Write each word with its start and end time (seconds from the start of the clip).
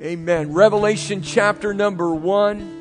Amen. 0.00 0.54
Revelation 0.54 1.22
chapter 1.22 1.74
number 1.74 2.14
one. 2.14 2.80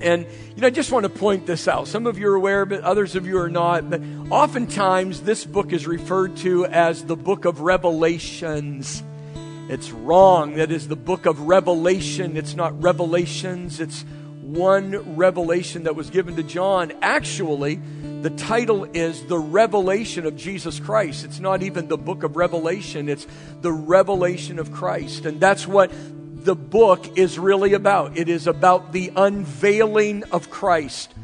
And, 0.00 0.26
you 0.56 0.60
know, 0.60 0.66
I 0.66 0.70
just 0.70 0.90
want 0.90 1.04
to 1.04 1.08
point 1.08 1.46
this 1.46 1.68
out. 1.68 1.86
Some 1.86 2.06
of 2.06 2.18
you 2.18 2.28
are 2.30 2.34
aware 2.34 2.62
of 2.62 2.72
it, 2.72 2.82
others 2.82 3.14
of 3.14 3.26
you 3.26 3.38
are 3.38 3.48
not. 3.48 3.88
But 3.88 4.02
oftentimes, 4.28 5.20
this 5.20 5.44
book 5.44 5.72
is 5.72 5.86
referred 5.86 6.36
to 6.38 6.66
as 6.66 7.04
the 7.04 7.14
book 7.14 7.44
of 7.44 7.60
Revelations. 7.60 9.04
It's 9.68 9.92
wrong. 9.92 10.54
That 10.54 10.72
is 10.72 10.88
the 10.88 10.96
book 10.96 11.26
of 11.26 11.42
Revelation. 11.42 12.36
It's 12.36 12.56
not 12.56 12.82
Revelations. 12.82 13.78
It's 13.80 14.04
one 14.42 15.16
revelation 15.16 15.84
that 15.84 15.94
was 15.94 16.10
given 16.10 16.36
to 16.36 16.42
John. 16.42 16.92
Actually, 17.00 17.80
the 18.20 18.30
title 18.30 18.84
is 18.92 19.24
The 19.26 19.38
Revelation 19.38 20.26
of 20.26 20.36
Jesus 20.36 20.78
Christ. 20.78 21.24
It's 21.24 21.40
not 21.40 21.62
even 21.62 21.88
the 21.88 21.96
book 21.96 22.22
of 22.24 22.36
Revelation, 22.36 23.08
it's 23.08 23.26
the 23.60 23.72
revelation 23.72 24.58
of 24.58 24.72
Christ. 24.72 25.24
And 25.24 25.40
that's 25.40 25.66
what 25.66 25.90
the 26.44 26.54
book 26.54 27.18
is 27.18 27.38
really 27.38 27.74
about. 27.74 28.16
It 28.16 28.28
is 28.28 28.46
about 28.46 28.92
the 28.92 29.12
unveiling 29.16 30.24
of 30.32 30.50
Christ. 30.50 31.14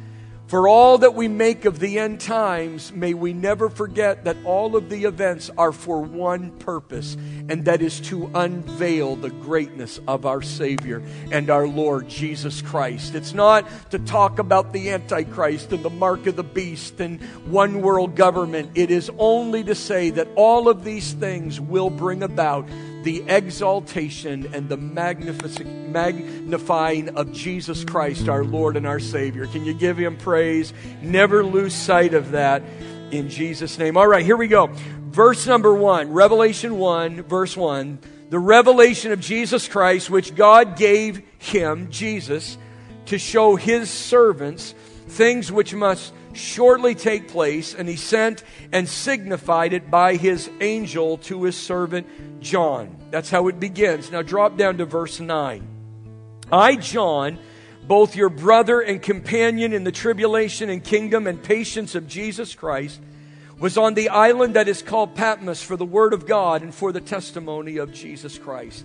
For 0.49 0.67
all 0.67 0.97
that 0.99 1.15
we 1.15 1.29
make 1.29 1.67
of 1.67 1.79
the 1.79 1.99
end 1.99 2.23
times, 2.23 2.91
may 2.91 3.13
we 3.13 3.35
never 3.35 3.69
forget 3.69 4.25
that 4.25 4.39
all 4.47 4.77
of 4.77 4.89
the 4.89 5.05
events 5.05 5.51
are 5.59 5.73
for 5.73 6.01
one 6.01 6.53
purpose, 6.53 7.19
and 7.51 7.67
that 7.67 7.83
is 7.83 8.01
to 8.09 8.31
unveil 8.35 9.17
the 9.17 9.29
greatness 9.29 10.01
of 10.09 10.25
our 10.25 10.41
Savior 10.41 11.03
and 11.31 11.51
our 11.51 11.69
Lord 11.69 12.09
Jesus 12.09 12.63
Christ. 12.63 13.15
It's 13.15 13.35
not 13.35 13.67
to 13.91 13.99
talk 13.99 14.39
about 14.39 14.73
the 14.73 14.89
Antichrist 14.89 15.71
and 15.73 15.83
the 15.83 15.91
mark 15.91 16.27
of 16.27 16.37
the 16.37 16.43
beast 16.43 16.99
and 16.99 17.21
one 17.45 17.83
world 17.83 18.17
government. 18.17 18.71
It 18.75 18.91
is 18.91 19.11
only 19.19 19.63
to 19.65 19.75
say 19.75 20.09
that 20.09 20.29
all 20.35 20.71
of 20.71 20.83
these 20.83 21.13
things 21.13 21.61
will 21.61 21.91
bring 21.91 22.23
about 22.23 22.67
the 23.03 23.23
exaltation 23.29 24.53
and 24.53 24.69
the 24.69 24.77
magnificent 24.77 25.91
magnifying 25.91 27.11
of 27.11 27.33
Jesus 27.33 27.85
Christ, 27.85 28.29
our 28.29 28.45
Lord 28.45 28.77
and 28.77 28.87
our 28.87 28.99
Savior. 29.01 29.47
Can 29.47 29.65
you 29.65 29.75
give 29.75 29.97
him 29.97 30.17
praise? 30.17 30.73
Never 31.03 31.45
lose 31.45 31.75
sight 31.75 32.15
of 32.15 32.33
that 32.33 32.63
in 33.11 33.29
Jesus' 33.29 33.79
name. 33.79 33.97
All 33.97 34.07
right, 34.07 34.25
here 34.25 34.37
we 34.37 34.49
go. 34.49 34.69
Verse 35.11 35.47
number 35.47 35.75
one, 35.75 36.13
Revelation 36.13 36.79
1, 36.79 37.23
verse 37.23 37.57
1. 37.57 37.99
The 38.31 38.39
revelation 38.39 39.13
of 39.13 39.21
Jesus 39.21 39.69
Christ, 39.69 40.11
which 40.11 40.35
God 40.35 40.77
gave 40.77 41.23
him, 41.39 41.91
Jesus, 41.91 42.59
to 43.07 43.19
show 43.19 43.57
his 43.57 43.91
servants 43.91 44.75
things 45.09 45.51
which 45.51 45.75
must 45.75 46.13
shortly 46.33 46.95
take 46.95 47.29
place, 47.29 47.75
and 47.75 47.89
he 47.89 47.97
sent 47.97 48.45
and 48.73 48.89
signified 48.89 49.73
it 49.73 49.91
by 49.91 50.17
his 50.17 50.51
angel 50.61 51.19
to 51.19 51.45
his 51.45 51.57
servant 51.57 52.41
John. 52.41 52.97
That's 53.11 53.31
how 53.31 53.49
it 53.49 53.59
begins. 53.59 54.11
Now 54.13 54.23
drop 54.23 54.57
down 54.57 54.79
to 54.79 54.85
verse 54.85 55.21
9. 55.21 55.67
I, 56.53 56.77
John, 56.77 57.39
both 57.87 58.17
your 58.17 58.29
brother 58.29 58.81
and 58.81 59.03
companion 59.03 59.73
in 59.73 59.85
the 59.85 59.93
tribulation 59.93 60.71
and 60.71 60.83
kingdom 60.83 61.27
and 61.27 61.43
patience 61.43 61.95
of 61.95 62.07
Jesus 62.07 62.55
Christ, 62.55 63.01
was 63.59 63.77
on 63.77 63.95
the 63.95 64.11
island 64.11 64.55
that 64.55 64.69
is 64.69 64.83
called 64.83 65.15
Patmos 65.15 65.63
for 65.63 65.77
the 65.77 65.85
word 65.85 66.13
of 66.13 66.27
God 66.27 66.63
and 66.63 66.73
for 66.73 66.93
the 66.93 67.01
testimony 67.01 67.79
of 67.79 67.93
Jesus 67.93 68.39
Christ. 68.39 68.85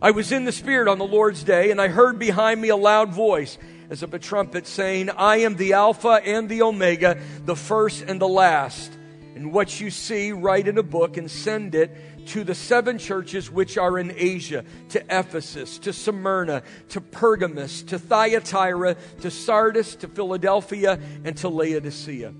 I 0.00 0.12
was 0.12 0.30
in 0.30 0.44
the 0.44 0.52
Spirit 0.52 0.86
on 0.86 0.98
the 0.98 1.06
Lord's 1.06 1.42
day, 1.42 1.70
and 1.70 1.80
I 1.80 1.88
heard 1.88 2.18
behind 2.18 2.60
me 2.60 2.68
a 2.68 2.76
loud 2.76 3.12
voice 3.12 3.58
as 3.90 4.02
of 4.02 4.14
a 4.14 4.18
trumpet 4.18 4.66
saying, 4.66 5.10
I 5.10 5.38
am 5.38 5.56
the 5.56 5.74
Alpha 5.74 6.20
and 6.24 6.48
the 6.48 6.62
Omega, 6.62 7.18
the 7.44 7.56
first 7.56 8.02
and 8.02 8.20
the 8.20 8.28
last. 8.28 8.92
And 9.34 9.52
what 9.52 9.80
you 9.80 9.90
see, 9.90 10.32
write 10.32 10.68
in 10.68 10.78
a 10.78 10.82
book 10.82 11.16
and 11.16 11.30
send 11.30 11.74
it 11.74 12.26
to 12.28 12.44
the 12.44 12.54
seven 12.54 12.98
churches 12.98 13.50
which 13.50 13.76
are 13.76 13.98
in 13.98 14.12
Asia, 14.16 14.64
to 14.90 15.04
Ephesus, 15.10 15.78
to 15.80 15.92
Smyrna, 15.92 16.62
to 16.90 17.00
Pergamos, 17.00 17.82
to 17.82 17.98
Thyatira, 17.98 18.96
to 19.20 19.30
Sardis, 19.30 19.96
to 19.96 20.08
Philadelphia, 20.08 20.98
and 21.24 21.36
to 21.38 21.48
Laodicea. 21.48 22.32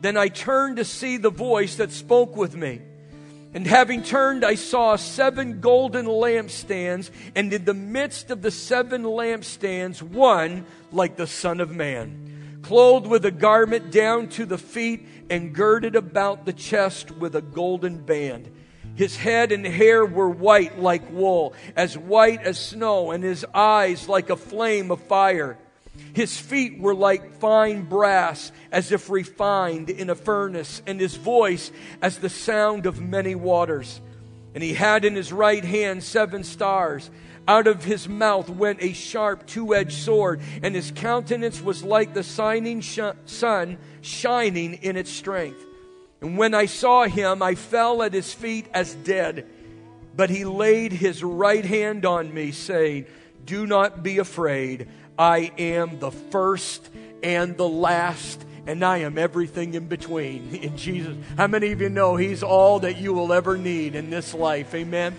Then 0.00 0.16
I 0.16 0.28
turned 0.28 0.76
to 0.76 0.84
see 0.84 1.16
the 1.16 1.30
voice 1.30 1.76
that 1.76 1.90
spoke 1.90 2.36
with 2.36 2.54
me. 2.54 2.82
And 3.56 3.66
having 3.66 4.02
turned, 4.02 4.44
I 4.44 4.54
saw 4.54 4.96
seven 4.96 5.60
golden 5.60 6.04
lampstands, 6.04 7.10
and 7.34 7.50
in 7.50 7.64
the 7.64 7.72
midst 7.72 8.30
of 8.30 8.42
the 8.42 8.50
seven 8.50 9.02
lampstands, 9.02 10.02
one 10.02 10.66
like 10.92 11.16
the 11.16 11.26
Son 11.26 11.62
of 11.62 11.70
Man, 11.70 12.60
clothed 12.60 13.06
with 13.06 13.24
a 13.24 13.30
garment 13.30 13.90
down 13.90 14.28
to 14.28 14.44
the 14.44 14.58
feet, 14.58 15.08
and 15.30 15.54
girded 15.54 15.96
about 15.96 16.44
the 16.44 16.52
chest 16.52 17.10
with 17.12 17.34
a 17.34 17.40
golden 17.40 17.96
band. 17.96 18.50
His 18.94 19.16
head 19.16 19.52
and 19.52 19.64
hair 19.64 20.04
were 20.04 20.28
white 20.28 20.78
like 20.78 21.10
wool, 21.10 21.54
as 21.76 21.96
white 21.96 22.42
as 22.42 22.58
snow, 22.58 23.10
and 23.10 23.24
his 23.24 23.46
eyes 23.54 24.06
like 24.06 24.28
a 24.28 24.36
flame 24.36 24.90
of 24.90 25.00
fire. 25.04 25.56
His 26.16 26.38
feet 26.38 26.78
were 26.78 26.94
like 26.94 27.34
fine 27.40 27.82
brass, 27.82 28.50
as 28.72 28.90
if 28.90 29.10
refined 29.10 29.90
in 29.90 30.08
a 30.08 30.14
furnace, 30.14 30.80
and 30.86 30.98
his 30.98 31.14
voice 31.14 31.70
as 32.00 32.16
the 32.16 32.30
sound 32.30 32.86
of 32.86 33.02
many 33.02 33.34
waters. 33.34 34.00
And 34.54 34.64
he 34.64 34.72
had 34.72 35.04
in 35.04 35.14
his 35.14 35.30
right 35.30 35.62
hand 35.62 36.02
seven 36.02 36.42
stars. 36.42 37.10
Out 37.46 37.66
of 37.66 37.84
his 37.84 38.08
mouth 38.08 38.48
went 38.48 38.82
a 38.82 38.94
sharp 38.94 39.46
two 39.46 39.74
edged 39.74 39.92
sword, 39.92 40.40
and 40.62 40.74
his 40.74 40.90
countenance 40.90 41.60
was 41.60 41.84
like 41.84 42.14
the 42.14 42.22
shining 42.22 42.80
sh- 42.80 43.00
sun 43.26 43.76
shining 44.00 44.72
in 44.72 44.96
its 44.96 45.10
strength. 45.10 45.62
And 46.22 46.38
when 46.38 46.54
I 46.54 46.64
saw 46.64 47.04
him, 47.04 47.42
I 47.42 47.56
fell 47.56 48.02
at 48.02 48.14
his 48.14 48.32
feet 48.32 48.68
as 48.72 48.94
dead. 48.94 49.46
But 50.16 50.30
he 50.30 50.46
laid 50.46 50.92
his 50.92 51.22
right 51.22 51.66
hand 51.66 52.06
on 52.06 52.32
me, 52.32 52.52
saying, 52.52 53.04
Do 53.44 53.66
not 53.66 54.02
be 54.02 54.16
afraid. 54.16 54.88
I 55.18 55.52
am 55.58 55.98
the 55.98 56.10
first 56.10 56.90
and 57.22 57.56
the 57.56 57.68
last, 57.68 58.44
and 58.66 58.84
I 58.84 58.98
am 58.98 59.18
everything 59.18 59.74
in 59.74 59.88
between. 59.88 60.54
In 60.62 60.76
Jesus. 60.76 61.16
How 61.36 61.46
many 61.46 61.72
of 61.72 61.80
you 61.80 61.88
know 61.88 62.16
He's 62.16 62.42
all 62.42 62.80
that 62.80 62.98
you 62.98 63.12
will 63.12 63.32
ever 63.32 63.56
need 63.56 63.94
in 63.94 64.10
this 64.10 64.34
life? 64.34 64.74
Amen. 64.74 65.16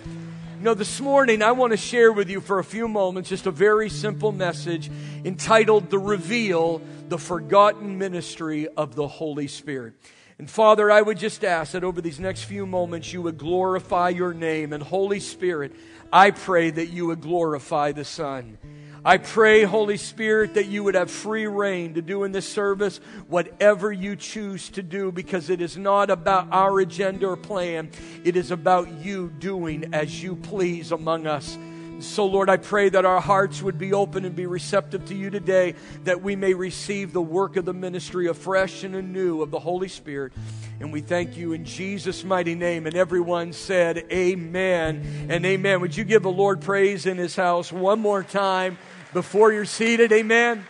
Know, 0.60 0.74
this 0.74 1.00
morning 1.00 1.40
I 1.40 1.52
want 1.52 1.70
to 1.70 1.76
share 1.76 2.10
with 2.10 2.28
you 2.28 2.40
for 2.40 2.58
a 2.58 2.64
few 2.64 2.88
moments 2.88 3.28
just 3.28 3.46
a 3.46 3.52
very 3.52 3.88
simple 3.88 4.32
message 4.32 4.90
entitled 5.24 5.88
The 5.88 6.00
Reveal, 6.00 6.82
the 7.08 7.18
Forgotten 7.18 7.96
Ministry 7.96 8.66
of 8.76 8.96
the 8.96 9.06
Holy 9.06 9.46
Spirit. 9.46 9.94
And 10.36 10.50
Father, 10.50 10.90
I 10.90 11.00
would 11.00 11.16
just 11.16 11.44
ask 11.44 11.72
that 11.72 11.84
over 11.84 12.00
these 12.00 12.18
next 12.18 12.42
few 12.42 12.66
moments 12.66 13.12
you 13.12 13.22
would 13.22 13.38
glorify 13.38 14.08
your 14.08 14.34
name. 14.34 14.72
And 14.72 14.82
Holy 14.82 15.20
Spirit, 15.20 15.76
I 16.12 16.32
pray 16.32 16.70
that 16.70 16.86
you 16.86 17.06
would 17.06 17.20
glorify 17.20 17.92
the 17.92 18.04
Son. 18.04 18.58
I 19.04 19.18
pray, 19.18 19.62
Holy 19.62 19.96
Spirit, 19.96 20.54
that 20.54 20.66
you 20.66 20.84
would 20.84 20.94
have 20.94 21.10
free 21.10 21.46
rein 21.46 21.94
to 21.94 22.02
do 22.02 22.24
in 22.24 22.32
this 22.32 22.48
service 22.48 22.98
whatever 23.28 23.92
you 23.92 24.16
choose 24.16 24.68
to 24.70 24.82
do 24.82 25.12
because 25.12 25.50
it 25.50 25.60
is 25.60 25.76
not 25.76 26.10
about 26.10 26.48
our 26.50 26.80
agenda 26.80 27.26
or 27.26 27.36
plan. 27.36 27.90
It 28.24 28.36
is 28.36 28.50
about 28.50 28.90
you 29.00 29.28
doing 29.38 29.94
as 29.94 30.22
you 30.22 30.36
please 30.36 30.90
among 30.90 31.26
us. 31.26 31.56
So, 32.00 32.26
Lord, 32.26 32.48
I 32.48 32.58
pray 32.58 32.88
that 32.90 33.04
our 33.04 33.20
hearts 33.20 33.60
would 33.60 33.76
be 33.76 33.92
open 33.92 34.24
and 34.24 34.34
be 34.34 34.46
receptive 34.46 35.06
to 35.06 35.16
you 35.16 35.30
today, 35.30 35.74
that 36.04 36.22
we 36.22 36.36
may 36.36 36.54
receive 36.54 37.12
the 37.12 37.20
work 37.20 37.56
of 37.56 37.64
the 37.64 37.74
ministry 37.74 38.28
afresh 38.28 38.84
and 38.84 38.94
anew 38.94 39.42
of 39.42 39.50
the 39.50 39.58
Holy 39.58 39.88
Spirit. 39.88 40.32
And 40.80 40.92
we 40.92 41.00
thank 41.00 41.36
you 41.36 41.52
in 41.52 41.64
Jesus' 41.64 42.22
mighty 42.24 42.54
name. 42.54 42.86
And 42.86 42.94
everyone 42.94 43.52
said, 43.52 44.06
Amen 44.12 45.26
and 45.28 45.44
Amen. 45.44 45.80
Would 45.80 45.96
you 45.96 46.04
give 46.04 46.22
the 46.22 46.30
Lord 46.30 46.60
praise 46.60 47.06
in 47.06 47.16
his 47.16 47.34
house 47.34 47.72
one 47.72 48.00
more 48.00 48.22
time? 48.22 48.78
before 49.12 49.52
you're 49.52 49.64
seated. 49.64 50.12
Amen. 50.12 50.66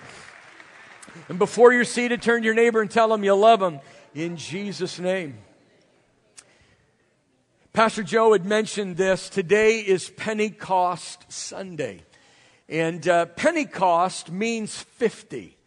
And 1.28 1.38
before 1.38 1.72
you're 1.72 1.84
seated, 1.84 2.22
turn 2.22 2.42
to 2.42 2.44
your 2.46 2.54
neighbor 2.54 2.80
and 2.80 2.90
tell 2.90 3.08
them 3.08 3.24
you 3.24 3.34
love 3.34 3.60
them 3.60 3.80
in 4.14 4.36
Jesus' 4.36 4.98
name. 4.98 5.38
Pastor 7.72 8.02
Joe 8.02 8.32
had 8.32 8.44
mentioned 8.44 8.96
this. 8.96 9.28
Today 9.28 9.80
is 9.80 10.10
Pentecost 10.10 11.30
Sunday. 11.30 12.02
And 12.68 13.06
uh, 13.06 13.26
Pentecost 13.26 14.30
means 14.30 14.76
50. 14.76 15.57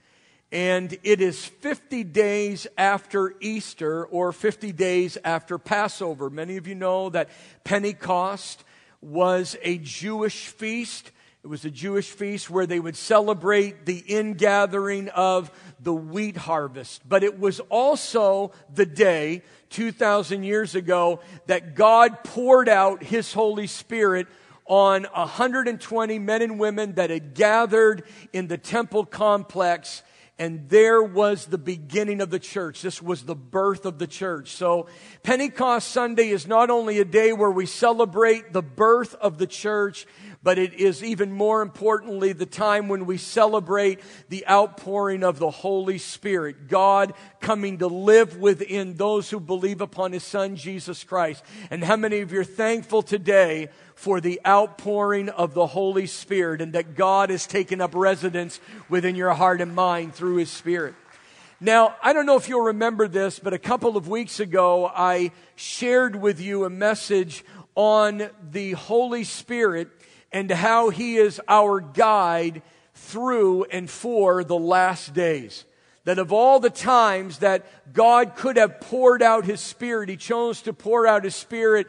And 0.51 0.97
it 1.03 1.21
is 1.21 1.45
50 1.45 2.03
days 2.03 2.67
after 2.77 3.35
Easter 3.39 4.05
or 4.05 4.31
50 4.31 4.71
days 4.73 5.17
after 5.23 5.57
Passover. 5.57 6.29
Many 6.29 6.57
of 6.57 6.67
you 6.67 6.75
know 6.75 7.09
that 7.09 7.29
Pentecost 7.63 8.63
was 9.01 9.55
a 9.63 9.77
Jewish 9.77 10.47
feast 10.47 11.11
it 11.43 11.47
was 11.47 11.65
a 11.65 11.71
Jewish 11.71 12.07
feast 12.11 12.51
where 12.51 12.67
they 12.67 12.79
would 12.79 12.95
celebrate 12.95 13.87
the 13.87 13.97
ingathering 13.97 15.09
of 15.09 15.49
the 15.79 15.93
wheat 15.93 16.37
harvest. 16.37 17.01
But 17.09 17.23
it 17.23 17.39
was 17.39 17.59
also 17.61 18.51
the 18.71 18.85
day, 18.85 19.41
2,000 19.71 20.43
years 20.43 20.75
ago, 20.75 21.19
that 21.47 21.73
God 21.73 22.23
poured 22.23 22.69
out 22.69 23.01
His 23.01 23.33
Holy 23.33 23.65
Spirit 23.65 24.27
on 24.67 25.05
120 25.05 26.19
men 26.19 26.41
and 26.43 26.59
women 26.59 26.93
that 26.93 27.09
had 27.09 27.33
gathered 27.33 28.03
in 28.31 28.47
the 28.47 28.59
temple 28.59 29.03
complex 29.03 30.03
and 30.41 30.67
there 30.69 31.03
was 31.03 31.45
the 31.45 31.59
beginning 31.59 32.19
of 32.19 32.31
the 32.31 32.39
church. 32.39 32.81
This 32.81 32.99
was 32.99 33.21
the 33.21 33.35
birth 33.35 33.85
of 33.85 33.99
the 33.99 34.07
church. 34.07 34.49
So 34.53 34.87
Pentecost 35.21 35.89
Sunday 35.89 36.29
is 36.29 36.47
not 36.47 36.71
only 36.71 36.97
a 36.97 37.05
day 37.05 37.31
where 37.31 37.51
we 37.51 37.67
celebrate 37.67 38.51
the 38.51 38.63
birth 38.63 39.13
of 39.13 39.37
the 39.37 39.45
church, 39.45 40.07
but 40.41 40.57
it 40.57 40.73
is 40.73 41.03
even 41.03 41.31
more 41.31 41.61
importantly 41.61 42.33
the 42.33 42.47
time 42.47 42.87
when 42.87 43.05
we 43.05 43.17
celebrate 43.17 43.99
the 44.29 44.47
outpouring 44.47 45.23
of 45.23 45.37
the 45.37 45.51
Holy 45.51 45.99
Spirit. 45.99 46.67
God 46.67 47.13
coming 47.39 47.77
to 47.77 47.87
live 47.87 48.37
within 48.37 48.95
those 48.95 49.29
who 49.29 49.39
believe 49.39 49.79
upon 49.79 50.11
His 50.11 50.23
Son, 50.23 50.55
Jesus 50.55 51.03
Christ. 51.03 51.43
And 51.69 51.83
how 51.83 51.97
many 51.97 52.21
of 52.21 52.33
you 52.33 52.39
are 52.39 52.43
thankful 52.43 53.03
today 53.03 53.69
for 54.01 54.19
the 54.19 54.41
outpouring 54.47 55.29
of 55.29 55.53
the 55.53 55.67
Holy 55.67 56.07
Spirit 56.07 56.59
and 56.59 56.73
that 56.73 56.95
God 56.95 57.29
has 57.29 57.45
taken 57.45 57.79
up 57.79 57.93
residence 57.93 58.59
within 58.89 59.15
your 59.15 59.31
heart 59.31 59.61
and 59.61 59.75
mind 59.75 60.15
through 60.15 60.37
His 60.37 60.49
Spirit. 60.49 60.95
Now, 61.59 61.95
I 62.01 62.11
don't 62.11 62.25
know 62.25 62.35
if 62.35 62.49
you'll 62.49 62.61
remember 62.61 63.07
this, 63.07 63.37
but 63.37 63.53
a 63.53 63.59
couple 63.59 63.97
of 63.97 64.07
weeks 64.07 64.39
ago, 64.39 64.87
I 64.87 65.29
shared 65.55 66.15
with 66.15 66.41
you 66.41 66.65
a 66.65 66.69
message 66.71 67.45
on 67.75 68.31
the 68.49 68.71
Holy 68.71 69.23
Spirit 69.23 69.89
and 70.31 70.49
how 70.49 70.89
He 70.89 71.17
is 71.17 71.39
our 71.47 71.79
guide 71.79 72.63
through 72.95 73.65
and 73.65 73.87
for 73.87 74.43
the 74.43 74.57
last 74.57 75.13
days. 75.13 75.63
That 76.05 76.17
of 76.17 76.33
all 76.33 76.59
the 76.59 76.71
times 76.71 77.37
that 77.37 77.93
God 77.93 78.35
could 78.35 78.57
have 78.57 78.81
poured 78.81 79.21
out 79.21 79.45
His 79.45 79.61
Spirit, 79.61 80.09
He 80.09 80.17
chose 80.17 80.63
to 80.63 80.73
pour 80.73 81.05
out 81.05 81.23
His 81.23 81.35
Spirit 81.35 81.85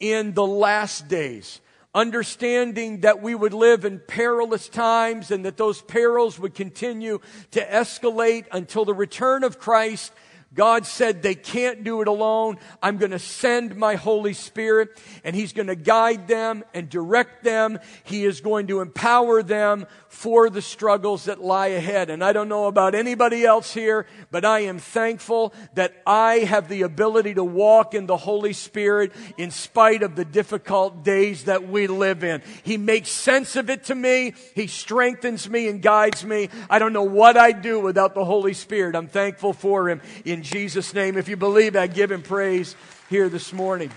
in 0.00 0.34
the 0.34 0.46
last 0.46 1.08
days. 1.08 1.60
Understanding 1.94 3.00
that 3.00 3.20
we 3.20 3.34
would 3.34 3.52
live 3.52 3.84
in 3.84 4.00
perilous 4.00 4.68
times 4.68 5.30
and 5.30 5.44
that 5.44 5.56
those 5.56 5.82
perils 5.82 6.38
would 6.38 6.54
continue 6.54 7.20
to 7.50 7.64
escalate 7.64 8.46
until 8.52 8.84
the 8.84 8.94
return 8.94 9.44
of 9.44 9.58
Christ 9.58 10.12
God 10.52 10.84
said 10.84 11.22
they 11.22 11.36
can't 11.36 11.84
do 11.84 12.02
it 12.02 12.08
alone. 12.08 12.58
I'm 12.82 12.96
going 12.96 13.12
to 13.12 13.20
send 13.20 13.76
my 13.76 13.94
Holy 13.94 14.32
Spirit 14.32 15.00
and 15.22 15.36
He's 15.36 15.52
going 15.52 15.68
to 15.68 15.76
guide 15.76 16.26
them 16.26 16.64
and 16.74 16.88
direct 16.88 17.44
them. 17.44 17.78
He 18.02 18.24
is 18.24 18.40
going 18.40 18.66
to 18.66 18.80
empower 18.80 19.44
them 19.44 19.86
for 20.08 20.50
the 20.50 20.60
struggles 20.60 21.26
that 21.26 21.40
lie 21.40 21.68
ahead. 21.68 22.10
And 22.10 22.24
I 22.24 22.32
don't 22.32 22.48
know 22.48 22.66
about 22.66 22.96
anybody 22.96 23.44
else 23.44 23.72
here, 23.72 24.06
but 24.32 24.44
I 24.44 24.60
am 24.60 24.78
thankful 24.78 25.54
that 25.74 25.94
I 26.04 26.38
have 26.38 26.68
the 26.68 26.82
ability 26.82 27.34
to 27.34 27.44
walk 27.44 27.94
in 27.94 28.06
the 28.06 28.16
Holy 28.16 28.52
Spirit 28.52 29.12
in 29.38 29.52
spite 29.52 30.02
of 30.02 30.16
the 30.16 30.24
difficult 30.24 31.04
days 31.04 31.44
that 31.44 31.68
we 31.68 31.86
live 31.86 32.24
in. 32.24 32.42
He 32.64 32.76
makes 32.76 33.08
sense 33.08 33.54
of 33.54 33.70
it 33.70 33.84
to 33.84 33.94
me. 33.94 34.34
He 34.56 34.66
strengthens 34.66 35.48
me 35.48 35.68
and 35.68 35.80
guides 35.80 36.24
me. 36.24 36.48
I 36.68 36.80
don't 36.80 36.92
know 36.92 37.04
what 37.04 37.36
I'd 37.36 37.62
do 37.62 37.78
without 37.78 38.14
the 38.14 38.24
Holy 38.24 38.52
Spirit. 38.52 38.96
I'm 38.96 39.06
thankful 39.06 39.52
for 39.52 39.88
Him 39.88 40.00
in 40.24 40.39
Jesus' 40.42 40.94
name. 40.94 41.16
If 41.16 41.28
you 41.28 41.36
believe, 41.36 41.76
I 41.76 41.86
give 41.86 42.10
Him 42.10 42.22
praise 42.22 42.76
here 43.08 43.28
this 43.28 43.52
morning. 43.52 43.90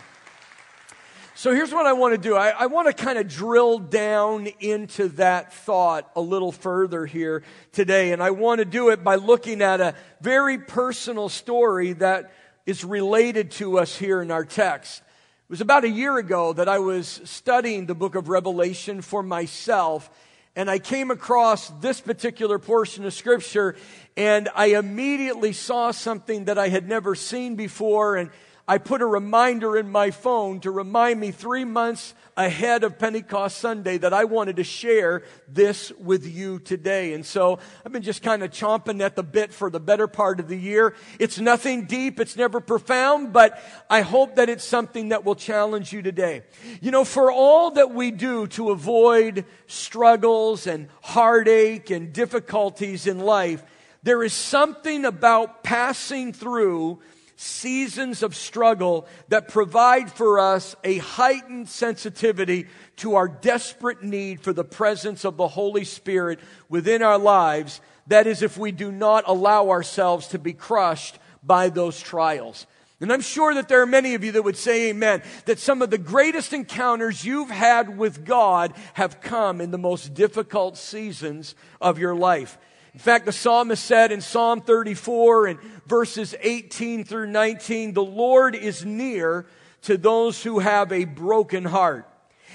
So 1.36 1.54
here's 1.54 1.74
what 1.74 1.88
I 1.88 1.94
want 1.94 2.13
to 2.13 2.18
do. 2.19 2.36
I, 2.36 2.50
I 2.50 2.66
want 2.68 2.95
to 2.95 3.04
kind 3.04 3.18
of 3.18 3.28
drill 3.28 3.80
down 3.80 4.48
into 4.60 5.07
that 5.10 5.51
thought 5.51 6.10
a 6.16 6.22
little 6.22 6.51
further 6.51 7.07
here 7.07 7.44
today. 7.72 8.12
And 8.12 8.22
I 8.22 8.30
want 8.30 8.60
to 8.60 8.66
do 8.66 8.90
it 8.90 9.04
by 9.04 9.16
looking 9.16 9.62
at 9.63 9.81
a 9.81 9.95
very 10.22 10.60
personal 10.60 11.30
story 11.30 11.94
that 11.94 12.31
is 12.68 12.86
related 12.86 13.50
to 13.51 13.80
us 13.80 13.98
here 13.98 14.22
in 14.22 14.30
our 14.30 14.46
text. 14.46 15.00
It 15.00 15.50
was 15.50 15.62
about 15.62 15.84
a 15.84 15.89
year 15.89 16.18
ago 16.18 16.54
that 16.54 16.69
I 16.69 16.80
was 16.80 17.19
studying 17.25 17.88
the 17.88 17.96
book 17.96 18.13
of 18.16 18.30
Revelation 18.30 19.01
for 19.01 19.24
myself. 19.24 20.10
And 20.55 20.69
I 20.69 20.77
came 20.77 21.09
across 21.09 21.69
this 21.81 22.00
particular 22.00 22.59
portion 22.59 23.05
of 23.05 23.13
scripture 23.13 23.75
and 24.15 24.50
I 24.53 24.67
immediately 24.67 25.51
saw 25.51 25.91
something 25.91 26.45
that 26.45 26.59
I 26.59 26.67
had 26.67 26.88
never 26.88 27.15
seen 27.15 27.55
before. 27.55 28.17
And 28.17 28.29
I 28.65 28.77
put 28.77 29.01
a 29.01 29.06
reminder 29.06 29.75
in 29.75 29.92
my 29.92 30.12
phone 30.12 30.62
to 30.62 30.71
remind 30.71 31.19
me 31.19 31.31
three 31.31 31.65
months 31.65 32.13
ahead 32.38 32.86
of 32.86 32.98
Pentecost 32.98 33.57
Sunday 33.57 33.98
that 33.98 34.13
I 34.13 34.24
wanted 34.24 34.56
to 34.56 34.63
share 34.63 35.24
this 35.50 35.92
with 36.00 36.25
you 36.25 36.60
today. 36.60 37.13
And 37.13 37.25
so 37.25 37.60
I've 37.86 37.92
been 37.92 38.04
just 38.04 38.24
kind 38.24 38.42
of 38.42 38.51
chomping 38.51 39.01
at 39.01 39.18
the 39.18 39.24
bit 39.24 39.51
for 39.54 39.69
the 39.69 39.81
better 39.81 40.07
part 40.07 40.39
of 40.39 40.48
the 40.48 40.56
year. 40.56 40.95
It's 41.19 41.39
nothing 41.39 41.88
deep. 41.88 42.21
It's 42.21 42.38
never 42.38 42.62
profound, 42.62 43.33
but 43.33 43.62
I 43.89 44.00
hope 44.00 44.36
that 44.36 44.48
it's 44.48 44.63
something 44.63 45.10
that 45.10 45.25
will 45.25 45.36
challenge 45.36 45.92
you 45.92 46.01
today. 46.01 46.44
You 46.80 46.92
know, 46.92 47.04
for 47.04 47.30
all 47.30 47.71
that 47.71 47.92
we 47.94 48.12
do 48.12 48.48
to 48.48 48.71
avoid 48.71 49.44
struggles 49.68 50.68
and 50.68 50.88
heartache 51.01 51.89
and 51.89 52.13
difficulties 52.13 53.07
in 53.07 53.19
life, 53.19 53.62
there 54.04 54.24
is 54.24 54.33
something 54.33 55.04
about 55.04 55.65
passing 55.65 56.31
through 56.31 57.01
seasons 57.35 58.24
of 58.24 58.35
struggle 58.35 59.07
that 59.30 59.47
provide 59.47 60.12
for 60.12 60.39
us 60.39 60.75
a 60.83 60.97
heightened 60.97 61.69
sensitivity 61.69 62.68
to 62.97 63.15
our 63.15 63.27
desperate 63.27 64.03
need 64.03 64.41
for 64.41 64.53
the 64.53 64.63
presence 64.63 65.25
of 65.25 65.38
the 65.38 65.47
Holy 65.47 65.83
Spirit 65.83 66.39
within 66.69 67.01
our 67.01 67.18
lives. 67.18 67.81
That 68.07 68.27
is, 68.27 68.41
if 68.41 68.57
we 68.57 68.71
do 68.71 68.91
not 68.91 69.24
allow 69.27 69.69
ourselves 69.69 70.27
to 70.30 70.39
be 70.39 70.53
crushed 70.53 71.19
by 71.44 71.69
those 71.69 72.00
trials. 72.00 72.68
And 73.01 73.12
I'm 73.12 73.21
sure 73.21 73.53
that 73.56 73.68
there 73.68 73.81
are 73.81 73.86
many 73.86 74.13
of 74.13 74.24
you 74.24 74.31
that 74.31 74.44
would 74.44 74.56
say 74.56 74.89
amen, 74.89 75.24
that 75.45 75.59
some 75.59 75.81
of 75.81 75.89
the 75.89 75.97
greatest 75.97 76.53
encounters 76.53 77.25
you've 77.25 77.50
had 77.50 77.97
with 77.97 78.24
God 78.24 78.74
have 78.94 79.19
come 79.19 79.59
in 79.59 79.71
the 79.71 79.77
most 79.77 80.13
difficult 80.13 80.77
seasons 80.77 81.53
of 81.81 82.00
your 82.00 82.15
life. 82.15 82.57
In 82.94 83.00
fact, 83.00 83.25
the 83.25 83.31
psalmist 83.31 83.84
said 83.84 84.12
in 84.12 84.22
Psalm 84.22 84.62
34 84.62 85.48
and 85.48 85.60
verses 85.88 86.36
18 86.40 87.04
through 87.06 87.28
19, 87.28 87.94
the 87.94 88.04
Lord 88.04 88.56
is 88.56 88.86
near 88.86 89.48
to 89.84 89.98
those 89.98 90.44
who 90.44 90.60
have 90.60 90.92
a 90.92 91.06
broken 91.06 91.66
heart 91.66 92.07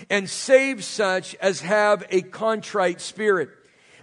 and 0.09 0.31
save 0.31 0.85
such 0.85 1.35
as 1.37 1.61
have 1.63 2.05
a 2.11 2.23
contrite 2.23 3.01
spirit. 3.01 3.51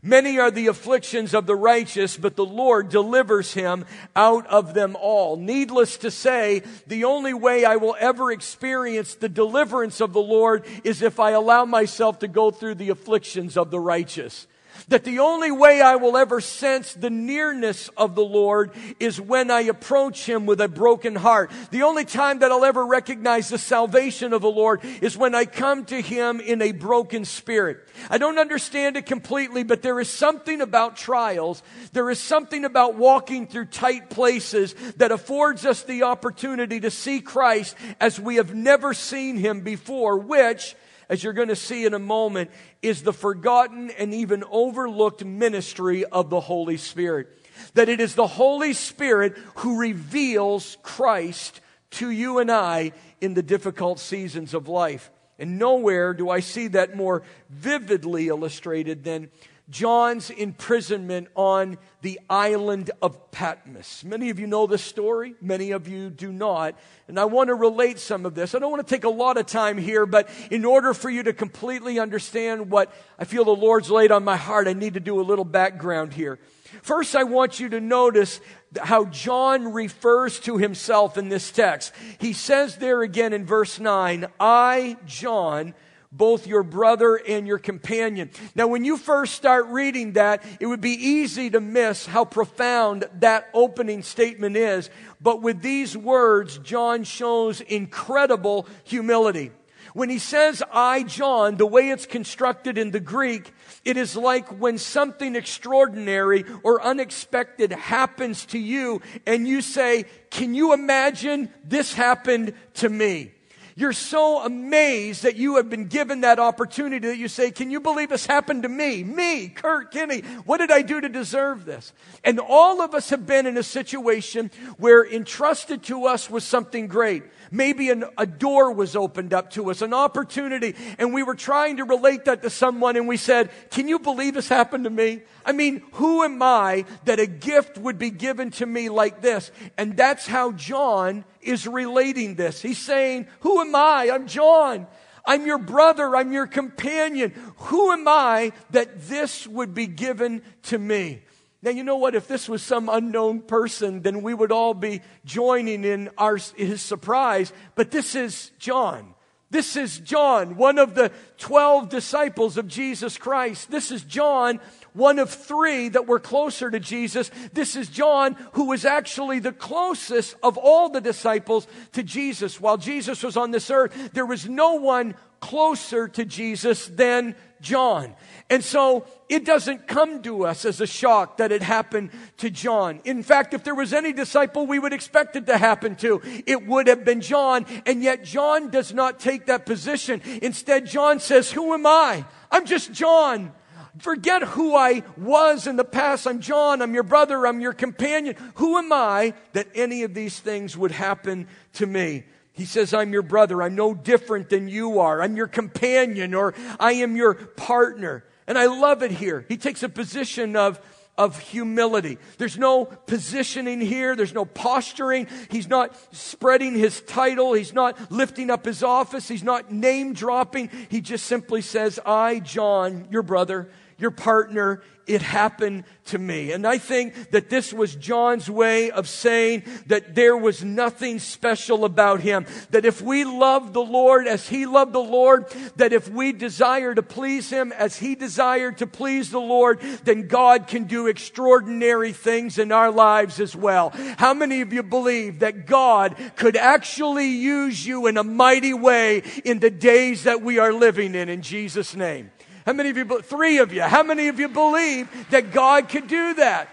Many 0.04 0.38
are 0.38 0.52
the 0.52 0.68
afflictions 0.68 1.34
of 1.34 1.48
the 1.48 1.56
righteous, 1.56 2.18
but 2.18 2.36
the 2.36 2.46
Lord 2.46 2.90
delivers 2.90 3.54
him 3.54 3.86
out 4.16 4.46
of 4.48 4.74
them 4.76 4.96
all. 5.00 5.38
Needless 5.38 5.98
to 5.98 6.12
say, 6.12 6.64
the 6.86 7.06
only 7.06 7.34
way 7.34 7.66
I 7.66 7.78
will 7.78 7.96
ever 7.98 8.32
experience 8.32 9.16
the 9.16 9.30
deliverance 9.30 10.02
of 10.02 10.14
the 10.14 10.22
Lord 10.22 10.66
is 10.84 11.02
if 11.02 11.20
I 11.20 11.32
allow 11.32 11.66
myself 11.66 12.20
to 12.20 12.28
go 12.28 12.52
through 12.52 12.76
the 12.76 12.90
afflictions 12.90 13.58
of 13.58 13.72
the 13.72 13.80
righteous. 13.80 14.46
That 14.90 15.04
the 15.04 15.20
only 15.20 15.52
way 15.52 15.82
I 15.82 15.96
will 15.96 16.16
ever 16.16 16.40
sense 16.40 16.94
the 16.94 17.10
nearness 17.10 17.90
of 17.98 18.14
the 18.14 18.24
Lord 18.24 18.72
is 19.00 19.20
when 19.20 19.50
I 19.50 19.62
approach 19.62 20.26
Him 20.28 20.46
with 20.46 20.62
a 20.62 20.68
broken 20.68 21.16
heart. 21.16 21.52
The 21.72 21.84
only 21.84 22.06
time 22.06 22.40
that 22.40 22.52
I'll 22.52 22.66
ever 22.66 22.86
recognize 22.86 23.50
the 23.50 23.58
salvation 23.58 24.32
of 24.32 24.42
the 24.42 24.52
Lord 24.52 24.82
is 25.02 25.18
when 25.18 25.34
I 25.34 25.46
come 25.46 25.86
to 25.86 26.00
Him 26.02 26.40
in 26.40 26.62
a 26.62 26.72
broken 26.72 27.26
spirit. 27.26 27.80
I 28.10 28.20
don't 28.20 28.38
understand 28.38 28.96
it 28.96 29.08
completely, 29.08 29.64
but 29.64 29.82
there 29.82 30.00
is 30.00 30.10
something 30.10 30.62
about 30.62 30.98
trials. 30.98 31.64
There 31.94 32.10
is 32.12 32.20
something 32.20 32.64
about 32.64 32.96
walking 32.96 33.48
through 33.48 33.66
tight 33.66 34.10
places 34.10 34.76
that 34.98 35.12
affords 35.12 35.66
us 35.66 35.82
the 35.84 36.04
opportunity 36.04 36.80
to 36.82 36.92
see 36.92 37.22
Christ 37.22 37.76
as 38.00 38.20
we 38.20 38.36
have 38.36 38.54
never 38.54 38.94
seen 38.94 39.38
Him 39.38 39.62
before, 39.62 40.18
which 40.18 40.76
as 41.10 41.24
you're 41.24 41.34
going 41.34 41.50
to 41.50 41.56
see 41.56 41.86
in 41.86 41.94
a 41.94 42.00
moment, 42.00 42.52
is 42.82 43.04
the 43.04 43.14
forgotten 43.14 43.92
and 43.92 44.14
even 44.14 44.44
overlooked 44.50 45.24
ministry 45.24 46.06
of 46.06 46.30
the 46.30 46.40
Holy 46.40 46.78
Spirit. 46.78 47.28
That 47.74 47.90
it 47.90 48.00
is 48.00 48.16
the 48.16 48.28
Holy 48.28 48.74
Spirit 48.74 49.38
who 49.56 49.80
reveals 49.80 50.78
Christ 50.84 51.62
to 51.92 52.10
you 52.10 52.40
and 52.40 52.52
I 52.52 52.92
in 53.22 53.34
the 53.34 53.44
difficult 53.44 54.00
seasons 54.00 54.54
of 54.54 54.68
life. 54.68 55.12
And 55.38 55.60
nowhere 55.60 56.14
do 56.14 56.30
I 56.30 56.40
see 56.40 56.68
that 56.70 56.96
more 56.96 57.24
vividly 57.50 58.28
illustrated 58.28 59.04
than 59.04 59.30
John's 59.70 60.30
imprisonment 60.30 61.28
on 61.34 61.78
the 62.02 62.20
island 62.30 62.92
of 63.02 63.32
Patmos. 63.32 64.04
Many 64.04 64.30
of 64.30 64.40
you 64.40 64.46
know 64.46 64.68
this 64.68 64.84
story, 64.84 65.34
many 65.42 65.72
of 65.72 65.88
you 65.88 66.12
do 66.12 66.32
not. 66.32 66.78
And 67.08 67.20
I 67.20 67.26
want 67.26 67.48
to 67.48 67.56
relate 67.56 67.98
some 67.98 68.28
of 68.28 68.36
this. 68.36 68.54
I 68.54 68.60
don't 68.60 68.72
want 68.72 68.88
to 68.88 68.96
take 68.96 69.06
a 69.06 69.10
lot 69.10 69.38
of 69.38 69.48
time 69.48 69.80
here, 69.80 70.06
but 70.06 70.30
in 70.52 70.66
order 70.66 70.94
for 70.94 71.10
you 71.10 71.24
to 71.24 71.34
completely 71.34 71.98
understand 71.98 72.70
what 72.70 72.94
I 73.18 73.24
feel 73.24 73.44
the 73.44 73.52
Lord's 73.56 73.90
laid 73.90 74.12
on 74.12 74.24
my 74.24 74.38
heart, 74.38 74.68
I 74.68 74.74
need 74.74 74.94
to 74.94 75.00
do 75.00 75.20
a 75.20 75.24
little 75.24 75.46
background 75.46 76.14
here. 76.14 76.38
First, 76.84 77.16
I 77.16 77.24
want 77.24 77.60
you 77.60 77.70
to 77.70 77.80
notice 77.80 78.40
how 78.80 79.06
John 79.06 79.74
refers 79.74 80.40
to 80.42 80.58
himself 80.58 81.18
in 81.18 81.30
this 81.30 81.52
text. 81.52 81.92
He 82.20 82.34
says 82.34 82.78
there 82.78 83.02
again 83.02 83.34
in 83.34 83.46
verse 83.46 83.80
9, 83.80 84.28
I, 84.40 84.98
John, 85.06 85.74
both 86.18 86.48
your 86.48 86.64
brother 86.64 87.16
and 87.16 87.46
your 87.46 87.58
companion. 87.58 88.30
Now, 88.56 88.68
when 88.68 88.86
you 88.86 88.98
first 88.98 89.34
start 89.34 89.68
reading 89.68 90.14
that, 90.14 90.44
it 90.60 90.66
would 90.66 90.82
be 90.82 90.92
easy 90.92 91.50
to 91.50 91.60
miss 91.60 92.06
how 92.06 92.26
profound 92.26 93.06
that 93.20 93.50
opening 93.54 94.04
statement 94.04 94.56
is. 94.56 94.90
But 95.20 95.42
with 95.42 95.62
these 95.62 95.98
words, 95.98 96.58
John 96.60 97.04
shows 97.04 97.62
incredible 97.62 98.68
humility. 98.84 99.52
When 99.94 100.10
he 100.10 100.20
says 100.20 100.62
I, 100.74 101.04
John, 101.04 101.56
the 101.56 101.66
way 101.66 101.90
it's 101.90 102.06
constructed 102.06 102.78
in 102.78 102.92
the 102.92 103.00
Greek, 103.00 103.54
it 103.86 103.96
is 103.96 104.18
like 104.18 104.50
when 104.60 104.78
something 104.78 105.38
extraordinary 105.38 106.44
or 106.64 106.84
unexpected 106.84 107.72
happens 107.72 108.46
to 108.48 108.60
you 108.60 109.02
and 109.26 109.48
you 109.48 109.62
say, 109.62 110.06
can 110.32 110.54
you 110.54 110.74
imagine 110.74 111.50
this 111.64 111.94
happened 111.94 112.54
to 112.76 112.90
me? 112.90 113.32
You're 113.78 113.92
so 113.92 114.42
amazed 114.42 115.24
that 115.24 115.36
you 115.36 115.58
have 115.58 115.70
been 115.70 115.88
given 115.88 116.22
that 116.22 116.40
opportunity 116.40 117.10
that 117.10 117.18
you 117.18 117.28
say, 117.28 117.52
Can 117.52 117.70
you 117.70 117.82
believe 117.82 118.08
this 118.08 118.26
happened 118.26 118.64
to 118.64 118.70
me? 118.70 119.04
Me, 119.04 119.50
Kurt 119.50 119.92
Kinney. 119.92 120.22
What 120.46 120.60
did 120.60 120.72
I 120.72 120.82
do 120.82 121.02
to 121.02 121.10
deserve 121.10 121.66
this? 121.66 121.92
And 122.24 122.40
all 122.40 122.82
of 122.82 122.96
us 122.96 123.10
have 123.10 123.26
been 123.26 123.46
in 123.46 123.58
a 123.58 123.64
situation 123.64 124.50
where 124.78 125.06
entrusted 125.06 125.84
to 125.84 126.06
us 126.06 126.30
was 126.30 126.46
something 126.46 126.88
great. 126.88 127.24
Maybe 127.52 127.90
an, 127.90 128.06
a 128.18 128.26
door 128.26 128.72
was 128.72 128.96
opened 128.96 129.34
up 129.34 129.52
to 129.52 129.70
us, 129.70 129.82
an 129.82 129.94
opportunity, 129.94 130.74
and 130.98 131.14
we 131.14 131.24
were 131.24 131.36
trying 131.36 131.78
to 131.78 131.84
relate 131.84 132.26
that 132.26 132.44
to 132.44 132.50
someone 132.50 132.96
and 132.96 133.10
we 133.10 133.18
said, 133.18 133.52
Can 133.72 133.90
you 133.90 134.00
believe 134.00 134.36
this 134.36 134.48
happened 134.48 134.86
to 134.86 134.90
me? 134.90 135.24
I 135.46 135.52
mean, 135.52 135.84
who 135.94 136.24
am 136.24 136.42
I 136.42 136.86
that 137.04 137.20
a 137.20 137.28
gift 137.28 137.78
would 137.78 137.98
be 137.98 138.10
given 138.10 138.52
to 138.52 138.66
me 138.66 138.88
like 138.88 139.22
this? 139.22 139.52
And 139.78 139.98
that's 139.98 140.28
how 140.28 140.54
John 140.54 141.26
is 141.46 141.68
relating 141.68 142.36
this. 142.36 142.62
He's 142.62 142.78
saying, 142.78 143.28
Who 143.42 143.62
am 143.62 143.76
I? 143.76 144.10
I'm 144.12 144.28
John. 144.28 144.88
I'm 145.26 145.46
your 145.46 145.58
brother. 145.58 146.16
I'm 146.16 146.32
your 146.32 146.48
companion. 146.48 147.34
Who 147.58 147.92
am 147.92 148.08
I 148.08 148.52
that 148.72 149.08
this 149.08 149.48
would 149.48 149.74
be 149.74 149.88
given 149.88 150.44
to 150.64 150.78
me? 150.78 151.22
Now, 151.62 151.72
you 151.72 151.84
know 151.84 151.98
what? 151.98 152.14
If 152.14 152.28
this 152.28 152.48
was 152.48 152.62
some 152.62 152.90
unknown 152.90 153.42
person, 153.42 154.04
then 154.04 154.22
we 154.22 154.36
would 154.36 154.52
all 154.52 154.76
be 154.76 155.02
joining 155.26 155.84
in 155.84 156.12
our, 156.16 156.38
his 156.56 156.82
surprise. 156.82 157.52
But 157.74 157.90
this 157.90 158.14
is 158.14 158.52
John. 158.60 159.15
This 159.52 159.76
is 159.76 160.00
John, 160.00 160.56
one 160.56 160.80
of 160.80 160.96
the 160.96 161.12
12 161.38 161.90
disciples 161.90 162.58
of 162.58 162.68
Jesus 162.68 163.18
Christ. 163.18 163.70
This 163.70 163.92
is 163.92 164.04
John, 164.04 164.60
one 164.94 165.20
of 165.20 165.30
three 165.30 165.90
that 165.90 166.08
were 166.08 166.20
closer 166.20 166.72
to 166.72 166.80
Jesus. 166.80 167.30
This 167.54 167.76
is 167.76 167.88
John, 167.90 168.36
who 168.54 168.66
was 168.66 168.86
actually 168.86 169.40
the 169.40 169.52
closest 169.52 170.36
of 170.42 170.58
all 170.58 170.90
the 170.90 171.00
disciples 171.00 171.68
to 171.94 172.02
Jesus. 172.02 172.60
While 172.60 172.78
Jesus 172.78 173.22
was 173.22 173.38
on 173.38 173.52
this 173.52 173.70
earth, 173.70 174.12
there 174.14 174.26
was 174.26 174.50
no 174.50 174.76
one 174.76 175.16
closer 175.42 176.08
to 176.08 176.26
Jesus 176.26 176.88
than 176.88 177.36
John. 177.62 178.16
And 178.50 178.64
so 178.64 179.06
it 179.28 179.46
doesn't 179.46 179.88
come 179.88 180.22
to 180.24 180.46
us 180.46 180.66
as 180.66 180.82
a 180.82 180.88
shock 180.88 181.38
that 181.38 181.52
it 181.52 181.62
happened 181.62 182.12
to 182.38 182.50
John. 182.50 183.02
In 183.04 183.24
fact, 183.24 183.54
if 183.54 183.64
there 183.64 183.76
was 183.76 183.94
any 183.94 184.14
disciple 184.14 184.68
we 184.68 184.80
would 184.80 184.94
expect 184.94 185.36
it 185.36 185.48
to 185.48 185.58
happen 185.58 185.96
to, 185.98 186.22
it 186.46 186.66
would 186.68 186.88
have 186.88 187.04
been 187.04 187.22
John. 187.22 187.66
And 187.86 188.04
yet 188.04 188.24
John 188.24 188.70
does 188.70 188.94
not 188.94 189.20
take 189.20 189.48
that 189.48 189.66
position. 189.66 190.22
Instead, 190.42 190.86
John 190.86 191.20
says, 191.20 191.52
Who 191.52 191.74
am 191.74 191.86
I? 191.86 192.26
I'm 192.52 192.66
just 192.66 192.94
John. 192.94 193.52
Forget 194.00 194.44
who 194.44 194.76
I 194.76 195.04
was 195.18 195.68
in 195.68 195.78
the 195.78 195.86
past. 195.86 196.28
I'm 196.28 196.42
John. 196.42 196.82
I'm 196.82 196.94
your 196.94 197.04
brother. 197.04 197.48
I'm 197.48 197.62
your 197.62 197.74
companion. 197.74 198.36
Who 198.56 198.78
am 198.78 198.92
I 198.92 199.34
that 199.54 199.68
any 199.74 200.04
of 200.04 200.14
these 200.14 200.40
things 200.40 200.76
would 200.76 200.92
happen 200.92 201.48
to 201.74 201.86
me? 201.86 202.26
He 202.56 202.64
says, 202.64 202.94
I'm 202.94 203.12
your 203.12 203.22
brother. 203.22 203.62
I'm 203.62 203.76
no 203.76 203.94
different 203.94 204.50
than 204.50 204.70
you 204.70 205.00
are. 205.00 205.22
I'm 205.22 205.36
your 205.36 205.48
companion 205.48 206.34
or 206.34 206.54
I 206.80 206.94
am 206.94 207.18
your 207.18 207.34
partner. 207.34 208.24
And 208.48 208.58
I 208.58 208.68
love 208.68 209.04
it 209.04 209.12
here. 209.12 209.46
He 209.50 209.58
takes 209.58 209.84
a 209.84 209.90
position 209.90 210.56
of, 210.56 210.80
of 211.18 211.38
humility. 211.38 212.18
There's 212.38 212.58
no 212.58 212.86
positioning 212.86 213.82
here. 213.82 214.16
There's 214.16 214.34
no 214.34 214.46
posturing. 214.46 215.28
He's 215.50 215.68
not 215.68 215.98
spreading 216.16 216.76
his 216.76 217.02
title. 217.02 217.52
He's 217.54 217.74
not 217.74 218.10
lifting 218.10 218.50
up 218.50 218.64
his 218.64 218.84
office. 218.84 219.28
He's 219.28 219.44
not 219.44 219.72
name 219.72 220.14
dropping. 220.14 220.70
He 220.88 221.02
just 221.02 221.26
simply 221.26 221.62
says, 221.62 222.00
I, 222.06 222.40
John, 222.40 223.10
your 223.12 223.24
brother, 223.24 223.70
your 223.98 224.12
partner, 224.12 224.82
it 225.08 225.22
happened 225.22 225.84
to 226.06 226.18
me. 226.18 226.52
And 226.52 226.66
I 226.66 226.78
think 226.78 227.32
that 227.32 227.50
this 227.50 227.72
was 227.72 227.96
John's 227.96 228.50
way 228.50 228.92
of 228.92 229.08
saying 229.08 229.64
that 229.88 230.16
there 230.16 230.36
was 230.36 230.64
nothing 230.64 231.20
special 231.20 231.86
about 231.86 232.22
him. 232.22 232.46
That 232.72 232.86
if 232.86 233.02
we 233.02 233.24
love 233.24 233.74
the 233.74 233.84
Lord 233.84 234.28
as 234.28 234.48
he 234.48 234.66
loved 234.66 234.94
the 234.94 235.00
Lord, 235.00 235.48
that 235.76 235.94
if 235.94 236.10
we 236.10 236.32
desire 236.32 236.94
to 236.96 237.04
please 237.04 237.50
him 237.50 237.72
as 237.72 237.98
he 237.98 238.16
desired 238.16 238.80
to 238.80 238.88
please 238.88 239.30
the 239.30 239.40
Lord, 239.40 239.80
then 240.04 240.28
God 240.28 240.68
can 240.68 240.86
do 240.86 241.08
extraordinary 241.08 242.14
things 242.14 242.58
in 242.58 242.72
our 242.72 242.92
lives 242.92 243.40
as 243.40 243.56
well. 243.56 243.92
How 244.18 244.34
many 244.34 244.62
of 244.62 244.74
you 244.74 244.84
believe 244.84 245.40
that 245.40 245.66
God 245.66 246.16
could 246.36 246.58
actually 246.58 247.28
use 247.28 247.86
you 247.86 248.08
in 248.08 248.18
a 248.18 248.24
mighty 248.24 248.74
way 248.74 249.24
in 249.44 249.60
the 249.60 249.72
days 249.72 250.24
that 250.24 250.42
we 250.42 250.60
are 250.60 250.74
living 250.74 251.16
in 251.16 251.30
in 251.30 251.42
Jesus' 251.42 251.96
name? 251.96 252.32
How 252.66 252.74
many 252.74 252.90
of 252.90 252.98
you, 252.98 253.22
three 253.22 253.60
of 253.60 253.72
you, 253.72 253.84
how 253.84 254.02
many 254.02 254.28
of 254.28 254.40
you 254.40 254.48
believe 254.48 255.08
that 255.30 255.52
God 255.52 255.88
could 255.88 256.08
do 256.08 256.34
that? 256.36 256.70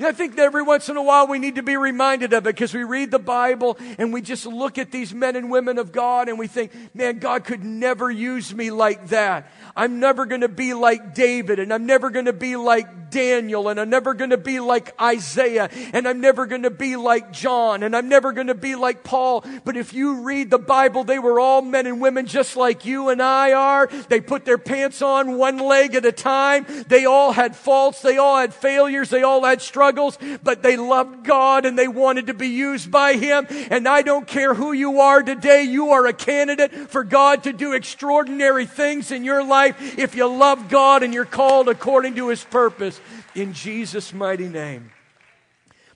I 0.00 0.12
think 0.12 0.36
that 0.36 0.42
every 0.42 0.62
once 0.62 0.88
in 0.88 0.96
a 0.96 1.02
while 1.02 1.26
we 1.26 1.38
need 1.38 1.56
to 1.56 1.62
be 1.62 1.76
reminded 1.76 2.32
of 2.32 2.46
it 2.46 2.54
because 2.54 2.72
we 2.72 2.84
read 2.84 3.10
the 3.10 3.18
Bible 3.18 3.76
and 3.98 4.12
we 4.12 4.22
just 4.22 4.46
look 4.46 4.78
at 4.78 4.92
these 4.92 5.12
men 5.12 5.34
and 5.34 5.50
women 5.50 5.78
of 5.78 5.90
God 5.90 6.28
and 6.28 6.38
we 6.38 6.46
think, 6.46 6.72
man, 6.94 7.18
God 7.18 7.44
could 7.44 7.64
never 7.64 8.08
use 8.10 8.54
me 8.54 8.70
like 8.70 9.08
that. 9.08 9.50
I'm 9.74 9.98
never 9.98 10.24
going 10.24 10.42
to 10.42 10.48
be 10.48 10.72
like 10.72 11.14
David 11.14 11.58
and 11.58 11.72
I'm 11.72 11.86
never 11.86 12.10
going 12.10 12.26
to 12.26 12.32
be 12.32 12.54
like 12.54 13.10
Daniel 13.10 13.68
and 13.68 13.80
I'm 13.80 13.90
never 13.90 14.14
going 14.14 14.30
to 14.30 14.36
be 14.36 14.60
like 14.60 14.94
Isaiah 15.00 15.68
and 15.92 16.06
I'm 16.06 16.20
never 16.20 16.46
going 16.46 16.62
to 16.62 16.70
be 16.70 16.96
like 16.96 17.32
John 17.32 17.82
and 17.82 17.96
I'm 17.96 18.08
never 18.08 18.32
going 18.32 18.48
to 18.48 18.54
be 18.54 18.76
like 18.76 19.02
Paul. 19.02 19.44
But 19.64 19.76
if 19.76 19.92
you 19.92 20.22
read 20.22 20.50
the 20.50 20.58
Bible, 20.58 21.04
they 21.04 21.18
were 21.18 21.40
all 21.40 21.62
men 21.62 21.86
and 21.86 22.00
women 22.00 22.26
just 22.26 22.56
like 22.56 22.84
you 22.84 23.08
and 23.08 23.20
I 23.20 23.52
are. 23.52 23.86
They 24.08 24.20
put 24.20 24.44
their 24.44 24.58
pants 24.58 25.02
on 25.02 25.38
one 25.38 25.58
leg 25.58 25.94
at 25.94 26.04
a 26.04 26.12
time. 26.12 26.66
They 26.86 27.04
all 27.04 27.32
had 27.32 27.56
faults. 27.56 28.02
They 28.02 28.18
all 28.18 28.38
had 28.38 28.54
failures. 28.54 29.10
They 29.10 29.22
all 29.22 29.44
had 29.44 29.60
struggles, 29.60 29.87
but 29.92 30.62
they 30.62 30.76
loved 30.76 31.24
God 31.24 31.66
and 31.66 31.78
they 31.78 31.88
wanted 31.88 32.28
to 32.28 32.34
be 32.34 32.48
used 32.48 32.90
by 32.90 33.14
Him. 33.14 33.46
And 33.70 33.86
I 33.86 34.02
don't 34.02 34.26
care 34.26 34.54
who 34.54 34.72
you 34.72 35.00
are 35.00 35.22
today. 35.22 35.62
You 35.62 35.90
are 35.90 36.06
a 36.06 36.12
candidate 36.12 36.72
for 36.90 37.04
God 37.04 37.44
to 37.44 37.52
do 37.52 37.74
extraordinary 37.74 38.66
things 38.66 39.10
in 39.10 39.24
your 39.24 39.44
life 39.44 39.58
life 39.58 39.98
if 39.98 40.14
you 40.14 40.26
love 40.26 40.68
God 40.68 41.02
and 41.02 41.12
you're 41.12 41.24
called 41.24 41.68
according 41.68 42.14
to 42.16 42.28
his 42.28 42.44
purpose 42.44 43.00
in 43.34 43.52
Jesus' 43.52 44.12
mighty 44.12 44.48
name. 44.48 44.90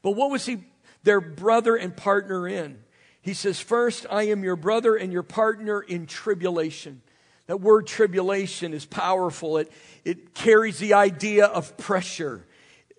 But 0.02 0.12
what 0.12 0.30
was 0.30 0.46
he, 0.46 0.64
their 1.04 1.20
brother 1.20 1.76
and 1.76 1.96
partner 1.96 2.48
in? 2.48 2.78
He 3.20 3.34
says, 3.34 3.60
First, 3.60 4.06
I 4.10 4.24
am 4.24 4.42
your 4.42 4.56
brother 4.56 4.96
and 4.96 5.12
your 5.12 5.22
partner 5.22 5.80
in 5.80 6.06
tribulation. 6.06 7.02
That 7.46 7.60
word 7.60 7.86
tribulation 7.86 8.72
is 8.72 8.84
powerful. 8.84 9.58
It, 9.58 9.70
it 10.04 10.34
carries 10.34 10.78
the 10.78 10.94
idea 10.94 11.46
of 11.46 11.76
pressure, 11.76 12.44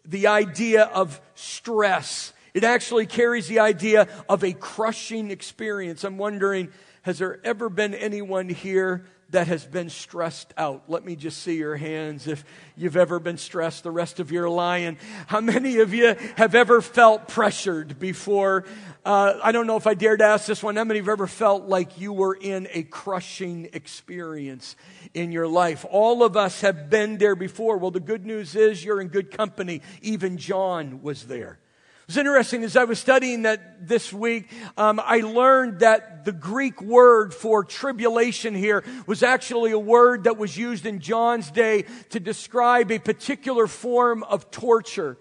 the 0.06 0.28
idea 0.28 0.84
of 0.84 1.22
stress. 1.36 2.34
It 2.54 2.64
actually 2.64 3.06
carries 3.06 3.48
the 3.48 3.60
idea 3.60 4.08
of 4.30 4.44
a 4.44 4.54
crushing 4.54 5.32
experience. 5.32 6.04
I'm 6.04 6.18
wondering, 6.18 6.70
has 7.02 7.20
there 7.20 7.40
ever 7.44 7.70
been 7.70 7.94
anyone 7.94 8.50
here 8.50 9.06
that 9.34 9.48
has 9.48 9.66
been 9.66 9.90
stressed 9.90 10.54
out. 10.58 10.84
Let 10.88 11.04
me 11.04 11.16
just 11.16 11.44
see 11.44 11.58
your 11.58 11.76
hands 11.76 12.28
if 12.28 12.46
you've 12.76 12.96
ever 12.96 13.20
been 13.20 13.38
stressed 13.38 13.84
the 13.84 13.92
rest 13.92 14.20
of 14.20 14.32
your 14.32 14.50
life. 14.50 14.98
How 15.28 15.42
many 15.42 15.80
of 15.80 15.94
you 15.94 16.16
have 16.38 16.56
ever 16.56 16.82
felt 16.82 17.28
pressured 17.28 18.00
before? 18.00 18.64
Uh, 19.04 19.40
I 19.44 19.52
don't 19.52 19.68
know 19.68 19.76
if 19.76 19.88
I 19.88 19.96
dared 19.96 20.22
ask 20.22 20.46
this 20.46 20.64
one. 20.64 20.76
How 20.76 20.84
many 20.84 21.00
have 21.00 21.10
ever 21.10 21.28
felt 21.28 21.68
like 21.68 22.00
you 22.00 22.14
were 22.14 22.36
in 22.36 22.68
a 22.72 22.84
crushing 22.84 23.70
experience 23.74 24.76
in 25.14 25.32
your 25.32 25.48
life? 25.48 25.84
All 25.90 26.24
of 26.24 26.38
us 26.38 26.62
have 26.62 26.90
been 26.90 27.18
there 27.18 27.36
before. 27.36 27.78
Well, 27.78 27.92
the 27.92 28.00
good 28.00 28.26
news 28.26 28.56
is 28.56 28.86
you're 28.86 29.02
in 29.02 29.08
good 29.08 29.32
company. 29.32 29.82
Even 30.02 30.38
John 30.38 31.02
was 31.02 31.26
there. 31.26 31.60
It's 32.08 32.18
interesting 32.18 32.66
as 32.66 32.76
I 32.76 32.84
was 32.84 33.00
studying 33.00 33.44
that 33.44 33.88
this 33.88 34.12
week, 34.12 34.50
um, 34.76 35.00
I 35.02 35.22
learned 35.22 35.80
that 35.80 36.26
the 36.26 36.34
Greek 36.34 36.82
word 36.82 37.34
for 37.34 37.64
tribulation 37.64 38.54
here 38.54 38.84
was 39.08 39.24
actually 39.24 39.72
a 39.72 39.80
word 39.80 40.26
that 40.26 40.38
was 40.38 40.58
used 40.58 40.86
in 40.86 41.00
John's 41.00 41.50
day 41.50 41.86
to 42.10 42.20
describe 42.20 42.92
a 42.92 43.00
particular 43.00 43.68
form 43.68 44.24
of 44.24 44.52
torture. 44.52 45.18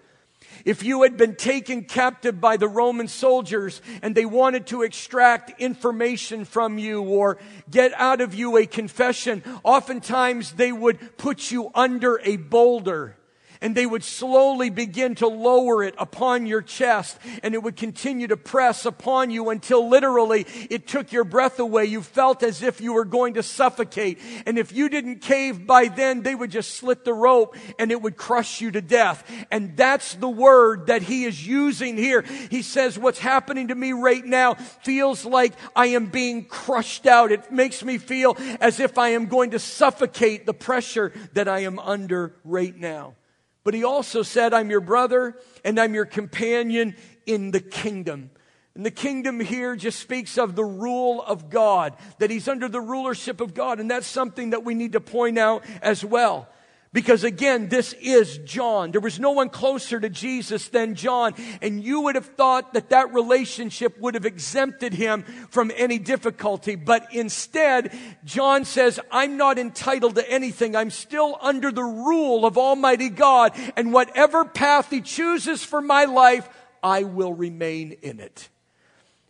If 0.65 0.83
you 0.83 1.03
had 1.03 1.15
been 1.15 1.35
taken 1.35 1.85
captive 1.85 2.41
by 2.41 2.57
the 2.57 2.67
Roman 2.67 3.07
soldiers 3.07 3.81
and 4.01 4.13
they 4.13 4.25
wanted 4.25 4.67
to 4.67 4.81
extract 4.81 5.61
information 5.61 6.43
from 6.43 6.77
you 6.77 7.01
or 7.01 7.37
get 7.71 7.93
out 7.93 8.19
of 8.19 8.35
you 8.35 8.57
a 8.57 8.65
confession, 8.65 9.41
oftentimes 9.63 10.51
they 10.51 10.73
would 10.73 11.17
put 11.17 11.49
you 11.49 11.71
under 11.73 12.19
a 12.25 12.35
boulder 12.35 13.15
and 13.63 13.73
they 13.73 13.85
would 13.85 14.03
slowly 14.03 14.69
begin 14.69 15.15
to 15.15 15.27
lower 15.27 15.83
it 15.83 15.95
upon 15.97 16.45
your 16.45 16.61
chest 16.61 17.17
and 17.41 17.55
it 17.55 17.63
would 17.63 17.77
continue 17.77 18.27
to 18.27 18.35
press 18.37 18.85
upon 18.85 19.31
you 19.31 19.49
until 19.49 19.89
literally 19.89 20.45
it 20.69 20.85
took 20.85 21.13
your 21.13 21.23
breath 21.23 21.59
away. 21.59 21.85
You 21.85 22.03
felt 22.03 22.43
as 22.43 22.61
if 22.61 22.81
you 22.81 22.93
were 22.93 23.05
going 23.05 23.35
to 23.35 23.43
suffocate. 23.43 24.19
And 24.45 24.57
if 24.57 24.73
you 24.73 24.89
didn't 24.89 25.21
cave 25.21 25.65
by 25.65 25.87
then, 25.87 26.23
they 26.23 26.35
would 26.35 26.51
just 26.51 26.75
slit 26.75 27.05
the 27.05 27.13
rope 27.13 27.55
and 27.79 27.89
it 27.89 28.01
would 28.01 28.17
crush 28.17 28.59
you 28.59 28.69
to 28.71 28.81
death. 28.81 29.23
And 29.49 29.77
that's 29.77 30.15
the 30.15 30.29
word 30.29 30.87
that 30.87 31.01
he 31.01 31.23
is 31.23 31.47
using 31.47 31.95
here. 31.95 32.23
He 32.51 32.61
says, 32.61 32.99
what's 32.99 33.19
happening 33.19 33.69
to 33.69 33.75
me 33.75 33.93
right 33.93 34.25
now 34.25 34.55
feels 34.55 35.23
like 35.23 35.53
I 35.73 35.87
am 35.87 36.07
being 36.07 36.43
crushed 36.43 37.05
out. 37.05 37.31
It 37.31 37.49
makes 37.49 37.81
me 37.81 37.97
feel 37.97 38.35
as 38.59 38.81
if 38.81 38.97
I 38.97 39.09
am 39.09 39.27
going 39.27 39.51
to 39.51 39.59
suffocate 39.59 40.45
the 40.45 40.53
pressure 40.53 41.13
that 41.31 41.47
I 41.47 41.59
am 41.59 41.79
under 41.79 42.35
right 42.43 42.75
now. 42.75 43.15
But 43.63 43.73
he 43.73 43.83
also 43.83 44.23
said, 44.23 44.53
I'm 44.53 44.69
your 44.69 44.81
brother 44.81 45.37
and 45.63 45.79
I'm 45.79 45.93
your 45.93 46.05
companion 46.05 46.95
in 47.25 47.51
the 47.51 47.61
kingdom. 47.61 48.29
And 48.75 48.85
the 48.85 48.91
kingdom 48.91 49.39
here 49.39 49.75
just 49.75 49.99
speaks 49.99 50.37
of 50.37 50.55
the 50.55 50.63
rule 50.63 51.21
of 51.21 51.49
God, 51.49 51.95
that 52.17 52.31
he's 52.31 52.47
under 52.47 52.67
the 52.67 52.81
rulership 52.81 53.39
of 53.39 53.53
God. 53.53 53.79
And 53.79 53.89
that's 53.89 54.07
something 54.07 54.49
that 54.49 54.63
we 54.63 54.73
need 54.73 54.93
to 54.93 54.99
point 54.99 55.37
out 55.37 55.63
as 55.81 56.03
well. 56.03 56.47
Because 56.93 57.23
again, 57.23 57.69
this 57.69 57.93
is 57.93 58.37
John. 58.37 58.91
There 58.91 59.01
was 59.01 59.19
no 59.19 59.31
one 59.31 59.49
closer 59.49 59.99
to 59.99 60.09
Jesus 60.09 60.67
than 60.67 60.93
John. 60.93 61.33
And 61.61 61.83
you 61.83 62.01
would 62.01 62.13
have 62.13 62.27
thought 62.27 62.73
that 62.75 62.91
that 62.91 63.13
relationship 63.13 63.99
would 63.99 64.13
have 64.13 64.27
exempted 64.27 64.93
him 64.93 65.23
from 65.49 65.71
any 65.75 65.97
difficulty. 65.97 66.75
But 66.75 67.07
instead, 67.11 67.97
John 68.23 68.63
says, 68.63 68.99
I'm 69.11 69.37
not 69.37 69.57
entitled 69.57 70.15
to 70.15 70.31
anything. 70.31 70.75
I'm 70.75 70.91
still 70.91 71.37
under 71.41 71.71
the 71.71 71.83
rule 71.83 72.45
of 72.45 72.59
Almighty 72.59 73.09
God. 73.09 73.53
And 73.75 73.91
whatever 73.91 74.45
path 74.45 74.91
he 74.91 75.01
chooses 75.01 75.63
for 75.63 75.81
my 75.81 76.05
life, 76.05 76.47
I 76.83 77.03
will 77.03 77.33
remain 77.33 77.93
in 78.03 78.19
it. 78.19 78.49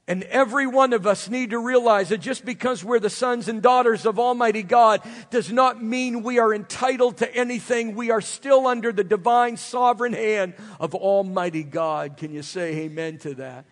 And 0.06 0.24
every 0.24 0.68
one 0.68 0.92
of 0.92 1.08
us 1.08 1.30
need 1.30 1.52
to 1.52 1.60
realize 1.60 2.10
that 2.10 2.18
just 2.20 2.44
because 2.44 2.84
we're 2.84 3.00
the 3.00 3.10
sons 3.10 3.48
and 3.48 3.62
daughters 3.62 4.06
of 4.06 4.20
Almighty 4.20 4.62
God 4.62 5.02
does 5.30 5.50
not 5.50 5.82
mean 5.82 6.24
we 6.24 6.40
are 6.40 6.54
entitled 6.54 7.18
to 7.18 7.36
anything. 7.36 7.96
We 7.96 8.12
are 8.12 8.20
still 8.20 8.68
under 8.68 8.92
the 8.92 9.06
divine 9.06 9.56
sovereign 9.56 10.12
hand 10.12 10.56
of 10.78 10.94
Almighty 10.94 11.64
God. 11.64 12.18
Can 12.18 12.34
you 12.34 12.42
say 12.42 12.80
amen 12.80 13.20
to 13.20 13.36
that? 13.36 13.66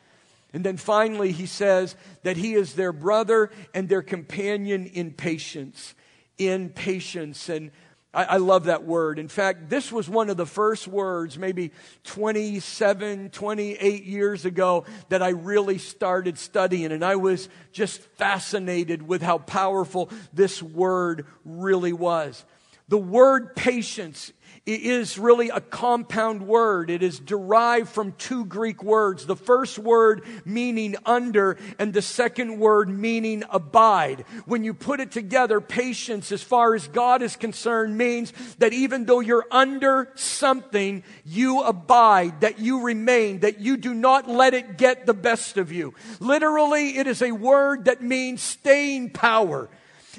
And 0.54 0.64
then 0.64 0.78
finally, 0.78 1.34
he 1.34 1.46
says 1.46 1.96
that 2.24 2.38
he 2.38 2.54
is 2.54 2.76
their 2.76 2.94
brother 2.94 3.52
and 3.74 3.90
their 3.90 4.02
companion 4.02 4.86
in 4.86 5.12
patience. 5.12 5.96
In 6.38 6.70
patience. 6.70 7.50
And 7.50 7.72
I, 8.14 8.24
I, 8.24 8.38
love 8.38 8.66
that 8.66 8.84
word. 8.84 9.20
In 9.20 9.30
fact, 9.30 9.70
this 9.70 9.92
was 9.92 10.10
one 10.10 10.30
of 10.30 10.36
the 10.36 10.46
first 10.46 10.88
words, 10.88 11.38
maybe 11.38 11.72
27, 12.04 13.30
28 13.30 14.04
years 14.04 14.44
ago, 14.44 14.86
that 15.10 15.24
I 15.24 15.30
really 15.30 15.78
started 15.78 16.38
studying. 16.38 16.92
And 16.92 17.06
I 17.06 17.16
was 17.16 17.48
just 17.72 18.02
fascinated 18.18 19.02
with 19.02 19.22
how 19.22 19.38
powerful 19.38 20.10
this 20.34 20.62
word 20.62 21.26
really 21.46 21.94
was. 21.94 22.44
The 22.90 22.98
word 22.98 23.56
patience 23.56 24.34
is 24.66 25.18
really 25.18 25.50
a 25.50 25.60
compound 25.60 26.48
word. 26.48 26.90
It 26.92 27.02
is 27.02 27.20
derived 27.20 27.90
from 27.90 28.14
two 28.14 28.46
Greek 28.46 28.84
words. 28.84 29.26
The 29.26 29.36
first 29.36 29.80
word 29.80 30.24
meaning 30.46 30.96
under 31.06 31.58
and 31.80 31.94
the 31.94 32.02
second 32.02 32.60
word 32.60 32.88
meaning 32.88 33.44
abide. 33.50 34.24
When 34.46 34.64
you 34.64 34.74
put 34.76 35.00
it 35.00 35.12
together, 35.12 35.62
patience 35.62 36.32
as 36.32 36.44
far 36.44 36.76
as 36.76 36.88
God 36.88 37.24
is 37.24 37.36
concerned 37.36 37.98
means 37.98 38.34
that 38.60 38.74
even 38.74 39.06
though 39.06 39.20
you're 39.20 39.48
under 39.50 40.12
something, 40.16 41.04
you 41.26 41.62
abide, 41.64 42.42
that 42.42 42.60
you 42.60 42.84
remain, 42.84 43.40
that 43.40 43.60
you 43.60 43.78
do 43.78 43.94
not 43.96 44.30
let 44.30 44.54
it 44.54 44.78
get 44.78 45.08
the 45.08 45.14
best 45.14 45.58
of 45.58 45.72
you. 45.72 45.96
Literally, 46.20 46.98
it 46.98 47.08
is 47.08 47.24
a 47.24 47.32
word 47.32 47.86
that 47.86 48.04
means 48.04 48.42
staying 48.42 49.10
power. 49.10 49.70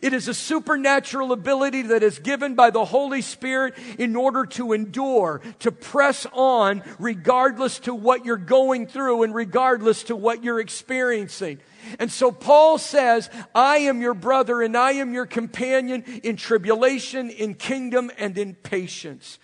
It 0.02 0.12
is 0.12 0.26
a 0.26 0.34
supernatural 0.34 1.30
ability 1.30 1.82
that 1.82 2.02
is 2.02 2.18
given 2.18 2.56
by 2.56 2.70
the 2.70 2.84
Holy 2.84 3.22
Spirit 3.22 3.74
in 3.98 4.16
order 4.16 4.44
to 4.46 4.72
endure, 4.72 5.40
to 5.60 5.70
press 5.70 6.26
on 6.32 6.82
regardless 6.98 7.78
to 7.80 7.94
what 7.94 8.24
you're 8.24 8.36
going 8.36 8.88
through 8.88 9.22
and 9.22 9.32
regardless 9.32 10.02
to 10.04 10.16
what 10.16 10.42
you're 10.42 10.58
experiencing. 10.58 11.60
And 12.00 12.10
so 12.10 12.32
Paul 12.32 12.78
says, 12.78 13.30
I 13.54 13.78
am 13.78 14.00
your 14.00 14.14
brother 14.14 14.60
and 14.60 14.76
I 14.76 14.92
am 14.92 15.14
your 15.14 15.26
companion 15.26 16.02
in 16.24 16.36
tribulation, 16.36 17.30
in 17.30 17.54
kingdom, 17.54 18.10
and 18.18 18.36
in 18.36 18.54
patience. 18.54 19.38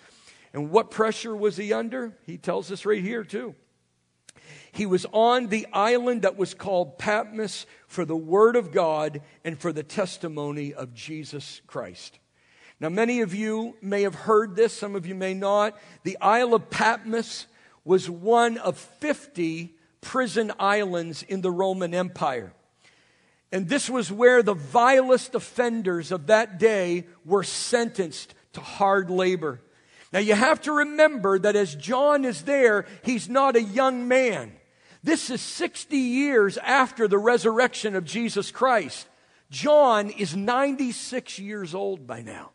And 0.52 0.70
what 0.70 0.90
pressure 0.90 1.36
was 1.36 1.56
he 1.56 1.72
under? 1.72 2.16
He 2.26 2.36
tells 2.36 2.72
us 2.72 2.84
right 2.84 3.02
here 3.02 3.22
too. 3.22 3.54
He 4.72 4.86
was 4.86 5.06
on 5.12 5.48
the 5.48 5.66
island 5.72 6.22
that 6.22 6.36
was 6.36 6.54
called 6.54 6.98
Patmos 6.98 7.66
for 7.86 8.04
the 8.04 8.16
Word 8.16 8.56
of 8.56 8.72
God 8.72 9.22
and 9.44 9.58
for 9.58 9.72
the 9.72 9.82
testimony 9.82 10.74
of 10.74 10.94
Jesus 10.94 11.60
Christ. 11.66 12.18
Now, 12.80 12.88
many 12.88 13.22
of 13.22 13.34
you 13.34 13.76
may 13.82 14.02
have 14.02 14.14
heard 14.14 14.54
this, 14.54 14.72
some 14.72 14.94
of 14.94 15.06
you 15.06 15.14
may 15.14 15.34
not. 15.34 15.76
The 16.04 16.18
Isle 16.20 16.54
of 16.54 16.70
Patmos 16.70 17.46
was 17.84 18.08
one 18.08 18.58
of 18.58 18.76
50 18.76 19.74
prison 20.00 20.52
islands 20.58 21.22
in 21.22 21.40
the 21.40 21.50
Roman 21.50 21.92
Empire. 21.92 22.52
And 23.50 23.68
this 23.68 23.88
was 23.88 24.12
where 24.12 24.42
the 24.42 24.54
vilest 24.54 25.34
offenders 25.34 26.12
of 26.12 26.26
that 26.26 26.58
day 26.58 27.06
were 27.24 27.42
sentenced 27.42 28.34
to 28.52 28.60
hard 28.60 29.10
labor. 29.10 29.60
Now, 30.12 30.20
you 30.20 30.34
have 30.34 30.60
to 30.62 30.72
remember 30.72 31.38
that 31.38 31.56
as 31.56 31.74
John 31.74 32.24
is 32.24 32.42
there, 32.42 32.86
he's 33.02 33.28
not 33.28 33.56
a 33.56 33.62
young 33.62 34.08
man. 34.08 34.52
This 35.02 35.30
is 35.30 35.40
60 35.40 35.96
years 35.96 36.56
after 36.58 37.06
the 37.06 37.18
resurrection 37.18 37.94
of 37.94 38.04
Jesus 38.04 38.50
Christ. 38.50 39.06
John 39.50 40.10
is 40.10 40.34
96 40.34 41.38
years 41.38 41.74
old 41.74 42.06
by 42.06 42.22
now. 42.22 42.50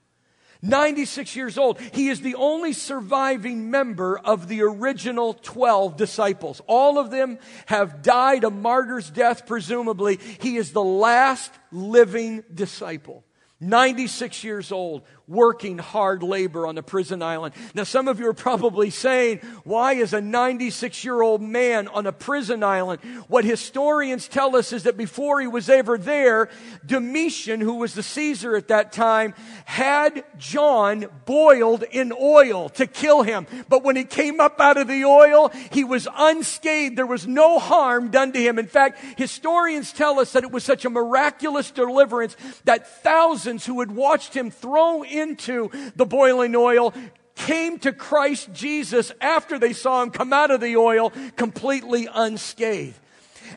96 0.64 1.36
years 1.36 1.58
old. 1.58 1.80
He 1.80 2.08
is 2.08 2.22
the 2.22 2.36
only 2.36 2.72
surviving 2.72 3.70
member 3.70 4.18
of 4.18 4.48
the 4.48 4.62
original 4.62 5.34
12 5.34 5.98
disciples. 5.98 6.62
All 6.68 6.98
of 6.98 7.12
them 7.12 7.38
have 7.66 8.02
died 8.02 8.46
a 8.46 8.50
martyr's 8.50 9.10
death, 9.10 9.46
presumably. 9.46 10.20
He 10.40 10.56
is 10.56 10.72
the 10.72 10.84
last 10.84 11.52
living 11.72 12.44
disciple. 12.54 13.26
96 13.60 14.44
years 14.44 14.72
old, 14.72 15.04
working 15.28 15.78
hard 15.78 16.22
labor 16.22 16.68
on 16.68 16.76
the 16.76 16.84
prison 16.84 17.22
island. 17.22 17.54
Now, 17.74 17.84
some 17.84 18.08
of 18.08 18.20
you 18.20 18.28
are 18.28 18.34
probably 18.34 18.90
saying, 18.90 19.40
why 19.64 19.94
is 19.94 20.14
a 20.14 20.20
96 20.22 21.04
year 21.04 21.22
old 21.22 21.42
man 21.42 21.88
on 21.88 22.06
a 22.06 22.12
prison 22.12 22.64
island? 22.64 23.02
What 23.28 23.46
historians 23.46 24.28
tell 24.28 24.56
us 24.56 24.74
is 24.74 24.84
that 24.84 24.98
before 24.98 25.40
he 25.40 25.48
was 25.48 25.70
ever 25.70 25.98
there, 25.98 26.50
Domitian, 26.86 27.62
who 27.62 27.76
was 27.76 27.94
the 27.94 28.04
Caesar 28.04 28.56
at 28.56 28.68
that 28.68 28.92
time, 28.92 29.34
had 29.66 30.26
John 30.38 31.06
boiled 31.26 31.84
in 31.84 32.12
oil 32.12 32.70
to 32.70 32.86
kill 32.86 33.24
him. 33.24 33.48
But 33.70 33.84
when 33.84 33.96
he 33.96 34.04
came 34.04 34.42
up 34.42 34.60
out 34.60 34.78
of 34.78 34.88
the 34.88 35.06
oil, 35.06 35.52
he 35.72 35.84
was 35.84 36.08
unscathed. 36.18 36.98
There 36.98 37.06
was 37.06 37.28
no 37.28 37.60
harm 37.60 38.12
done 38.12 38.34
to 38.34 38.40
him. 38.40 38.60
In 38.60 38.68
fact, 38.68 39.00
historians 39.18 39.94
tell 39.94 40.20
us 40.20 40.34
that 40.34 40.44
it 40.44 40.52
was 40.52 40.64
such 40.64 40.84
a 40.84 40.90
miraculous 40.90 41.72
deliverance 41.72 42.36
that 42.66 43.02
thousands 43.02 43.66
who 43.66 43.80
had 43.80 43.92
watched 43.92 44.34
him 44.34 44.52
throw 44.52 45.04
into 45.20 45.70
the 45.96 46.06
boiling 46.06 46.56
oil 46.56 46.94
came 47.36 47.80
to 47.80 47.92
Christ 47.92 48.54
Jesus 48.54 49.12
after 49.20 49.58
they 49.58 49.74
saw 49.74 50.04
him 50.04 50.12
come 50.12 50.34
out 50.34 50.52
of 50.52 50.62
the 50.62 50.78
oil 50.78 51.12
completely 51.36 52.08
unscathed. 52.12 53.00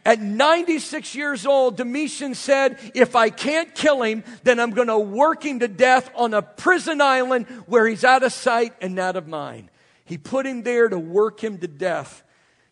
At 0.05 0.21
96 0.21 1.15
years 1.15 1.47
old, 1.47 1.77
Domitian 1.77 2.35
said, 2.35 2.79
if 2.95 3.17
I 3.17 3.31
can't 3.31 3.75
kill 3.75 4.03
him, 4.03 4.25
then 4.43 4.61
I'm 4.61 4.71
going 4.71 4.89
to 4.89 4.99
work 4.99 5.45
him 5.45 5.61
to 5.61 5.69
death 5.69 6.11
on 6.15 6.35
a 6.35 6.43
prison 6.43 7.01
island 7.01 7.47
where 7.67 7.87
he's 7.87 8.05
out 8.05 8.23
of 8.23 8.33
sight 8.33 8.75
and 8.81 8.99
out 8.99 9.17
of 9.17 9.27
mind. 9.27 9.71
He 10.05 10.19
put 10.19 10.47
him 10.47 10.63
there 10.63 10.89
to 10.89 10.99
work 10.99 11.43
him 11.43 11.59
to 11.59 11.69
death. 11.69 12.23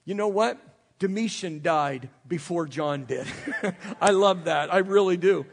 You 0.05 0.15
know 0.15 0.29
what? 0.29 0.59
Domitian 0.99 1.63
died 1.63 2.09
before 2.27 2.67
John 2.67 3.05
did. 3.05 3.27
I 4.01 4.11
love 4.11 4.45
that. 4.45 4.73
I 4.73 4.79
really 4.79 5.17
do. 5.17 5.47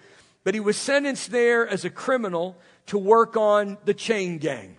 But 0.43 0.53
he 0.53 0.59
was 0.59 0.77
sentenced 0.77 1.31
there 1.31 1.67
as 1.67 1.85
a 1.85 1.89
criminal 1.89 2.55
to 2.91 2.97
work 2.97 3.37
on 3.37 3.77
the 3.85 3.93
chain 3.93 4.37
gang. 4.37 4.75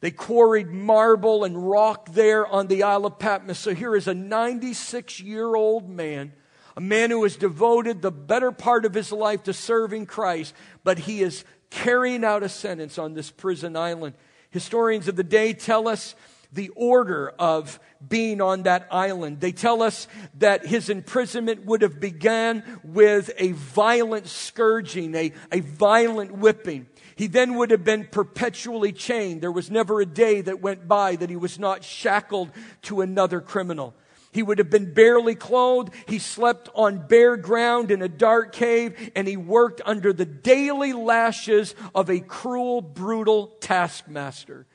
They 0.00 0.10
quarried 0.10 0.72
marble 0.72 1.44
and 1.44 1.70
rock 1.70 2.10
there 2.10 2.44
on 2.44 2.66
the 2.66 2.82
Isle 2.82 3.06
of 3.06 3.20
Patmos. 3.20 3.60
So 3.60 3.72
here 3.72 3.94
is 3.94 4.08
a 4.08 4.12
96 4.12 5.20
year 5.20 5.54
old 5.54 5.88
man, 5.88 6.32
a 6.76 6.80
man 6.80 7.12
who 7.12 7.22
has 7.22 7.36
devoted 7.36 8.02
the 8.02 8.10
better 8.10 8.50
part 8.50 8.84
of 8.84 8.92
his 8.92 9.12
life 9.12 9.44
to 9.44 9.52
serving 9.52 10.06
Christ, 10.06 10.52
but 10.82 10.98
he 10.98 11.22
is 11.22 11.44
carrying 11.70 12.24
out 12.24 12.42
a 12.42 12.48
sentence 12.48 12.98
on 12.98 13.14
this 13.14 13.30
prison 13.30 13.76
island. 13.76 14.16
Historians 14.50 15.06
of 15.06 15.14
the 15.14 15.22
day 15.22 15.52
tell 15.52 15.86
us 15.86 16.16
the 16.52 16.70
order 16.70 17.34
of 17.38 17.78
being 18.06 18.40
on 18.40 18.64
that 18.64 18.88
island. 18.90 19.38
They 19.38 19.52
tell 19.52 19.80
us 19.80 20.08
that 20.38 20.66
his 20.66 20.90
imprisonment 20.90 21.66
would 21.66 21.82
have 21.82 22.00
begun 22.00 22.64
with 22.82 23.30
a 23.38 23.52
violent 23.52 24.26
scourging, 24.26 25.14
a, 25.14 25.32
a 25.52 25.60
violent 25.60 26.32
whipping. 26.32 26.88
He 27.16 27.26
then 27.26 27.54
would 27.54 27.70
have 27.70 27.84
been 27.84 28.06
perpetually 28.10 28.92
chained. 28.92 29.40
There 29.40 29.52
was 29.52 29.70
never 29.70 30.00
a 30.00 30.06
day 30.06 30.40
that 30.40 30.60
went 30.60 30.88
by 30.88 31.16
that 31.16 31.30
he 31.30 31.36
was 31.36 31.58
not 31.58 31.84
shackled 31.84 32.50
to 32.82 33.00
another 33.00 33.40
criminal. 33.40 33.94
He 34.32 34.42
would 34.42 34.58
have 34.58 34.70
been 34.70 34.92
barely 34.92 35.36
clothed. 35.36 35.94
He 36.08 36.18
slept 36.18 36.68
on 36.74 37.06
bare 37.06 37.36
ground 37.36 37.92
in 37.92 38.02
a 38.02 38.08
dark 38.08 38.52
cave, 38.52 39.12
and 39.14 39.28
he 39.28 39.36
worked 39.36 39.80
under 39.84 40.12
the 40.12 40.24
daily 40.24 40.92
lashes 40.92 41.76
of 41.94 42.10
a 42.10 42.18
cruel, 42.18 42.80
brutal 42.80 43.46
taskmaster. 43.60 44.66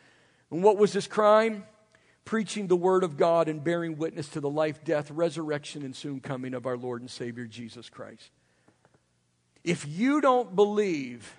And 0.49 0.63
what 0.63 0.78
was 0.78 0.93
his 0.93 1.08
crime? 1.08 1.65
Preaching 2.23 2.67
the 2.67 2.78
word 2.78 3.04
of 3.04 3.17
God 3.17 3.49
and 3.49 3.62
bearing 3.62 3.97
witness 3.97 4.30
to 4.30 4.39
the 4.39 4.49
life, 4.49 4.84
death, 4.86 5.12
resurrection, 5.12 5.84
and 5.84 5.93
soon 5.93 6.21
coming 6.21 6.54
of 6.54 6.65
our 6.65 6.78
Lord 6.78 7.02
and 7.02 7.12
Savior 7.12 7.45
Jesus 7.45 7.89
Christ. 7.89 8.32
If 9.65 9.86
you 9.86 10.21
don't 10.21 10.56
believe 10.56 11.36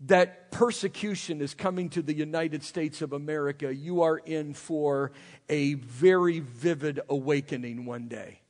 that 0.00 0.50
persecution 0.50 1.40
is 1.40 1.54
coming 1.54 1.88
to 1.90 2.02
the 2.02 2.14
United 2.14 2.62
States 2.62 3.02
of 3.02 3.12
America, 3.12 3.74
you 3.74 4.02
are 4.02 4.18
in 4.18 4.54
for 4.54 5.12
a 5.48 5.74
very 5.74 6.40
vivid 6.40 7.00
awakening 7.08 7.86
one 7.86 8.08
day. 8.08 8.40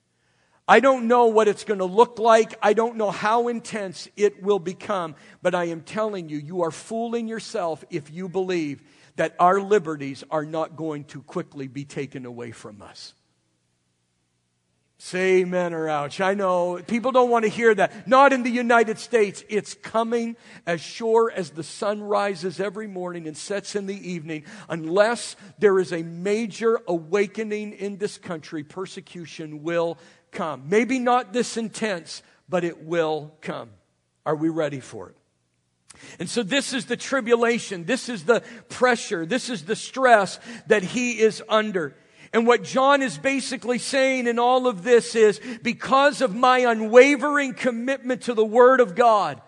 I 0.67 0.81
don't 0.81 1.09
know 1.09 1.27
what 1.27 1.47
it's 1.47 1.65
going 1.65 1.81
to 1.81 1.85
look 1.85 2.19
like. 2.19 2.55
I 2.63 2.73
don't 2.73 2.97
know 2.97 3.11
how 3.11 3.49
intense 3.49 4.09
it 4.17 4.43
will 4.43 4.59
become. 4.59 5.15
But 5.43 5.55
I 5.55 5.65
am 5.65 5.83
telling 5.83 6.31
you, 6.31 6.39
you 6.39 6.63
are 6.63 6.71
fooling 6.71 7.29
yourself 7.29 7.85
if 7.91 8.11
you 8.11 8.29
believe 8.29 8.83
that 9.17 9.37
our 9.39 9.61
liberties 9.61 10.25
are 10.31 10.47
not 10.47 10.75
going 10.75 11.05
to 11.05 11.23
quickly 11.23 11.69
be 11.69 11.85
taken 11.85 12.25
away 12.25 12.51
from 12.51 12.81
us. 12.81 13.15
Say 15.05 15.43
amen 15.43 15.75
or 15.75 15.87
ouch. 15.87 16.23
I 16.23 16.33
know 16.33 16.81
people 16.87 17.13
don't 17.13 17.29
want 17.29 17.45
to 17.45 17.51
hear 17.51 17.75
that. 17.75 18.09
Not 18.09 18.33
in 18.33 18.43
the 18.43 18.49
United 18.49 18.99
States. 18.99 19.45
It's 19.51 19.75
coming 19.75 20.35
as 20.67 20.81
sure 20.81 21.31
as 21.31 21.51
the 21.51 21.63
sun 21.63 22.03
rises 22.03 22.59
every 22.59 22.87
morning 22.87 23.27
and 23.27 23.37
sets 23.37 23.77
in 23.77 23.85
the 23.85 24.11
evening. 24.13 24.45
Unless 24.67 25.37
there 25.59 25.79
is 25.79 25.93
a 25.93 26.03
major 26.03 26.81
awakening 26.89 27.75
in 27.75 27.99
this 27.99 28.17
country, 28.17 28.65
persecution 28.65 29.63
will 29.63 29.99
come. 30.31 30.71
Maybe 30.71 30.99
not 30.99 31.35
this 31.35 31.59
intense, 31.59 32.23
but 32.49 32.65
it 32.65 32.83
will 32.83 33.37
come. 33.43 33.69
Are 34.25 34.35
we 34.35 34.49
ready 34.49 34.81
for 34.81 35.11
it? 35.11 35.17
And 36.19 36.31
so 36.31 36.43
this 36.43 36.73
is 36.73 36.87
the 36.87 36.97
tribulation. 36.97 37.85
This 37.85 38.09
is 38.09 38.25
the 38.25 38.43
pressure. 38.71 39.27
This 39.27 39.51
is 39.51 39.67
the 39.67 39.77
stress 39.77 40.41
that 40.69 40.83
he 40.83 41.21
is 41.21 41.43
under. 41.47 41.95
And 42.35 42.49
what 42.49 42.65
John 42.65 43.01
is 43.01 43.17
basically 43.17 43.79
saying 43.79 44.27
in 44.27 44.41
all 44.41 44.67
of 44.67 44.83
this 44.83 45.15
is 45.15 45.41
because 45.63 46.21
of 46.21 46.35
my 46.35 46.59
unwavering 46.59 47.55
commitment 47.55 48.23
to 48.23 48.35
the 48.35 48.45
Word 48.45 48.81
of 48.81 48.97
God, 48.97 49.41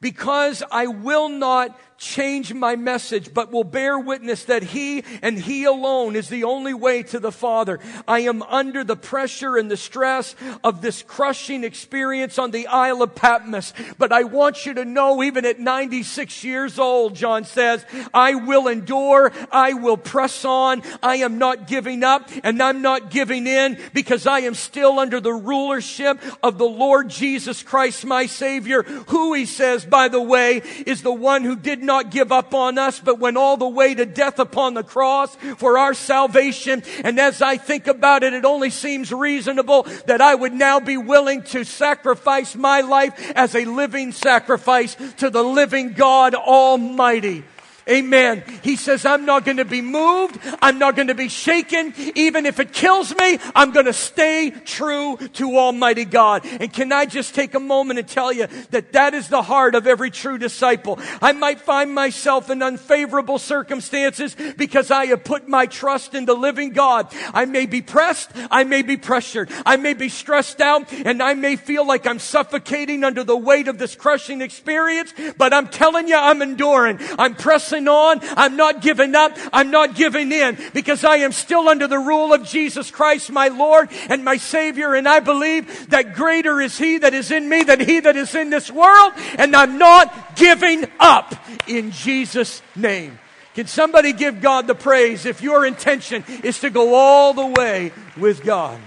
because 0.00 0.62
I 0.72 0.86
will 0.86 1.28
not 1.28 1.78
change 2.00 2.52
my 2.54 2.76
message, 2.76 3.32
but 3.32 3.52
will 3.52 3.62
bear 3.62 3.98
witness 3.98 4.44
that 4.44 4.62
He 4.62 5.04
and 5.20 5.38
He 5.38 5.64
alone 5.64 6.16
is 6.16 6.30
the 6.30 6.44
only 6.44 6.72
way 6.72 7.02
to 7.04 7.20
the 7.20 7.30
Father. 7.30 7.78
I 8.08 8.20
am 8.20 8.42
under 8.42 8.82
the 8.82 8.96
pressure 8.96 9.58
and 9.58 9.70
the 9.70 9.76
stress 9.76 10.34
of 10.64 10.80
this 10.80 11.02
crushing 11.02 11.62
experience 11.62 12.38
on 12.38 12.52
the 12.52 12.66
Isle 12.66 13.02
of 13.02 13.14
Patmos. 13.14 13.74
But 13.98 14.12
I 14.12 14.24
want 14.24 14.64
you 14.64 14.72
to 14.74 14.84
know, 14.86 15.22
even 15.22 15.44
at 15.44 15.60
96 15.60 16.42
years 16.42 16.78
old, 16.78 17.14
John 17.14 17.44
says, 17.44 17.84
I 18.14 18.34
will 18.34 18.66
endure, 18.66 19.30
I 19.52 19.74
will 19.74 19.98
press 19.98 20.46
on, 20.46 20.82
I 21.02 21.16
am 21.16 21.36
not 21.36 21.68
giving 21.68 22.02
up, 22.02 22.30
and 22.42 22.62
I'm 22.62 22.80
not 22.80 23.10
giving 23.10 23.46
in 23.46 23.78
because 23.92 24.26
I 24.26 24.40
am 24.40 24.54
still 24.54 24.98
under 24.98 25.20
the 25.20 25.34
rulership 25.34 26.18
of 26.42 26.56
the 26.56 26.64
Lord 26.64 27.10
Jesus 27.10 27.62
Christ, 27.62 28.06
my 28.06 28.24
Savior, 28.24 28.84
who 28.84 29.34
He 29.34 29.44
says, 29.44 29.84
by 29.84 30.08
the 30.08 30.22
way, 30.22 30.62
is 30.86 31.02
the 31.02 31.12
one 31.12 31.44
who 31.44 31.56
did 31.56 31.82
not 31.82 31.89
not 31.90 32.12
give 32.12 32.30
up 32.30 32.54
on 32.54 32.78
us, 32.78 33.00
but 33.00 33.18
went 33.18 33.36
all 33.36 33.56
the 33.56 33.66
way 33.66 33.96
to 33.96 34.06
death 34.06 34.38
upon 34.38 34.74
the 34.74 34.84
cross 34.84 35.34
for 35.58 35.76
our 35.76 35.92
salvation. 35.92 36.84
And 37.02 37.18
as 37.18 37.42
I 37.42 37.56
think 37.56 37.88
about 37.88 38.22
it, 38.22 38.32
it 38.32 38.44
only 38.44 38.70
seems 38.70 39.12
reasonable 39.12 39.82
that 40.06 40.20
I 40.20 40.36
would 40.36 40.52
now 40.52 40.78
be 40.78 40.96
willing 40.96 41.42
to 41.54 41.64
sacrifice 41.64 42.54
my 42.54 42.82
life 42.82 43.32
as 43.34 43.56
a 43.56 43.64
living 43.64 44.12
sacrifice 44.12 44.96
to 45.16 45.30
the 45.30 45.42
living 45.42 45.94
God 45.94 46.36
Almighty. 46.36 47.42
Amen. 47.88 48.44
He 48.62 48.76
says, 48.76 49.04
I'm 49.04 49.24
not 49.24 49.44
going 49.44 49.56
to 49.56 49.64
be 49.64 49.82
moved. 49.82 50.38
I'm 50.60 50.78
not 50.78 50.96
going 50.96 51.08
to 51.08 51.14
be 51.14 51.28
shaken. 51.28 51.94
Even 52.14 52.46
if 52.46 52.60
it 52.60 52.72
kills 52.72 53.14
me, 53.16 53.38
I'm 53.54 53.72
going 53.72 53.86
to 53.86 53.92
stay 53.92 54.50
true 54.50 55.16
to 55.16 55.56
Almighty 55.56 56.04
God. 56.04 56.44
And 56.44 56.72
can 56.72 56.92
I 56.92 57.06
just 57.06 57.34
take 57.34 57.54
a 57.54 57.60
moment 57.60 57.98
and 57.98 58.08
tell 58.08 58.32
you 58.32 58.46
that 58.70 58.92
that 58.92 59.14
is 59.14 59.28
the 59.28 59.42
heart 59.42 59.74
of 59.74 59.86
every 59.86 60.10
true 60.10 60.38
disciple. 60.38 60.98
I 61.22 61.32
might 61.32 61.60
find 61.60 61.94
myself 61.94 62.50
in 62.50 62.62
unfavorable 62.62 63.38
circumstances 63.38 64.36
because 64.56 64.90
I 64.90 65.06
have 65.06 65.24
put 65.24 65.48
my 65.48 65.66
trust 65.66 66.14
in 66.14 66.26
the 66.26 66.34
living 66.34 66.70
God. 66.70 67.08
I 67.32 67.44
may 67.44 67.66
be 67.66 67.82
pressed. 67.82 68.30
I 68.50 68.64
may 68.64 68.82
be 68.82 68.96
pressured. 68.96 69.50
I 69.64 69.76
may 69.76 69.94
be 69.94 70.08
stressed 70.08 70.60
out 70.60 70.92
and 70.92 71.22
I 71.22 71.34
may 71.34 71.56
feel 71.56 71.86
like 71.86 72.06
I'm 72.06 72.18
suffocating 72.18 73.04
under 73.04 73.24
the 73.24 73.36
weight 73.36 73.68
of 73.68 73.78
this 73.78 73.94
crushing 73.94 74.42
experience, 74.42 75.12
but 75.38 75.52
I'm 75.52 75.68
telling 75.68 76.08
you, 76.08 76.16
I'm 76.16 76.42
enduring. 76.42 76.98
I'm 77.18 77.34
pressing 77.34 77.69
pressing 77.70 77.88
on. 77.88 78.20
I'm 78.36 78.56
not 78.56 78.82
giving 78.82 79.14
up. 79.14 79.36
I'm 79.52 79.70
not 79.70 79.94
giving 79.94 80.32
in 80.32 80.58
because 80.72 81.04
I 81.04 81.16
am 81.16 81.32
still 81.32 81.68
under 81.68 81.86
the 81.86 81.98
rule 81.98 82.32
of 82.32 82.44
Jesus 82.44 82.90
Christ, 82.90 83.30
my 83.30 83.48
Lord 83.48 83.90
and 84.08 84.24
my 84.24 84.36
Savior. 84.36 84.94
And 84.94 85.08
I 85.08 85.20
believe 85.20 85.90
that 85.90 86.14
greater 86.14 86.60
is 86.60 86.76
He 86.78 86.98
that 86.98 87.14
is 87.14 87.30
in 87.30 87.48
me 87.48 87.62
than 87.62 87.80
He 87.80 88.00
that 88.00 88.16
is 88.16 88.34
in 88.34 88.50
this 88.50 88.70
world. 88.70 89.12
And 89.38 89.54
I'm 89.54 89.78
not 89.78 90.36
giving 90.36 90.86
up 90.98 91.34
in 91.68 91.92
Jesus' 91.92 92.62
name. 92.74 93.18
Can 93.54 93.66
somebody 93.66 94.12
give 94.12 94.40
God 94.40 94.66
the 94.66 94.74
praise 94.74 95.26
if 95.26 95.42
your 95.42 95.66
intention 95.66 96.24
is 96.44 96.60
to 96.60 96.70
go 96.70 96.94
all 96.94 97.34
the 97.34 97.46
way 97.46 97.92
with 98.16 98.42
God? 98.44 98.80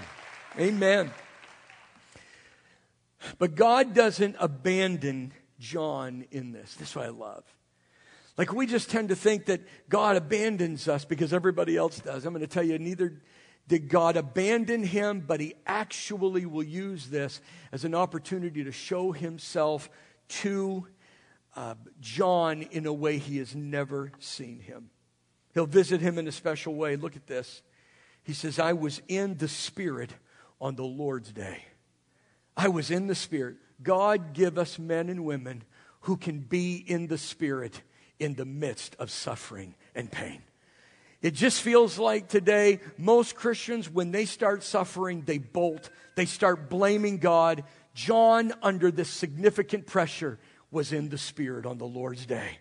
Amen. 0.59 1.11
But 3.39 3.55
God 3.55 3.93
doesn't 3.93 4.35
abandon 4.39 5.33
John 5.59 6.25
in 6.31 6.51
this. 6.51 6.75
This 6.75 6.89
is 6.89 6.95
what 6.95 7.05
I 7.05 7.09
love. 7.09 7.52
Like 8.37 8.51
we 8.51 8.65
just 8.65 8.89
tend 8.89 9.09
to 9.09 9.15
think 9.15 9.45
that 9.45 9.61
God 9.89 10.15
abandons 10.15 10.87
us 10.87 11.05
because 11.05 11.33
everybody 11.33 11.77
else 11.77 11.99
does. 11.99 12.25
I'm 12.25 12.33
going 12.33 12.41
to 12.41 12.47
tell 12.47 12.63
you, 12.63 12.79
neither 12.79 13.21
did 13.67 13.89
God 13.89 14.17
abandon 14.17 14.83
him, 14.83 15.21
but 15.25 15.39
he 15.39 15.53
actually 15.65 16.45
will 16.45 16.63
use 16.63 17.07
this 17.07 17.41
as 17.71 17.85
an 17.85 17.95
opportunity 17.95 18.63
to 18.63 18.71
show 18.71 19.11
himself 19.11 19.89
to 20.27 20.87
uh, 21.55 21.75
John 22.01 22.63
in 22.63 22.85
a 22.85 22.93
way 22.93 23.19
he 23.19 23.37
has 23.37 23.55
never 23.55 24.11
seen 24.19 24.59
him. 24.59 24.89
He'll 25.53 25.67
visit 25.67 26.01
him 26.01 26.17
in 26.17 26.27
a 26.27 26.31
special 26.31 26.73
way. 26.73 26.95
Look 26.95 27.15
at 27.15 27.27
this. 27.27 27.61
He 28.23 28.33
says, 28.33 28.57
I 28.57 28.73
was 28.73 29.01
in 29.07 29.37
the 29.37 29.47
Spirit 29.47 30.11
on 30.59 30.75
the 30.75 30.83
Lord's 30.83 31.31
day. 31.31 31.65
I 32.57 32.69
was 32.69 32.89
in 32.89 33.07
the 33.07 33.15
Spirit. 33.15 33.57
God 33.81 34.33
give 34.33 34.57
us 34.57 34.79
men 34.79 35.09
and 35.09 35.25
women 35.25 35.63
who 36.01 36.17
can 36.17 36.39
be 36.39 36.75
in 36.75 37.07
the 37.07 37.17
Spirit 37.17 37.81
in 38.23 38.36
the 38.36 38.45
midst 38.45 38.95
of 38.99 39.12
suffering 39.12 39.75
and 39.93 40.09
pain. 40.09 40.41
It 41.21 41.33
just 41.33 41.62
feels 41.62 41.99
like 41.99 42.27
today, 42.27 42.79
most 42.97 43.36
Christians, 43.36 43.89
when 43.89 44.12
they 44.12 44.25
start 44.25 44.63
suffering, 44.63 45.23
they 45.25 45.38
bolt, 45.38 45.89
they 46.15 46.25
start 46.25 46.69
blaming 46.69 47.17
God. 47.17 47.63
John, 47.93 48.53
under 48.62 48.91
this 48.91 49.09
significant 49.09 49.86
pressure, 49.86 50.39
was 50.71 50.91
in 50.91 51.09
the 51.09 51.17
Spirit 51.17 51.65
on 51.65 51.77
the 51.77 51.86
Lord's 51.86 52.25
day. 52.25 52.57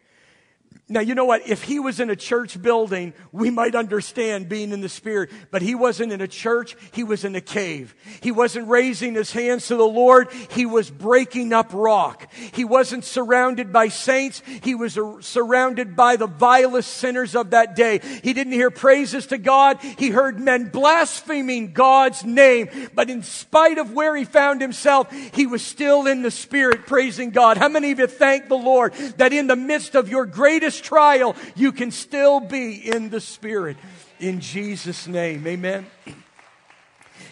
Now, 0.88 1.00
you 1.00 1.14
know 1.14 1.24
what? 1.24 1.48
If 1.48 1.62
he 1.62 1.80
was 1.80 2.00
in 2.00 2.10
a 2.10 2.16
church 2.16 2.60
building, 2.60 3.14
we 3.32 3.48
might 3.48 3.74
understand 3.74 4.48
being 4.48 4.72
in 4.72 4.82
the 4.82 4.88
Spirit, 4.88 5.30
but 5.50 5.62
he 5.62 5.74
wasn't 5.74 6.12
in 6.12 6.20
a 6.20 6.28
church, 6.28 6.76
he 6.92 7.02
was 7.02 7.24
in 7.24 7.34
a 7.34 7.40
cave. 7.40 7.94
He 8.20 8.30
wasn't 8.30 8.68
raising 8.68 9.14
his 9.14 9.32
hands 9.32 9.68
to 9.68 9.76
the 9.76 9.86
Lord, 9.86 10.28
he 10.50 10.66
was 10.66 10.90
breaking 10.90 11.52
up 11.52 11.70
rock. 11.72 12.30
He 12.52 12.64
wasn't 12.64 13.04
surrounded 13.04 13.72
by 13.72 13.88
saints, 13.88 14.42
he 14.62 14.74
was 14.74 14.98
surrounded 15.20 15.96
by 15.96 16.16
the 16.16 16.26
vilest 16.26 16.92
sinners 16.92 17.34
of 17.34 17.50
that 17.50 17.74
day. 17.74 18.00
He 18.22 18.34
didn't 18.34 18.52
hear 18.52 18.70
praises 18.70 19.28
to 19.28 19.38
God, 19.38 19.78
he 19.80 20.10
heard 20.10 20.38
men 20.38 20.68
blaspheming 20.68 21.72
God's 21.72 22.24
name, 22.24 22.68
but 22.94 23.08
in 23.08 23.22
spite 23.22 23.78
of 23.78 23.92
where 23.92 24.14
he 24.14 24.24
found 24.24 24.60
himself, 24.60 25.10
he 25.32 25.46
was 25.46 25.62
still 25.62 26.06
in 26.06 26.22
the 26.22 26.30
Spirit 26.30 26.86
praising 26.86 27.30
God. 27.30 27.56
How 27.56 27.68
many 27.68 27.92
of 27.92 27.98
you 27.98 28.06
thank 28.06 28.48
the 28.48 28.56
Lord 28.56 28.92
that 29.16 29.32
in 29.32 29.46
the 29.46 29.56
midst 29.56 29.94
of 29.94 30.08
your 30.08 30.26
greatest 30.26 30.61
greatest 30.62 30.84
trial, 30.84 31.34
you 31.56 31.72
can 31.72 31.90
still 31.90 32.38
be 32.38 32.74
in 32.88 33.10
the 33.10 33.20
Spirit. 33.20 33.76
In 34.20 34.40
Jesus' 34.40 35.08
name. 35.08 35.44
Amen. 35.44 35.86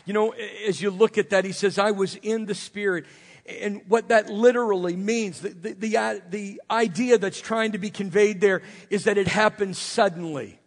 You 0.04 0.12
know, 0.14 0.34
as 0.66 0.82
you 0.82 0.90
look 0.90 1.16
at 1.16 1.30
that, 1.30 1.44
he 1.44 1.52
says, 1.52 1.78
I 1.78 1.92
was 1.92 2.16
in 2.16 2.46
the 2.46 2.56
Spirit. 2.56 3.04
And 3.46 3.82
what 3.86 4.08
that 4.08 4.28
literally 4.28 4.96
means, 4.96 5.42
the, 5.42 5.50
the, 5.50 5.72
the, 5.74 5.96
uh, 5.96 6.18
the 6.28 6.60
idea 6.68 7.18
that's 7.18 7.40
trying 7.40 7.72
to 7.72 7.78
be 7.78 7.90
conveyed 7.90 8.40
there 8.40 8.62
is 8.90 9.04
that 9.04 9.16
it 9.16 9.28
happened 9.28 9.76
suddenly, 9.76 10.58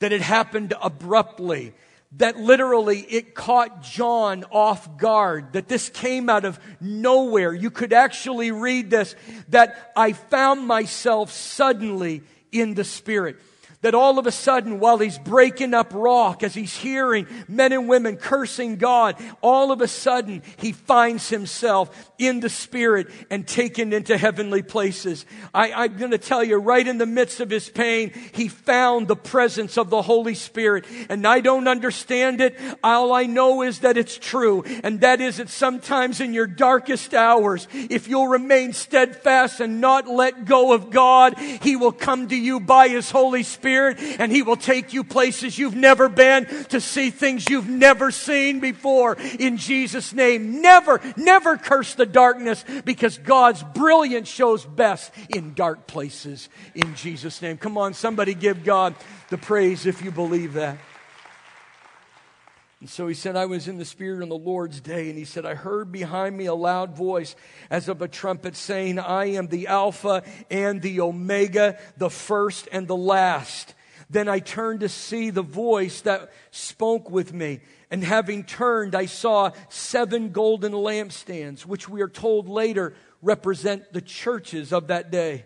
that 0.00 0.12
it 0.12 0.20
happened 0.20 0.74
abruptly, 0.82 1.72
that 2.12 2.38
literally 2.38 3.00
it 3.00 3.34
caught 3.34 3.82
John 3.82 4.44
off 4.50 4.96
guard, 4.98 5.52
that 5.52 5.68
this 5.68 5.88
came 5.88 6.28
out 6.28 6.44
of 6.44 6.58
nowhere. 6.80 7.52
You 7.54 7.70
could 7.70 7.92
actually 7.92 8.50
read 8.50 8.90
this, 8.90 9.14
that 9.48 9.92
I 9.96 10.12
found 10.12 10.66
myself 10.66 11.30
suddenly 11.30 12.22
in 12.50 12.74
the 12.74 12.84
Spirit 12.84 13.36
that 13.82 13.94
all 13.94 14.18
of 14.18 14.26
a 14.26 14.32
sudden, 14.32 14.78
while 14.78 14.98
he's 14.98 15.18
breaking 15.18 15.72
up 15.72 15.92
rock, 15.94 16.42
as 16.42 16.52
he's 16.52 16.76
hearing 16.76 17.26
men 17.48 17.72
and 17.72 17.88
women 17.88 18.16
cursing 18.16 18.76
God, 18.76 19.16
all 19.40 19.72
of 19.72 19.80
a 19.80 19.88
sudden 19.88 20.42
he 20.58 20.72
finds 20.72 21.30
himself 21.30 22.12
in 22.18 22.40
the 22.40 22.50
Spirit 22.50 23.08
and 23.30 23.46
taken 23.46 23.92
into 23.92 24.18
heavenly 24.18 24.62
places. 24.62 25.24
I, 25.54 25.84
am 25.86 25.96
going 25.96 26.10
to 26.10 26.18
tell 26.18 26.44
you, 26.44 26.58
right 26.58 26.86
in 26.86 26.98
the 26.98 27.06
midst 27.06 27.40
of 27.40 27.48
his 27.48 27.70
pain, 27.70 28.12
he 28.32 28.48
found 28.48 29.08
the 29.08 29.16
presence 29.16 29.78
of 29.78 29.88
the 29.88 30.02
Holy 30.02 30.34
Spirit. 30.34 30.84
And 31.08 31.26
I 31.26 31.40
don't 31.40 31.66
understand 31.66 32.42
it. 32.42 32.58
All 32.84 33.14
I 33.14 33.24
know 33.24 33.62
is 33.62 33.80
that 33.80 33.96
it's 33.96 34.18
true. 34.18 34.62
And 34.84 35.00
that 35.00 35.22
is 35.22 35.38
that 35.38 35.48
sometimes 35.48 36.20
in 36.20 36.34
your 36.34 36.46
darkest 36.46 37.14
hours, 37.14 37.66
if 37.72 38.08
you'll 38.08 38.28
remain 38.28 38.74
steadfast 38.74 39.60
and 39.60 39.80
not 39.80 40.06
let 40.06 40.44
go 40.44 40.74
of 40.74 40.90
God, 40.90 41.38
he 41.38 41.76
will 41.76 41.92
come 41.92 42.28
to 42.28 42.36
you 42.36 42.60
by 42.60 42.88
his 42.88 43.10
Holy 43.10 43.42
Spirit 43.42 43.69
Spirit 43.70 43.98
and 44.18 44.32
He 44.32 44.42
will 44.42 44.56
take 44.56 44.92
you 44.92 45.04
places 45.04 45.56
you've 45.56 45.76
never 45.76 46.08
been 46.08 46.46
to 46.70 46.80
see 46.80 47.10
things 47.10 47.48
you've 47.48 47.68
never 47.68 48.10
seen 48.10 48.58
before 48.58 49.16
in 49.38 49.58
Jesus' 49.58 50.12
name. 50.12 50.60
Never, 50.60 51.00
never 51.16 51.56
curse 51.56 51.94
the 51.94 52.04
darkness 52.04 52.64
because 52.84 53.16
God's 53.18 53.62
brilliance 53.62 54.28
shows 54.28 54.64
best 54.64 55.12
in 55.28 55.54
dark 55.54 55.86
places 55.86 56.48
in 56.74 56.96
Jesus' 56.96 57.40
name. 57.40 57.58
Come 57.58 57.78
on, 57.78 57.94
somebody 57.94 58.34
give 58.34 58.64
God 58.64 58.96
the 59.28 59.38
praise 59.38 59.86
if 59.86 60.02
you 60.02 60.10
believe 60.10 60.54
that. 60.54 60.76
And 62.80 62.88
so 62.88 63.06
he 63.08 63.14
said, 63.14 63.36
I 63.36 63.44
was 63.44 63.68
in 63.68 63.76
the 63.76 63.84
Spirit 63.84 64.22
on 64.22 64.30
the 64.30 64.36
Lord's 64.36 64.80
day. 64.80 65.10
And 65.10 65.18
he 65.18 65.26
said, 65.26 65.44
I 65.44 65.54
heard 65.54 65.92
behind 65.92 66.36
me 66.36 66.46
a 66.46 66.54
loud 66.54 66.96
voice 66.96 67.36
as 67.68 67.88
of 67.88 68.00
a 68.00 68.08
trumpet 68.08 68.56
saying, 68.56 68.98
I 68.98 69.26
am 69.32 69.48
the 69.48 69.66
Alpha 69.66 70.22
and 70.50 70.80
the 70.80 71.00
Omega, 71.00 71.78
the 71.98 72.08
first 72.08 72.68
and 72.72 72.88
the 72.88 72.96
last. 72.96 73.74
Then 74.08 74.28
I 74.28 74.38
turned 74.38 74.80
to 74.80 74.88
see 74.88 75.28
the 75.28 75.42
voice 75.42 76.00
that 76.00 76.32
spoke 76.50 77.10
with 77.10 77.34
me. 77.34 77.60
And 77.90 78.02
having 78.02 78.44
turned, 78.44 78.94
I 78.94 79.06
saw 79.06 79.50
seven 79.68 80.30
golden 80.30 80.72
lampstands, 80.72 81.66
which 81.66 81.88
we 81.88 82.00
are 82.00 82.08
told 82.08 82.48
later 82.48 82.94
represent 83.20 83.92
the 83.92 84.00
churches 84.00 84.72
of 84.72 84.86
that 84.86 85.10
day. 85.10 85.44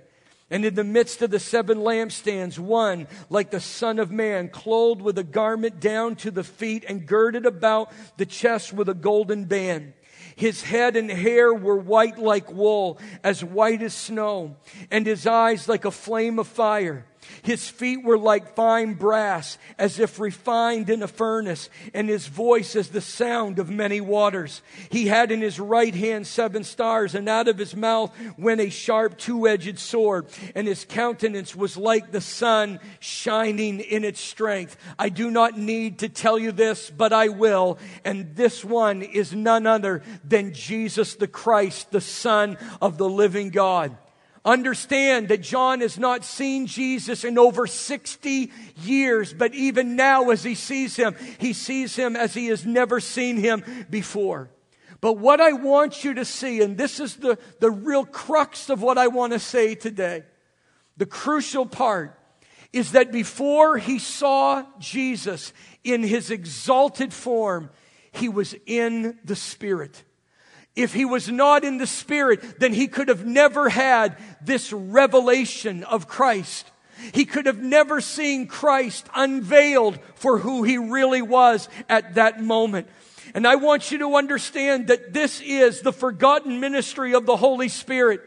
And 0.55 0.65
in 0.65 0.77
the 0.77 0.85
midst 0.85 1.21
of 1.21 1.33
the 1.33 1.41
seven 1.41 1.79
lampstands, 1.79 2.61
one 2.61 3.09
like 3.29 3.51
the 3.51 3.59
Son 3.59 3.99
of 3.99 4.13
Man, 4.13 4.49
clothed 4.49 5.03
with 5.03 5.19
a 5.19 5.25
garment 5.25 5.81
down 5.81 6.15
to 6.19 6.31
the 6.31 6.45
feet 6.45 6.85
and 6.87 7.09
girded 7.09 7.45
about 7.45 7.91
the 8.19 8.25
chest 8.25 8.73
with 8.73 8.89
a 8.89 8.95
golden 8.95 9.47
band. 9.47 9.95
His 10.37 10.63
head 10.63 10.95
and 10.95 11.11
hair 11.11 11.53
were 11.53 11.77
white 11.77 12.21
like 12.21 12.53
wool, 12.53 13.01
as 13.25 13.43
white 13.43 13.83
as 13.83 13.95
snow, 13.95 14.55
and 14.93 15.05
his 15.05 15.27
eyes 15.27 15.69
like 15.69 15.85
a 15.85 15.91
flame 15.91 16.39
of 16.39 16.47
fire. 16.47 17.05
His 17.45 17.69
feet 17.69 18.03
were 18.03 18.17
like 18.17 18.57
fine 18.57 18.95
brass, 18.95 19.59
as 19.79 20.01
if 20.01 20.19
refined 20.19 20.89
in 20.89 21.03
a 21.03 21.07
furnace, 21.07 21.69
and 21.93 22.09
his 22.09 22.27
voice 22.27 22.75
as 22.75 22.89
the 22.89 23.03
sound 23.03 23.59
of 23.59 23.69
many 23.69 24.01
waters. 24.01 24.63
He 24.89 25.09
had 25.09 25.31
in 25.31 25.43
his 25.43 25.61
right 25.61 25.95
hand 25.95 26.27
seven 26.27 26.65
stars, 26.65 27.15
and 27.15 27.29
out 27.29 27.47
of 27.47 27.59
his 27.59 27.77
mouth 27.77 28.17
went 28.39 28.63
a 28.63 28.71
sharp 28.71 29.19
two 29.19 29.47
edged 29.47 29.79
sword, 29.79 30.27
and 30.55 30.67
his 30.67 30.87
countenance 30.87 31.55
was 31.55 31.77
like 31.77 32.13
the 32.13 32.23
sun 32.23 32.81
shining 32.99 33.81
in 33.81 34.05
its 34.05 34.21
strength. 34.21 34.79
I 34.99 35.11
do 35.11 35.31
not 35.31 35.59
need 35.59 35.99
to 35.99 36.09
tell 36.09 36.39
you 36.39 36.51
this, 36.51 36.89
but 36.89 37.13
I 37.13 37.29
will. 37.29 37.79
And 38.07 38.35
this 38.35 38.65
one 38.65 39.03
is 39.03 39.35
none 39.35 39.67
other 39.67 40.03
than 40.25 40.55
Jesus 40.55 41.15
the 41.15 41.29
Christ, 41.29 41.91
the 41.91 42.01
Son 42.01 42.57
of 42.81 42.97
the 42.97 43.09
living 43.09 43.51
God. 43.51 43.99
Understand 44.45 45.29
that 45.29 45.41
John 45.41 45.81
has 45.81 45.99
not 45.99 46.23
seen 46.23 46.67
Jesus 46.67 47.25
in 47.25 47.39
over 47.39 47.67
60 47.67 48.53
years, 48.83 49.33
but 49.33 49.55
even 49.55 49.97
now 49.97 50.31
as 50.31 50.45
he 50.45 50.55
sees 50.55 50.97
him, 50.97 51.17
he 51.39 51.55
sees 51.55 51.97
him 51.97 52.15
as 52.15 52.35
he 52.35 52.49
has 52.49 52.67
never 52.67 53.01
seen 53.01 53.39
him 53.39 53.65
before. 53.89 54.51
But 55.01 55.19
what 55.19 55.41
I 55.41 55.53
want 55.53 56.05
you 56.05 56.15
to 56.15 56.25
see, 56.25 56.61
and 56.61 56.77
this 56.77 57.01
is 57.01 57.17
the, 57.17 57.39
the 57.61 57.71
real 57.71 58.05
crux 58.05 58.69
of 58.69 58.83
what 58.83 58.99
I 58.99 59.07
want 59.07 59.33
to 59.33 59.39
say 59.39 59.75
today, 59.75 60.25
the 60.97 61.07
crucial 61.07 61.65
part 61.65 62.19
is 62.73 62.93
that 62.93 63.13
before 63.13 63.79
he 63.79 63.99
saw 63.99 64.65
Jesus 64.79 65.53
in 65.85 66.03
his 66.03 66.31
exalted 66.31 67.15
form, 67.15 67.71
he 68.13 68.29
was 68.29 68.55
in 68.67 69.19
the 69.25 69.37
Spirit. 69.37 70.05
If 70.77 70.93
he 70.93 71.05
was 71.05 71.29
not 71.29 71.65
in 71.65 71.79
the 71.79 71.87
Spirit, 71.87 72.59
then 72.59 72.73
he 72.73 72.89
could 72.89 73.09
have 73.09 73.25
never 73.25 73.69
had 73.69 74.17
this 74.43 74.73
revelation 74.73 75.85
of 75.85 76.09
Christ. 76.09 76.71
He 77.13 77.25
could 77.25 77.47
have 77.47 77.61
never 77.61 78.01
seen 78.01 78.47
Christ 78.47 79.07
unveiled 79.15 79.99
for 80.17 80.39
who 80.39 80.63
he 80.63 80.79
really 80.79 81.23
was 81.23 81.69
at 81.89 82.15
that 82.15 82.43
moment. 82.43 82.89
And 83.35 83.47
I 83.47 83.57
want 83.57 83.91
you 83.91 83.99
to 83.99 84.17
understand 84.17 84.89
that 84.89 85.13
this 85.13 85.41
is 85.41 85.81
the 85.81 85.93
forgotten 85.93 86.61
ministry 86.61 87.15
of 87.15 87.27
the 87.27 87.37
Holy 87.37 87.69
Spirit 87.69 88.21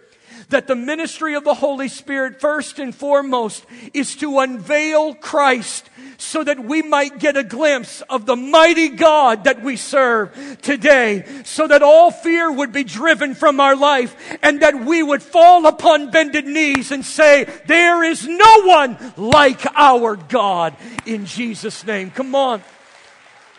that 0.49 0.67
the 0.67 0.75
ministry 0.75 1.35
of 1.35 1.43
the 1.43 1.53
Holy 1.53 1.89
Spirit, 1.89 2.39
first 2.39 2.79
and 2.79 2.95
foremost, 2.95 3.65
is 3.93 4.15
to 4.17 4.39
unveil 4.39 5.13
Christ 5.13 5.89
so 6.17 6.43
that 6.43 6.59
we 6.59 6.81
might 6.81 7.19
get 7.19 7.37
a 7.37 7.43
glimpse 7.43 8.01
of 8.09 8.25
the 8.25 8.35
mighty 8.35 8.89
God 8.89 9.43
that 9.43 9.61
we 9.61 9.75
serve 9.75 10.57
today, 10.61 11.25
so 11.43 11.67
that 11.67 11.83
all 11.83 12.11
fear 12.11 12.51
would 12.51 12.71
be 12.71 12.83
driven 12.83 13.35
from 13.35 13.59
our 13.59 13.75
life 13.75 14.15
and 14.41 14.61
that 14.61 14.85
we 14.85 15.03
would 15.03 15.21
fall 15.21 15.67
upon 15.67 16.09
bended 16.11 16.45
knees 16.45 16.91
and 16.91 17.05
say, 17.05 17.43
there 17.67 18.03
is 18.03 18.27
no 18.27 18.61
one 18.63 18.97
like 19.17 19.65
our 19.75 20.15
God 20.15 20.75
in 21.05 21.25
Jesus' 21.25 21.85
name. 21.85 22.09
Come 22.09 22.33
on. 22.33 22.63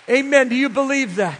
Amen. 0.08 0.48
Do 0.48 0.56
you 0.56 0.70
believe 0.70 1.16
that? 1.16 1.38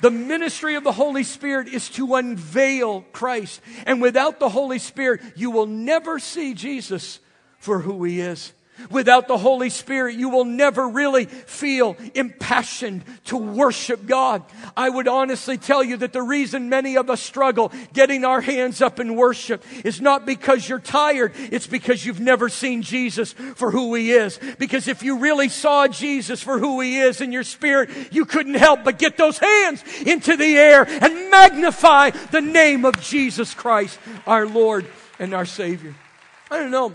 The 0.00 0.10
ministry 0.10 0.74
of 0.74 0.84
the 0.84 0.92
Holy 0.92 1.22
Spirit 1.22 1.68
is 1.68 1.88
to 1.90 2.16
unveil 2.16 3.02
Christ. 3.12 3.60
And 3.86 4.02
without 4.02 4.38
the 4.38 4.48
Holy 4.48 4.78
Spirit, 4.78 5.20
you 5.36 5.50
will 5.50 5.66
never 5.66 6.18
see 6.18 6.54
Jesus 6.54 7.20
for 7.58 7.80
who 7.80 8.04
he 8.04 8.20
is. 8.20 8.52
Without 8.90 9.28
the 9.28 9.38
Holy 9.38 9.70
Spirit, 9.70 10.16
you 10.16 10.28
will 10.28 10.44
never 10.44 10.88
really 10.88 11.26
feel 11.26 11.96
impassioned 12.14 13.04
to 13.26 13.36
worship 13.36 14.04
God. 14.04 14.42
I 14.76 14.90
would 14.90 15.06
honestly 15.06 15.58
tell 15.58 15.82
you 15.82 15.96
that 15.98 16.12
the 16.12 16.22
reason 16.22 16.68
many 16.68 16.96
of 16.96 17.08
us 17.08 17.20
struggle 17.20 17.72
getting 17.92 18.24
our 18.24 18.40
hands 18.40 18.82
up 18.82 18.98
in 18.98 19.14
worship 19.14 19.64
is 19.84 20.00
not 20.00 20.26
because 20.26 20.68
you're 20.68 20.80
tired. 20.80 21.32
It's 21.36 21.66
because 21.66 22.04
you've 22.04 22.20
never 22.20 22.48
seen 22.48 22.82
Jesus 22.82 23.32
for 23.32 23.70
who 23.70 23.94
He 23.94 24.10
is. 24.10 24.38
Because 24.58 24.88
if 24.88 25.02
you 25.02 25.18
really 25.18 25.48
saw 25.48 25.86
Jesus 25.86 26.42
for 26.42 26.58
who 26.58 26.80
He 26.80 26.98
is 26.98 27.20
in 27.20 27.32
your 27.32 27.44
spirit, 27.44 27.90
you 28.12 28.24
couldn't 28.24 28.54
help 28.54 28.84
but 28.84 28.98
get 28.98 29.16
those 29.16 29.38
hands 29.38 29.84
into 30.04 30.36
the 30.36 30.56
air 30.56 30.84
and 30.88 31.30
magnify 31.30 32.10
the 32.10 32.40
name 32.40 32.84
of 32.84 33.00
Jesus 33.00 33.54
Christ, 33.54 33.98
our 34.26 34.46
Lord 34.46 34.86
and 35.18 35.32
our 35.32 35.46
Savior. 35.46 35.94
I 36.50 36.58
don't 36.58 36.70
know 36.70 36.94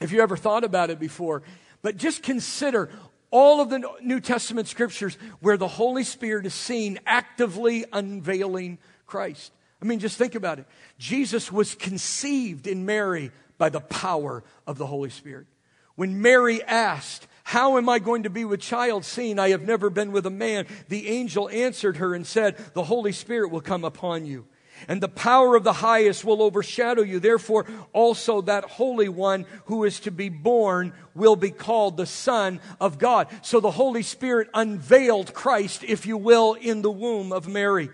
if 0.00 0.12
you 0.12 0.20
ever 0.20 0.36
thought 0.36 0.64
about 0.64 0.90
it 0.90 0.98
before. 0.98 1.42
But 1.82 1.96
just 1.96 2.22
consider 2.22 2.90
all 3.30 3.60
of 3.60 3.70
the 3.70 3.82
New 4.02 4.20
Testament 4.20 4.68
scriptures 4.68 5.16
where 5.40 5.56
the 5.56 5.68
Holy 5.68 6.04
Spirit 6.04 6.46
is 6.46 6.54
seen 6.54 6.98
actively 7.06 7.84
unveiling 7.92 8.78
Christ. 9.06 9.52
I 9.80 9.84
mean, 9.84 10.00
just 10.00 10.18
think 10.18 10.34
about 10.34 10.58
it. 10.58 10.66
Jesus 10.98 11.52
was 11.52 11.74
conceived 11.74 12.66
in 12.66 12.84
Mary 12.84 13.30
by 13.58 13.68
the 13.68 13.80
power 13.80 14.42
of 14.66 14.78
the 14.78 14.86
Holy 14.86 15.10
Spirit. 15.10 15.46
When 15.94 16.22
Mary 16.22 16.62
asked, 16.62 17.26
How 17.44 17.76
am 17.76 17.88
I 17.88 17.98
going 17.98 18.22
to 18.22 18.30
be 18.30 18.44
with 18.44 18.60
child, 18.60 19.04
seeing 19.04 19.38
I 19.38 19.50
have 19.50 19.62
never 19.62 19.90
been 19.90 20.12
with 20.12 20.26
a 20.26 20.30
man? 20.30 20.66
The 20.88 21.08
angel 21.08 21.48
answered 21.48 21.98
her 21.98 22.14
and 22.14 22.26
said, 22.26 22.56
The 22.74 22.84
Holy 22.84 23.12
Spirit 23.12 23.50
will 23.50 23.60
come 23.60 23.84
upon 23.84 24.26
you 24.26 24.46
and 24.86 25.00
the 25.00 25.08
power 25.08 25.56
of 25.56 25.64
the 25.64 25.72
highest 25.72 26.24
will 26.24 26.42
overshadow 26.42 27.02
you. 27.02 27.18
Therefore, 27.18 27.66
also 27.92 28.40
that 28.42 28.64
Holy 28.64 29.08
One 29.08 29.46
who 29.64 29.84
is 29.84 30.00
to 30.00 30.10
be 30.10 30.28
born 30.28 30.92
will 31.14 31.36
be 31.36 31.50
called 31.50 31.96
the 31.96 32.06
Son 32.06 32.60
of 32.80 32.98
God. 32.98 33.28
So 33.42 33.60
the 33.60 33.72
Holy 33.72 34.02
Spirit 34.02 34.48
unveiled 34.54 35.34
Christ, 35.34 35.82
if 35.84 36.06
you 36.06 36.16
will, 36.16 36.54
in 36.54 36.82
the 36.82 36.90
womb 36.90 37.32
of 37.32 37.48
Mary. 37.48 37.90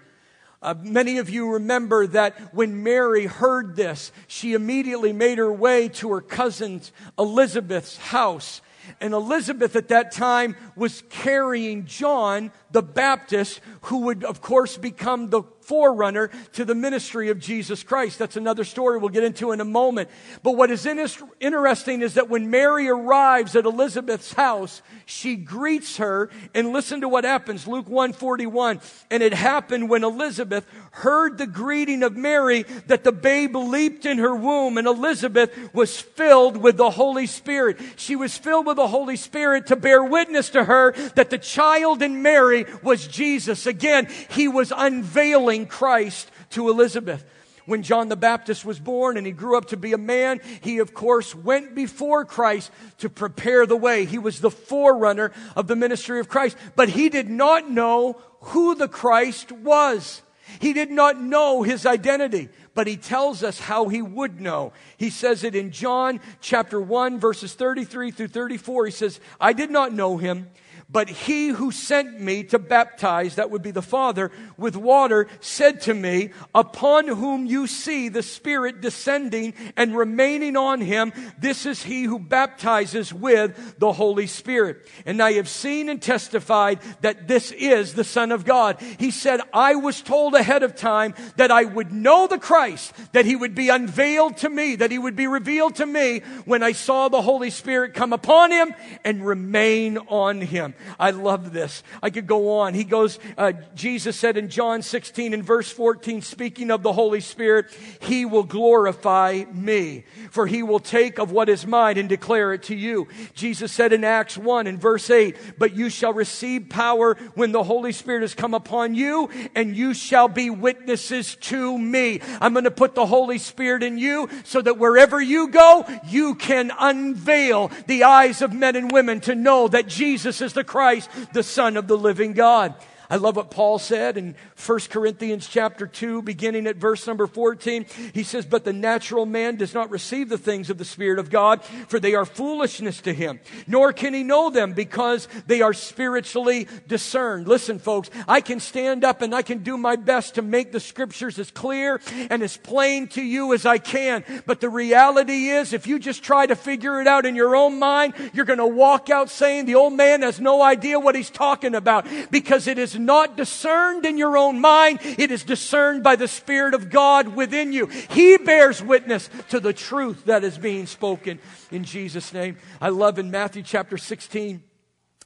Uh, 0.64 0.75
many 0.83 1.18
of 1.18 1.29
you 1.29 1.53
remember 1.53 2.07
that 2.07 2.55
when 2.55 2.83
Mary 2.83 3.27
heard 3.27 3.77
this, 3.77 4.11
she 4.27 4.55
immediately 4.55 5.12
made 5.12 5.37
her 5.37 5.53
way 5.53 5.90
to 5.90 6.11
her 6.12 6.23
cousin 6.23 6.81
Elizabeth's 7.18 7.99
house. 7.99 8.62
And 8.99 9.12
Elizabeth 9.12 9.77
at 9.77 9.88
that 9.88 10.12
time 10.12 10.57
was 10.75 11.03
carrying 11.11 11.85
John 11.85 12.51
the 12.75 12.83
Baptist, 12.83 13.61
who 13.83 14.01
would, 14.01 14.25
of 14.25 14.43
course, 14.43 14.77
become 14.77 15.31
the 15.31 15.43
forerunner 15.61 16.31
to 16.53 16.65
the 16.65 16.75
ministry 16.75 17.31
of 17.31 17.39
Jesus 17.39 17.83
Christ. 17.83 18.19
That's 18.19 18.37
another 18.37 18.65
story 18.65 18.99
we'll 18.99 19.09
get 19.09 19.25
into 19.25 19.53
in 19.53 19.63
a 19.63 19.65
moment. 19.65 20.11
But 20.43 20.57
what 20.57 20.71
is 20.71 20.85
interesting 20.85 22.03
is 22.03 22.15
that 22.15 22.29
when 22.29 22.51
Mary 22.51 22.89
arrives 22.89 23.57
at 23.57 23.65
Elizabeth's 23.65 24.35
house, 24.35 24.83
she 25.07 25.37
greets 25.37 25.97
her 25.97 26.29
and 26.53 26.75
listen 26.75 27.01
to 27.01 27.09
what 27.09 27.25
happens. 27.25 27.67
Luke 27.67 27.89
141. 27.89 28.81
And 29.11 29.23
it 29.23 29.33
happened 29.33 29.89
when 29.89 30.05
Elizabeth 30.05 30.67
heard 30.91 31.39
the 31.39 31.47
greeting 31.47 32.03
of 32.03 32.15
Mary 32.15 32.65
that 32.89 33.05
the 33.05 33.13
babe 33.13 33.57
leaped 33.57 34.05
in 34.05 34.19
her 34.19 34.37
womb 34.37 34.77
and 34.77 34.87
Elizabeth 34.87 35.57
was 35.73 35.99
filled 35.99 36.59
with 36.59 36.77
the 36.77 36.91
Holy 36.91 37.27
Spirit. 37.27 37.79
She 37.97 38.17
was 38.17 38.37
filled 38.37 38.67
with 38.67 38.77
the 38.77 38.89
Holy 38.89 39.17
Spirit 39.17 39.69
to 39.69 39.77
bear 39.77 40.05
witness 40.05 40.51
to 40.51 40.65
her 40.65 40.93
that 41.15 41.31
the 41.31 41.39
child 41.39 42.03
in 42.03 42.21
Mary 42.21 42.63
was 42.83 43.07
Jesus. 43.07 43.66
Again, 43.66 44.09
he 44.31 44.48
was 44.48 44.72
unveiling 44.74 45.66
Christ 45.66 46.31
to 46.50 46.68
Elizabeth 46.68 47.24
when 47.66 47.83
John 47.83 48.09
the 48.09 48.16
Baptist 48.16 48.64
was 48.64 48.79
born 48.79 49.16
and 49.16 49.27
he 49.27 49.33
grew 49.33 49.57
up 49.57 49.66
to 49.66 49.77
be 49.77 49.92
a 49.92 49.98
man, 49.98 50.40
he 50.61 50.79
of 50.79 50.94
course 50.94 51.35
went 51.35 51.74
before 51.74 52.24
Christ 52.24 52.70
to 52.98 53.09
prepare 53.09 53.66
the 53.66 53.77
way. 53.77 54.05
He 54.05 54.18
was 54.18 54.40
the 54.40 54.50
forerunner 54.50 55.33
of 55.57 55.66
the 55.66 55.77
ministry 55.77 56.20
of 56.20 56.29
Christ, 56.29 56.57
but 56.77 56.88
he 56.88 57.09
did 57.09 57.29
not 57.29 57.70
know 57.70 58.20
who 58.40 58.74
the 58.74 58.88
Christ 58.88 59.53
was. 59.53 60.22
He 60.61 60.74
did 60.74 60.90
not 60.90 61.20
know 61.20 61.62
his 61.62 61.87
identity, 61.87 62.50
but 62.74 62.87
he 62.87 62.98
tells 62.98 63.42
us 63.42 63.59
how 63.59 63.88
he 63.88 64.03
would 64.03 64.40
know. 64.40 64.72
He 64.98 65.09
says 65.09 65.42
it 65.42 65.55
in 65.55 65.70
John 65.70 66.20
chapter 66.40 66.81
1 66.81 67.18
verses 67.18 67.55
33 67.55 68.11
through 68.11 68.29
34. 68.29 68.87
He 68.87 68.92
says, 68.92 69.20
I 69.40 69.55
did 69.55 69.70
not 69.70 69.94
know 69.94 70.18
him, 70.18 70.50
but 70.88 71.09
he 71.09 71.49
who 71.49 71.70
sent 71.70 72.20
me 72.20 72.44
to 72.44 72.59
baptize, 72.59 73.37
that 73.37 73.51
would 73.51 73.62
be 73.62 73.70
the 73.70 73.83
Father, 73.83 74.31
with 74.57 74.77
water, 74.77 75.27
said 75.40 75.81
to 75.83 75.94
me, 75.94 76.31
Upon 76.55 77.09
whom 77.09 77.47
you 77.47 77.66
see 77.66 78.09
the 78.09 78.23
Spirit 78.23 78.81
descending 78.81 79.55
and 79.77 79.97
remaining 79.97 80.57
on 80.57 80.81
him, 80.81 81.12
this 81.38 81.66
is 81.66 81.83
he 81.83 82.05
who 82.05 82.18
baptizes 82.18 83.12
with 83.12 83.79
the 83.79 83.92
Holy 83.92 84.27
Spirit. 84.27 84.87
And 85.07 85.23
I 85.23 85.33
have 85.33 85.49
seen 85.49 85.88
and 85.88 86.01
testified 86.01 86.81
that 87.01 87.29
this 87.29 87.51
is 87.53 87.94
the 87.94 88.05
Son 88.05 88.31
of 88.31 88.44
God. 88.44 88.81
He 88.99 89.11
said, 89.11 89.40
I 89.53 89.75
was 89.75 90.03
told 90.03 90.35
ahead 90.35 90.62
of 90.62 90.77
time 90.77 91.14
that 91.37 91.51
I 91.51 91.64
would 91.64 91.92
know 91.92 92.27
the 92.27 92.38
Christ, 92.38 92.92
that 93.12 93.27
he 93.27 93.37
would 93.37 93.55
be 93.55 93.68
unveiled 93.68 94.37
to 94.38 94.49
me, 94.49 94.77
that 94.77 94.90
he 94.90 94.99
would 94.99 95.16
be 95.16 95.27
revealed 95.27 95.77
to 95.77 95.87
me 95.87 96.20
when 96.44 96.62
I 96.62 96.73
saw 96.73 97.09
the 97.09 97.23
Holy 97.23 97.51
Spirit 97.51 97.94
come 97.94 98.12
upon 98.12 98.51
him 98.51 98.75
and 99.05 99.27
remain 99.27 99.99
on 99.99 100.40
him. 100.40 100.74
I 100.99 101.11
love 101.11 101.53
this. 101.53 101.83
I 102.03 102.11
could 102.11 102.27
go 102.27 102.59
on. 102.59 102.75
He 102.75 102.85
goes, 102.85 103.19
uh, 103.37 103.53
Jesus 103.75 104.17
said 104.17 104.37
in 104.37 104.49
John 104.49 104.83
16 104.83 105.35
and 105.35 105.45
verse 105.45 105.71
14, 105.71 106.23
speaking 106.23 106.71
of 106.71 106.83
the 106.83 106.93
Holy 106.93 107.21
Spirit, 107.21 107.67
He 108.01 108.25
will 108.25 108.43
glorify 108.43 109.45
me, 109.53 110.05
for 110.31 110.47
He 110.47 110.63
will 110.63 110.81
take 110.81 111.19
of 111.19 111.33
what 111.33 111.49
is 111.49 111.67
mine 111.67 111.99
and 111.99 112.09
declare 112.09 112.53
it 112.53 112.65
to 112.65 112.75
you. 112.75 113.09
Jesus 113.35 113.73
said 113.73 113.93
in 113.93 114.05
Acts 114.05 114.37
1 114.37 114.67
and 114.67 114.81
verse 114.81 115.11
8, 115.11 115.59
But 115.59 115.75
you 115.75 115.91
shall 115.91 116.13
receive 116.13 116.69
power 116.69 117.15
when 117.35 117.53
the 117.53 117.63
Holy 117.63 117.93
Spirit 117.93 118.23
has 118.23 118.35
come 118.35 118.55
upon 118.55 118.95
you, 118.95 119.31
and 119.55 119.77
you 119.77 119.95
shall 119.95 120.29
be 120.29 120.51
witnesses 120.51 121.37
to 121.37 121.79
me. 121.79 122.21
I'm 122.41 122.53
going 122.53 122.65
to 122.65 122.71
put 122.71 122.95
the 122.95 123.07
Holy 123.07 123.39
Spirit 123.39 123.83
in 123.83 123.99
you 123.99 124.29
so 124.45 124.61
that 124.63 124.79
wherever 124.79 125.21
you 125.21 125.49
go, 125.49 125.87
you 126.07 126.35
can 126.35 126.73
unveil 126.79 127.71
the 127.87 128.05
eyes 128.05 128.43
of 128.43 128.53
men 128.53 128.77
and 128.77 128.91
women 128.91 129.21
to 129.21 129.35
know 129.35 129.69
that 129.69 129.87
Jesus 129.87 130.41
is 130.41 130.53
the 130.53 130.63
Christ, 130.64 131.11
the 131.33 131.42
Son 131.42 131.77
of 131.77 131.87
the 131.87 131.96
living 131.96 132.33
God. 132.33 132.74
I 133.14 133.16
love 133.16 133.37
what 133.37 133.53
Paul 133.53 133.79
said 133.79 134.18
in 134.18 134.35
1 134.66 134.79
Corinthians 134.90 135.46
chapter 135.46 135.87
2, 135.87 136.22
beginning 136.22 136.66
at 136.66 136.74
verse 136.74 137.07
number 137.07 137.29
14. 137.29 137.87
He 138.12 138.24
says, 138.24 138.44
But 138.44 138.64
the 138.64 138.72
natural 138.72 139.24
man 139.24 139.55
does 139.55 139.72
not 139.72 139.88
receive 139.92 140.29
the 140.29 140.37
things 140.37 140.68
of 140.68 140.79
the 140.79 140.85
Spirit 140.85 141.20
of 141.20 141.31
God, 141.31 141.62
for 141.62 142.00
they 142.00 142.16
are 142.16 142.24
foolishness 142.24 143.00
to 143.03 143.14
him, 143.14 143.38
nor 143.68 143.92
can 143.92 144.14
he 144.14 144.24
know 144.24 144.50
them 144.50 144.72
because 144.72 145.29
they 145.46 145.62
are 145.62 145.72
spiritually 145.72 146.66
discerned. 146.88 147.46
Listen, 147.46 147.79
folks, 147.79 148.11
I 148.27 148.40
can 148.40 148.59
stand 148.59 149.05
up 149.05 149.22
and 149.22 149.33
I 149.33 149.42
can 149.42 149.59
do 149.59 149.77
my 149.77 149.94
best 149.94 150.35
to 150.35 150.42
make 150.42 150.72
the 150.72 150.81
scriptures 150.81 151.38
as 151.38 151.53
clear 151.53 152.00
and 152.31 152.42
as 152.42 152.57
plain 152.57 153.07
to 153.11 153.22
you 153.22 153.55
as 153.55 153.64
I 153.64 153.79
can. 153.79 154.24
But 154.44 154.61
the 154.61 154.68
reality 154.68 155.50
is, 155.50 155.72
if 155.72 155.87
you 155.87 156.00
just 156.00 156.24
try 156.24 156.46
to 156.46 156.57
figure 156.57 157.00
it 157.00 157.07
out 157.07 157.27
in 157.27 157.37
your 157.37 157.55
own 157.55 157.79
mind, 157.79 158.14
you're 158.33 158.44
going 158.44 158.59
to 158.59 158.66
walk 158.66 159.09
out 159.09 159.31
saying 159.31 159.66
the 159.66 159.77
old 159.77 159.92
man 159.92 160.22
has 160.22 160.40
no 160.40 160.61
idea 160.61 160.98
what 160.98 161.14
he's 161.14 161.31
talking 161.31 161.77
about 161.77 162.09
because 162.33 162.66
it 162.66 162.77
is 162.77 163.04
not 163.07 163.37
discerned 163.37 164.07
in 164.07 164.19
your 164.19 164.37
own 164.37 164.61
mind. 164.61 165.01
It 165.03 165.31
is 165.31 165.45
discerned 165.45 166.03
by 166.03 166.17
the 166.17 166.29
Spirit 166.29 166.75
of 166.75 166.90
God 166.90 167.29
within 167.29 167.73
you. 167.73 167.87
He 167.87 168.37
bears 168.37 168.83
witness 168.83 169.29
to 169.51 169.61
the 169.61 169.73
truth 169.73 170.25
that 170.27 170.45
is 170.45 170.59
being 170.59 170.87
spoken 170.87 171.38
in 171.71 171.85
Jesus' 171.85 172.33
name. 172.33 172.57
I 172.81 172.88
love 172.88 173.19
in 173.19 173.31
Matthew 173.31 173.62
chapter 173.62 173.97
16. 173.97 174.62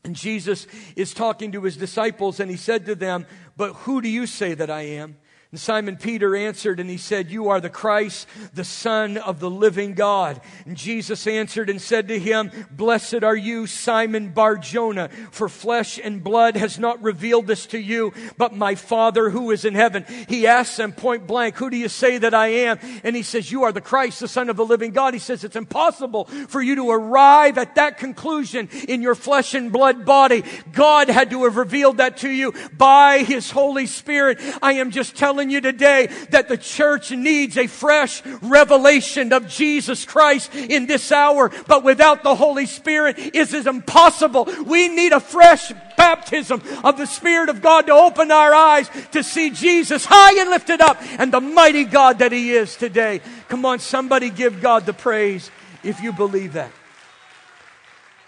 And 0.04 0.14
Jesus 0.14 0.66
is 0.96 1.12
talking 1.12 1.52
to 1.52 1.62
his 1.62 1.76
disciples 1.76 2.40
and 2.40 2.50
he 2.50 2.56
said 2.56 2.86
to 2.86 2.94
them, 2.94 3.26
But 3.56 3.74
who 3.74 4.00
do 4.00 4.08
you 4.08 4.26
say 4.26 4.54
that 4.54 4.70
I 4.70 4.82
am? 4.82 5.16
And 5.50 5.58
Simon 5.58 5.96
Peter 5.96 6.36
answered 6.36 6.78
and 6.78 6.90
he 6.90 6.98
said, 6.98 7.30
You 7.30 7.48
are 7.48 7.58
the 7.58 7.70
Christ, 7.70 8.28
the 8.52 8.64
Son 8.64 9.16
of 9.16 9.40
the 9.40 9.48
living 9.48 9.94
God. 9.94 10.42
And 10.66 10.76
Jesus 10.76 11.26
answered 11.26 11.70
and 11.70 11.80
said 11.80 12.08
to 12.08 12.18
him, 12.18 12.50
Blessed 12.70 13.24
are 13.24 13.34
you, 13.36 13.66
Simon 13.66 14.28
Barjona, 14.28 15.08
for 15.30 15.48
flesh 15.48 15.98
and 16.04 16.22
blood 16.22 16.58
has 16.58 16.78
not 16.78 17.02
revealed 17.02 17.46
this 17.46 17.64
to 17.68 17.78
you, 17.78 18.12
but 18.36 18.54
my 18.54 18.74
Father 18.74 19.30
who 19.30 19.50
is 19.50 19.64
in 19.64 19.74
heaven. 19.74 20.04
He 20.28 20.46
asks 20.46 20.78
him 20.78 20.92
point 20.92 21.26
blank, 21.26 21.56
Who 21.56 21.70
do 21.70 21.78
you 21.78 21.88
say 21.88 22.18
that 22.18 22.34
I 22.34 22.48
am? 22.48 22.78
And 23.02 23.16
he 23.16 23.22
says, 23.22 23.50
You 23.50 23.62
are 23.62 23.72
the 23.72 23.80
Christ, 23.80 24.20
the 24.20 24.28
Son 24.28 24.50
of 24.50 24.58
the 24.58 24.66
living 24.66 24.90
God. 24.90 25.14
He 25.14 25.20
says, 25.20 25.44
It's 25.44 25.56
impossible 25.56 26.26
for 26.26 26.60
you 26.60 26.74
to 26.74 26.90
arrive 26.90 27.56
at 27.56 27.76
that 27.76 27.96
conclusion 27.96 28.68
in 28.86 29.00
your 29.00 29.14
flesh 29.14 29.54
and 29.54 29.72
blood 29.72 30.04
body. 30.04 30.44
God 30.72 31.08
had 31.08 31.30
to 31.30 31.44
have 31.44 31.56
revealed 31.56 31.96
that 31.96 32.18
to 32.18 32.28
you 32.28 32.52
by 32.76 33.20
his 33.20 33.50
Holy 33.50 33.86
Spirit. 33.86 34.40
I 34.60 34.74
am 34.74 34.90
just 34.90 35.16
telling 35.16 35.37
telling 35.38 35.50
you 35.50 35.60
today 35.60 36.08
that 36.30 36.48
the 36.48 36.56
church 36.56 37.12
needs 37.12 37.56
a 37.56 37.68
fresh 37.68 38.26
revelation 38.42 39.32
of 39.32 39.46
Jesus 39.46 40.04
Christ 40.04 40.52
in 40.52 40.86
this 40.86 41.12
hour. 41.12 41.52
But 41.68 41.84
without 41.84 42.24
the 42.24 42.34
Holy 42.34 42.66
Spirit, 42.66 43.16
it 43.20 43.36
is 43.36 43.68
impossible. 43.68 44.48
We 44.66 44.88
need 44.88 45.12
a 45.12 45.20
fresh 45.20 45.72
baptism 45.96 46.60
of 46.82 46.98
the 46.98 47.06
Spirit 47.06 47.50
of 47.50 47.62
God 47.62 47.86
to 47.86 47.92
open 47.92 48.32
our 48.32 48.52
eyes 48.52 48.90
to 49.12 49.22
see 49.22 49.50
Jesus 49.50 50.04
high 50.04 50.40
and 50.40 50.50
lifted 50.50 50.80
up 50.80 50.98
and 51.20 51.32
the 51.32 51.40
mighty 51.40 51.84
God 51.84 52.18
that 52.18 52.32
He 52.32 52.50
is 52.50 52.74
today. 52.74 53.20
Come 53.48 53.64
on, 53.64 53.78
somebody 53.78 54.30
give 54.30 54.60
God 54.60 54.86
the 54.86 54.92
praise 54.92 55.52
if 55.84 56.00
you 56.00 56.12
believe 56.12 56.54
that. 56.54 56.72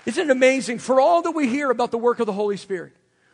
Isn't 0.06 0.28
it 0.28 0.30
amazing 0.30 0.78
for 0.78 1.00
all 1.00 1.22
that 1.22 1.32
we 1.32 1.48
hear 1.48 1.72
about 1.72 1.90
the 1.90 1.98
work 1.98 2.20
of 2.20 2.26
the 2.26 2.32
Holy 2.32 2.56
Spirit? 2.56 2.92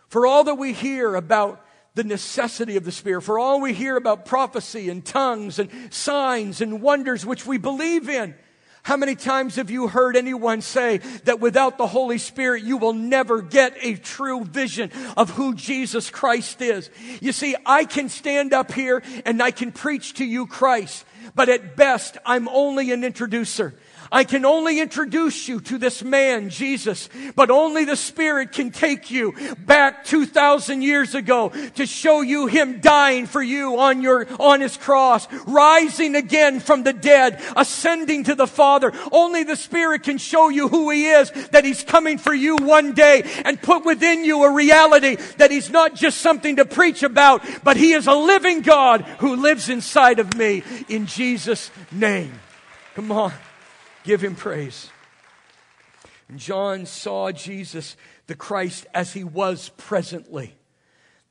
For 0.09 0.25
all 0.25 0.45
that 0.45 0.55
we 0.55 0.73
hear 0.73 1.15
about 1.15 1.61
the 1.97 2.05
necessity 2.05 2.77
of 2.77 2.85
the 2.85 2.93
Spirit. 2.93 3.23
For 3.23 3.39
all 3.39 3.61
we 3.61 3.73
hear 3.73 3.97
about 3.97 4.27
prophecy 4.27 4.91
and 4.91 5.05
tongues 5.05 5.59
and 5.59 5.71
signs 5.91 6.61
and 6.61 6.81
wonders, 6.81 7.27
which 7.27 7.47
we 7.47 7.59
believe 7.59 8.09
in. 8.09 8.35
How 8.83 8.97
many 8.97 9.17
times 9.17 9.57
have 9.57 9.69
you 9.69 9.89
heard 9.89 10.15
anyone 10.15 10.61
say 10.61 10.99
that 11.25 11.41
without 11.41 11.77
the 11.77 11.89
Holy 11.89 12.19
Spirit, 12.19 12.63
you 12.63 12.77
will 12.77 12.93
never 12.93 13.43
get 13.43 13.77
a 13.81 13.95
true 13.95 14.45
vision 14.45 14.93
of 15.17 15.31
who 15.31 15.55
Jesus 15.55 16.09
Christ 16.09 16.61
is? 16.61 16.89
You 17.21 17.33
see, 17.33 17.57
I 17.65 17.85
can 17.85 18.09
stand 18.09 18.53
up 18.53 18.71
here 18.71 19.03
and 19.25 19.43
I 19.43 19.51
can 19.51 19.73
preach 19.73 20.15
to 20.15 20.25
you 20.25 20.47
Christ, 20.47 21.05
but 21.35 21.49
at 21.49 21.75
best, 21.75 22.17
I'm 22.25 22.47
only 22.49 22.93
an 22.93 23.03
introducer. 23.03 23.75
I 24.11 24.25
can 24.25 24.45
only 24.45 24.81
introduce 24.81 25.49
you 25.49 25.61
to 25.63 25.79
this 25.79 26.03
man, 26.03 26.51
Jesus, 26.51 27.09
but 27.35 27.51
only 27.51 27.85
the 27.85 27.97
Spirit 27.97 28.53
can 28.53 28.71
take 28.71 29.11
you 29.11 29.35
back 29.59 30.05
2,000 30.05 30.83
years 30.83 31.15
ago 31.15 31.53
to 31.75 31.87
show 31.87 32.21
you 32.21 32.47
Him 32.47 32.81
dying 32.81 33.27
for 33.27 33.43
you 33.43 33.79
on 33.79 34.03
your, 34.03 34.27
on 34.41 34.61
His 34.61 34.77
cross, 34.77 35.27
rising 35.47 36.15
again 36.15 36.61
from 36.61 36.83
the 36.83 36.93
dead, 36.93 37.41
ascending 37.57 38.25
to 38.25 38.35
the 38.35 38.47
Father. 38.47 38.93
Only 39.13 39.43
the 39.43 39.57
Spirit 39.57 40.03
can 40.03 40.19
show 40.19 40.49
you 40.49 40.69
who 40.69 40.91
He 40.91 41.07
is, 41.07 41.31
that 41.51 41.65
He's 41.65 41.83
coming 41.83 42.19
for 42.19 42.35
you 42.35 42.57
one 42.57 42.93
day 42.93 43.23
and 43.45 43.61
put 43.61 43.85
within 43.85 44.25
you 44.25 44.45
a 44.45 44.53
reality 44.53 45.17
that 45.39 45.51
He's 45.51 45.71
not 45.71 45.95
just 45.95 46.19
something 46.19 46.57
to 46.57 46.65
preach 46.65 47.03
about, 47.03 47.43
but 47.65 47.77
He 47.77 47.93
is 47.93 48.07
a 48.07 48.15
living 48.15 48.61
God 48.61 49.03
who 49.19 49.37
lives 49.37 49.69
inside 49.69 50.19
of 50.19 50.37
me 50.37 50.63
in 50.89 51.07
Jesus' 51.07 51.71
name. 51.91 52.33
Come 52.95 53.13
on. 53.13 53.33
Give 54.07 54.23
him 54.23 54.37
praise. 54.37 54.89
And 56.29 56.39
John 56.39 56.87
saw 56.87 57.33
Jesus, 57.33 57.97
the 58.29 58.37
Christ, 58.37 58.87
as 58.95 59.13
he 59.13 59.25
was 59.25 59.71
presently. 59.77 60.55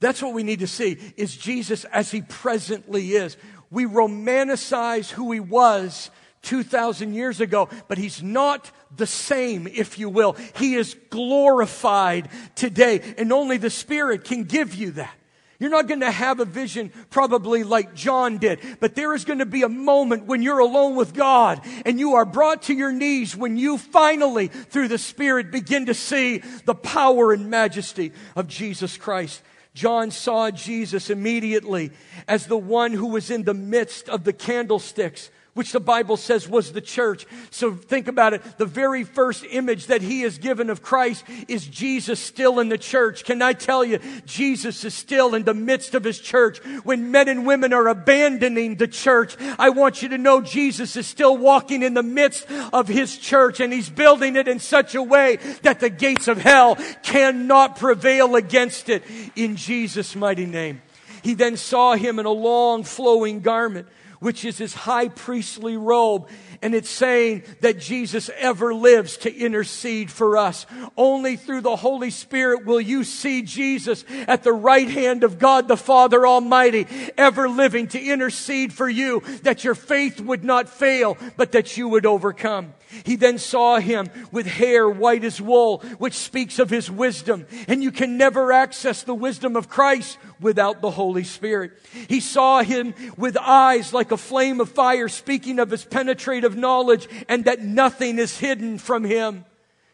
That's 0.01 0.21
what 0.21 0.33
we 0.33 0.43
need 0.43 0.59
to 0.59 0.67
see, 0.67 0.97
is 1.15 1.37
Jesus 1.37 1.85
as 1.85 2.11
he 2.11 2.21
presently 2.21 3.13
is. 3.13 3.37
We 3.71 3.85
romanticize 3.85 5.09
who 5.09 5.31
he 5.31 5.39
was 5.39 6.11
2,000 6.41 7.13
years 7.13 7.39
ago, 7.39 7.69
but 7.87 7.97
he's 7.97 8.21
not 8.21 8.69
the 8.95 9.07
same, 9.07 9.67
if 9.67 9.97
you 9.97 10.09
will. 10.09 10.35
He 10.57 10.75
is 10.75 10.97
glorified 11.09 12.27
today, 12.55 13.15
and 13.17 13.31
only 13.31 13.55
the 13.55 13.69
Spirit 13.69 14.25
can 14.25 14.43
give 14.43 14.75
you 14.75 14.91
that. 14.91 15.15
You're 15.59 15.69
not 15.69 15.87
going 15.87 16.01
to 16.01 16.11
have 16.11 16.39
a 16.39 16.45
vision 16.45 16.91
probably 17.09 17.63
like 17.63 17.95
John 17.95 18.37
did, 18.37 18.59
but 18.79 18.95
there 18.95 19.13
is 19.13 19.23
going 19.23 19.39
to 19.39 19.45
be 19.45 19.63
a 19.63 19.69
moment 19.69 20.25
when 20.25 20.41
you're 20.41 20.59
alone 20.59 20.95
with 20.95 21.13
God 21.13 21.61
and 21.85 21.99
you 21.99 22.15
are 22.15 22.25
brought 22.25 22.63
to 22.63 22.73
your 22.73 22.91
knees 22.91 23.35
when 23.35 23.55
you 23.55 23.77
finally, 23.77 24.47
through 24.47 24.89
the 24.89 24.97
Spirit, 24.97 25.51
begin 25.51 25.85
to 25.85 25.93
see 25.93 26.39
the 26.65 26.75
power 26.75 27.31
and 27.31 27.49
majesty 27.49 28.11
of 28.35 28.47
Jesus 28.47 28.97
Christ. 28.97 29.41
John 29.73 30.11
saw 30.11 30.51
Jesus 30.51 31.09
immediately 31.09 31.91
as 32.27 32.47
the 32.47 32.57
one 32.57 32.93
who 32.93 33.07
was 33.07 33.29
in 33.29 33.43
the 33.43 33.53
midst 33.53 34.09
of 34.09 34.23
the 34.23 34.33
candlesticks 34.33 35.29
which 35.55 35.71
the 35.71 35.79
Bible 35.79 36.17
says 36.17 36.47
was 36.47 36.73
the 36.73 36.81
church. 36.81 37.25
So 37.49 37.73
think 37.73 38.07
about 38.07 38.33
it. 38.33 38.43
The 38.57 38.65
very 38.65 39.05
first 39.05 39.45
image 39.49 39.87
that 39.87 40.01
he 40.01 40.21
is 40.21 40.37
given 40.37 40.69
of 40.69 40.81
Christ 40.81 41.23
is 41.47 41.65
Jesus 41.65 42.19
still 42.19 42.59
in 42.59 42.67
the 42.67 42.77
church. 42.77 43.23
Can 43.23 43.41
I 43.41 43.53
tell 43.53 43.83
you, 43.83 43.99
Jesus 44.25 44.83
is 44.83 44.93
still 44.93 45.33
in 45.33 45.43
the 45.43 45.53
midst 45.53 45.95
of 45.95 46.03
his 46.03 46.19
church. 46.19 46.59
When 46.83 47.09
men 47.09 47.29
and 47.29 47.45
women 47.45 47.71
are 47.71 47.87
abandoning 47.87 48.75
the 48.75 48.87
church, 48.87 49.37
I 49.57 49.69
want 49.69 50.01
you 50.01 50.09
to 50.09 50.17
know 50.17 50.41
Jesus 50.41 50.97
is 50.97 51.07
still 51.07 51.37
walking 51.37 51.83
in 51.83 51.93
the 51.93 52.03
midst 52.03 52.51
of 52.73 52.89
his 52.89 53.17
church 53.17 53.61
and 53.61 53.71
he's 53.71 53.89
building 53.89 54.35
it 54.35 54.49
in 54.49 54.59
such 54.59 54.93
a 54.93 55.01
way 55.01 55.37
that 55.61 55.79
the 55.79 55.89
gates 55.89 56.27
of 56.27 56.37
hell 56.37 56.75
cannot 57.01 57.77
prevail 57.77 58.35
against 58.35 58.89
it 58.89 59.03
in 59.37 59.55
Jesus' 59.55 60.17
mighty 60.17 60.45
name. 60.45 60.81
He 61.23 61.33
then 61.33 61.55
saw 61.55 61.95
him 61.95 62.19
in 62.19 62.25
a 62.25 62.29
long 62.29 62.83
flowing 62.83 63.39
garment 63.39 63.87
which 64.19 64.45
is 64.45 64.57
his 64.57 64.73
high 64.73 65.07
priestly 65.07 65.77
robe. 65.77 66.27
And 66.61 66.73
it's 66.73 66.89
saying 66.89 67.43
that 67.61 67.79
Jesus 67.79 68.29
ever 68.37 68.73
lives 68.73 69.17
to 69.17 69.35
intercede 69.35 70.09
for 70.11 70.37
us. 70.37 70.65
Only 70.97 71.35
through 71.35 71.61
the 71.61 71.75
Holy 71.75 72.09
Spirit 72.09 72.65
will 72.65 72.81
you 72.81 73.03
see 73.03 73.41
Jesus 73.41 74.05
at 74.27 74.43
the 74.43 74.53
right 74.53 74.89
hand 74.89 75.23
of 75.23 75.39
God 75.39 75.67
the 75.67 75.77
Father 75.77 76.25
Almighty, 76.25 76.87
ever 77.17 77.49
living 77.49 77.87
to 77.89 78.01
intercede 78.01 78.73
for 78.73 78.89
you, 78.89 79.21
that 79.43 79.63
your 79.63 79.75
faith 79.75 80.19
would 80.19 80.43
not 80.43 80.69
fail, 80.69 81.17
but 81.37 81.51
that 81.51 81.77
you 81.77 81.87
would 81.89 82.05
overcome. 82.05 82.73
He 83.03 83.15
then 83.15 83.37
saw 83.37 83.79
him 83.79 84.09
with 84.31 84.45
hair 84.45 84.89
white 84.89 85.23
as 85.23 85.41
wool, 85.41 85.79
which 85.97 86.13
speaks 86.13 86.59
of 86.59 86.69
his 86.69 86.89
wisdom. 86.89 87.45
And 87.67 87.83
you 87.83 87.91
can 87.91 88.17
never 88.17 88.51
access 88.51 89.03
the 89.03 89.13
wisdom 89.13 89.55
of 89.55 89.69
Christ 89.69 90.17
without 90.39 90.81
the 90.81 90.91
Holy 90.91 91.23
Spirit. 91.23 91.73
He 92.07 92.19
saw 92.19 92.61
him 92.61 92.93
with 93.17 93.37
eyes 93.37 93.93
like 93.93 94.04
a 94.11 94.17
flame 94.17 94.59
of 94.59 94.69
fire, 94.69 95.07
speaking 95.07 95.59
of 95.59 95.71
his 95.71 95.85
penetrative 95.85 96.55
knowledge 96.55 97.07
and 97.27 97.45
that 97.45 97.61
nothing 97.61 98.19
is 98.19 98.37
hidden 98.37 98.77
from 98.77 99.03
him. 99.03 99.45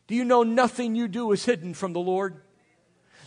Do 0.07 0.15
you 0.15 0.25
know 0.25 0.43
nothing 0.43 0.95
you 0.95 1.07
do 1.07 1.31
is 1.31 1.45
hidden 1.45 1.73
from 1.73 1.93
the 1.93 1.99
Lord? 1.99 2.41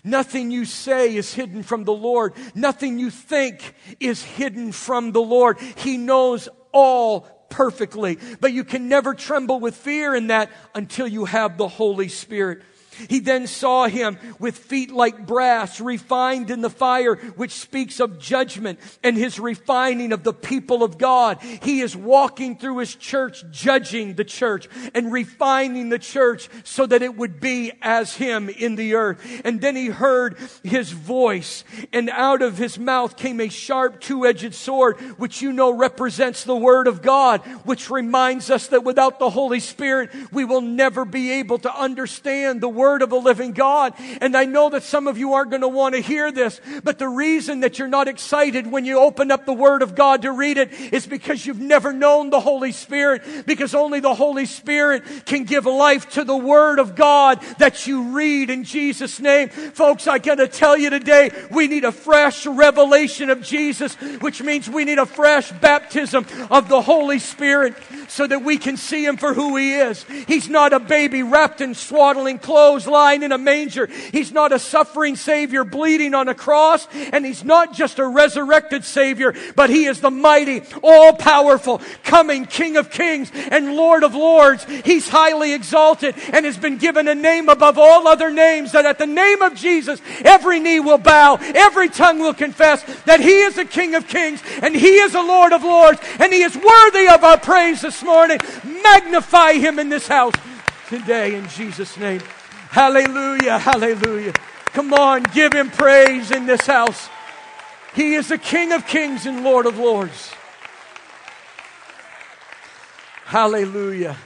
Nothing 0.04 0.50
you 0.50 0.66
say 0.66 1.16
is 1.16 1.32
hidden 1.32 1.62
from 1.62 1.84
the 1.84 1.94
Lord. 1.94 2.34
Nothing 2.54 2.98
you 2.98 3.08
think 3.10 3.74
is 4.00 4.22
hidden 4.22 4.70
from 4.70 5.12
the 5.12 5.22
Lord. 5.22 5.58
He 5.76 5.96
knows 5.96 6.48
all 6.72 7.22
perfectly. 7.48 8.18
But 8.40 8.52
you 8.52 8.64
can 8.64 8.88
never 8.88 9.14
tremble 9.14 9.60
with 9.60 9.76
fear 9.76 10.14
in 10.14 10.26
that 10.26 10.50
until 10.74 11.08
you 11.08 11.24
have 11.24 11.56
the 11.56 11.68
Holy 11.68 12.08
Spirit. 12.08 12.62
He 13.08 13.20
then 13.20 13.46
saw 13.46 13.86
him 13.86 14.18
with 14.38 14.56
feet 14.56 14.90
like 14.90 15.26
brass, 15.26 15.80
refined 15.80 16.50
in 16.50 16.60
the 16.60 16.70
fire, 16.70 17.16
which 17.16 17.52
speaks 17.52 18.00
of 18.00 18.18
judgment 18.18 18.78
and 19.02 19.16
his 19.16 19.40
refining 19.40 20.12
of 20.12 20.22
the 20.22 20.32
people 20.32 20.82
of 20.82 20.98
God. 20.98 21.42
He 21.42 21.80
is 21.80 21.96
walking 21.96 22.56
through 22.56 22.78
his 22.78 22.94
church, 22.94 23.44
judging 23.50 24.14
the 24.14 24.24
church 24.24 24.68
and 24.94 25.12
refining 25.12 25.88
the 25.88 25.98
church 25.98 26.48
so 26.62 26.86
that 26.86 27.02
it 27.02 27.16
would 27.16 27.40
be 27.40 27.72
as 27.82 28.14
him 28.14 28.48
in 28.48 28.76
the 28.76 28.94
earth. 28.94 29.42
And 29.44 29.60
then 29.60 29.76
he 29.76 29.86
heard 29.86 30.36
his 30.62 30.92
voice 30.92 31.64
and 31.92 32.10
out 32.10 32.42
of 32.42 32.58
his 32.58 32.78
mouth 32.78 33.16
came 33.16 33.40
a 33.40 33.48
sharp 33.48 34.00
two-edged 34.00 34.54
sword, 34.54 34.98
which 35.18 35.42
you 35.42 35.52
know 35.52 35.72
represents 35.72 36.44
the 36.44 36.56
word 36.56 36.86
of 36.86 37.02
God, 37.02 37.40
which 37.64 37.90
reminds 37.90 38.50
us 38.50 38.68
that 38.68 38.84
without 38.84 39.18
the 39.18 39.30
Holy 39.30 39.60
Spirit, 39.60 40.10
we 40.32 40.44
will 40.44 40.60
never 40.60 41.04
be 41.04 41.32
able 41.32 41.58
to 41.58 41.74
understand 41.74 42.60
the 42.60 42.68
word 42.68 42.83
Word 42.84 43.00
of 43.00 43.08
the 43.08 43.16
living 43.16 43.52
God. 43.52 43.94
And 44.20 44.36
I 44.36 44.44
know 44.44 44.68
that 44.68 44.82
some 44.82 45.08
of 45.08 45.16
you 45.16 45.32
aren't 45.32 45.48
going 45.48 45.62
to 45.62 45.68
want 45.68 45.94
to 45.94 46.02
hear 46.02 46.30
this, 46.30 46.60
but 46.82 46.98
the 46.98 47.08
reason 47.08 47.60
that 47.60 47.78
you're 47.78 47.88
not 47.88 48.08
excited 48.08 48.70
when 48.70 48.84
you 48.84 48.98
open 48.98 49.30
up 49.30 49.46
the 49.46 49.54
Word 49.54 49.80
of 49.80 49.94
God 49.94 50.20
to 50.20 50.32
read 50.32 50.58
it 50.58 50.70
is 50.92 51.06
because 51.06 51.46
you've 51.46 51.62
never 51.62 51.94
known 51.94 52.28
the 52.28 52.40
Holy 52.40 52.72
Spirit, 52.72 53.22
because 53.46 53.74
only 53.74 54.00
the 54.00 54.14
Holy 54.14 54.44
Spirit 54.44 55.02
can 55.24 55.44
give 55.44 55.64
life 55.64 56.10
to 56.10 56.24
the 56.24 56.36
Word 56.36 56.78
of 56.78 56.94
God 56.94 57.40
that 57.58 57.86
you 57.86 58.14
read 58.14 58.50
in 58.50 58.64
Jesus' 58.64 59.18
name. 59.18 59.48
Folks, 59.48 60.06
I 60.06 60.18
gotta 60.18 60.46
tell 60.46 60.76
you 60.76 60.90
today, 60.90 61.30
we 61.50 61.66
need 61.68 61.84
a 61.84 61.92
fresh 61.92 62.44
revelation 62.44 63.30
of 63.30 63.40
Jesus, 63.40 63.94
which 64.20 64.42
means 64.42 64.68
we 64.68 64.84
need 64.84 64.98
a 64.98 65.06
fresh 65.06 65.50
baptism 65.52 66.26
of 66.50 66.68
the 66.68 66.82
Holy 66.82 67.18
Spirit 67.18 67.74
so 68.08 68.26
that 68.26 68.42
we 68.42 68.58
can 68.58 68.76
see 68.76 69.04
Him 69.04 69.16
for 69.16 69.34
who 69.34 69.56
He 69.56 69.74
is. 69.74 70.04
He's 70.26 70.48
not 70.48 70.72
a 70.72 70.80
baby 70.80 71.22
wrapped 71.22 71.60
in 71.60 71.74
swaddling 71.74 72.38
clothes 72.38 72.86
lying 72.86 73.22
in 73.22 73.32
a 73.32 73.38
manger. 73.38 73.86
He's 73.86 74.32
not 74.32 74.52
a 74.52 74.58
suffering 74.58 75.16
Savior 75.16 75.64
bleeding 75.64 76.14
on 76.14 76.28
a 76.28 76.34
cross, 76.34 76.86
and 77.12 77.24
He's 77.24 77.44
not 77.44 77.74
just 77.74 77.98
a 77.98 78.06
resurrected 78.06 78.84
Savior, 78.84 79.34
but 79.56 79.70
He 79.70 79.86
is 79.86 80.00
the 80.00 80.10
mighty, 80.10 80.62
all 80.82 81.12
powerful, 81.14 81.80
coming 82.02 82.46
King 82.46 82.76
of 82.76 82.90
Kings 82.90 83.30
and 83.34 83.74
Lord 83.74 84.02
of 84.02 84.14
Lords. 84.14 84.64
He's 84.84 85.08
highly 85.08 85.52
exalted 85.52 86.14
and 86.32 86.44
has 86.44 86.56
been 86.56 86.78
given 86.78 87.08
a 87.08 87.14
name 87.14 87.48
above 87.48 87.78
all 87.78 88.06
other 88.06 88.30
names 88.30 88.72
that 88.72 88.86
at 88.86 88.98
the 88.98 89.06
name 89.06 89.42
of 89.42 89.54
Jesus, 89.54 90.00
every 90.24 90.60
knee 90.60 90.80
will 90.80 90.98
bow, 90.98 91.36
every 91.40 91.88
tongue 91.88 92.18
will 92.18 92.34
confess 92.34 92.82
that 93.04 93.20
He 93.20 93.40
is 93.40 93.56
the 93.56 93.64
King 93.64 93.94
of 93.94 94.06
Kings 94.06 94.42
and 94.62 94.74
He 94.74 94.96
is 94.96 95.12
the 95.12 95.22
Lord 95.22 95.52
of 95.52 95.62
Lords, 95.62 96.00
and 96.18 96.32
He 96.32 96.42
is 96.42 96.56
worthy 96.56 97.08
of 97.08 97.24
our 97.24 97.38
praise 97.38 97.82
this 97.82 97.93
morning. 98.02 98.38
Magnify 98.82 99.54
Him 99.54 99.78
in 99.78 99.88
this 99.88 100.08
house 100.08 100.34
today 100.88 101.34
in 101.36 101.48
Jesus' 101.48 101.96
name. 101.96 102.20
Hallelujah, 102.70 103.58
hallelujah. 103.58 104.32
Come 104.66 104.92
on, 104.92 105.22
give 105.22 105.52
him 105.52 105.70
praise 105.70 106.32
in 106.32 106.46
this 106.46 106.66
house. 106.66 107.08
He 107.94 108.14
is 108.14 108.28
the 108.28 108.38
King 108.38 108.72
of 108.72 108.84
kings 108.86 109.24
and 109.24 109.44
Lord 109.44 109.66
of 109.66 109.78
lords. 109.78 110.32
Hallelujah, 113.24 114.16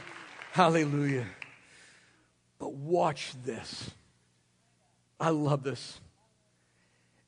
hallelujah. 0.52 1.26
But 2.58 2.72
watch 2.72 3.34
this. 3.44 3.90
I 5.20 5.28
love 5.28 5.62
this. 5.62 6.00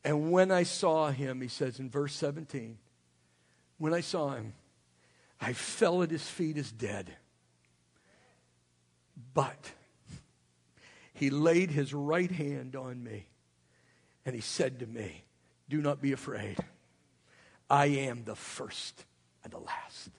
And 0.02 0.32
when 0.32 0.50
I 0.50 0.62
saw 0.62 1.10
him, 1.10 1.42
he 1.42 1.48
says 1.48 1.78
in 1.78 1.90
verse 1.90 2.14
17, 2.14 2.78
when 3.76 3.92
I 3.92 4.00
saw 4.00 4.30
him, 4.30 4.54
I 5.40 5.52
fell 5.52 6.02
at 6.02 6.10
his 6.10 6.28
feet 6.28 6.56
as 6.56 6.70
dead. 6.70 7.12
But 9.34 9.72
he 11.14 11.30
laid 11.30 11.70
his 11.70 11.94
right 11.94 12.30
hand 12.30 12.76
on 12.76 13.02
me 13.02 13.26
and 14.24 14.34
he 14.34 14.40
said 14.40 14.80
to 14.80 14.86
me, 14.86 15.24
Do 15.68 15.80
not 15.80 16.00
be 16.00 16.12
afraid. 16.12 16.58
I 17.68 17.86
am 17.86 18.24
the 18.24 18.34
first 18.34 19.04
and 19.44 19.52
the 19.52 19.58
last. 19.58 20.10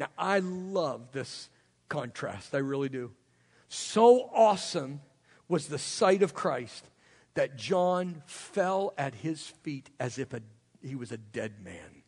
Now, 0.00 0.08
I 0.18 0.40
love 0.40 1.12
this 1.12 1.48
contrast. 1.88 2.54
I 2.54 2.58
really 2.58 2.88
do. 2.88 3.12
So 3.68 4.30
awesome 4.32 5.00
was 5.48 5.68
the 5.68 5.78
sight 5.78 6.22
of 6.22 6.34
Christ 6.34 6.84
that 7.34 7.56
John 7.56 8.22
fell 8.26 8.94
at 8.96 9.14
his 9.14 9.42
feet 9.62 9.90
as 10.00 10.18
if 10.18 10.32
a, 10.32 10.40
he 10.82 10.94
was 10.94 11.12
a 11.12 11.18
dead 11.18 11.62
man. 11.62 12.02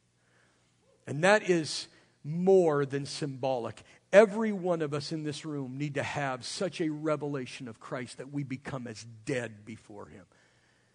And 1.07 1.23
that 1.23 1.49
is 1.49 1.89
more 2.27 2.85
than 2.85 3.07
symbolic. 3.07 3.83
Every 4.13 4.53
one 4.53 4.83
of 4.83 4.93
us 4.93 5.13
in 5.13 5.23
this 5.23 5.45
room 5.45 5.79
need 5.79 5.95
to 5.95 6.03
have 6.03 6.45
such 6.45 6.81
a 6.81 6.89
revelation 6.89 7.69
of 7.69 7.79
Christ 7.79 8.19
that 8.19 8.33
we 8.33 8.43
become 8.43 8.87
as 8.87 9.07
dead 9.25 9.65
before 9.65 10.07
him. 10.07 10.25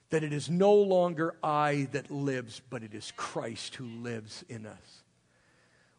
That 0.09 0.23
it 0.23 0.33
is 0.33 0.49
no 0.49 0.73
longer 0.73 1.35
I 1.41 1.87
that 1.93 2.11
lives, 2.11 2.61
but 2.69 2.83
it 2.83 2.93
is 2.93 3.13
Christ 3.15 3.75
who 3.75 3.85
lives 3.85 4.43
in 4.49 4.65
us. 4.65 5.03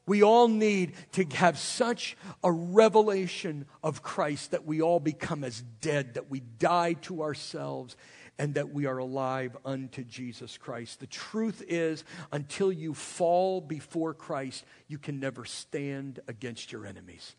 We 0.05 0.22
all 0.22 0.49
need 0.49 0.95
to 1.12 1.24
have 1.37 1.59
such 1.59 2.16
a 2.43 2.51
revelation 2.51 3.66
of 3.83 4.03
Christ 4.03 4.51
that 4.51 4.66
we 4.66 4.83
all 4.83 5.01
become 5.01 5.45
as 5.45 5.62
dead, 5.80 6.14
that 6.14 6.28
we 6.28 6.41
die 6.41 6.95
to 7.03 7.22
ourselves 7.22 7.97
and 8.39 8.55
that 8.55 8.72
we 8.72 8.87
are 8.87 8.99
alive 8.99 9.57
unto 9.64 10.03
Jesus 10.03 10.57
Christ. 10.59 11.01
The 11.01 11.07
truth 11.07 11.62
is, 11.68 12.05
until 12.33 12.72
you 12.72 12.95
fall 12.95 13.61
before 13.61 14.14
Christ, 14.14 14.64
you 14.89 14.99
can 14.99 15.20
never 15.20 15.45
stand 15.45 16.20
against 16.26 16.72
your 16.72 16.87
enemies. 16.87 17.37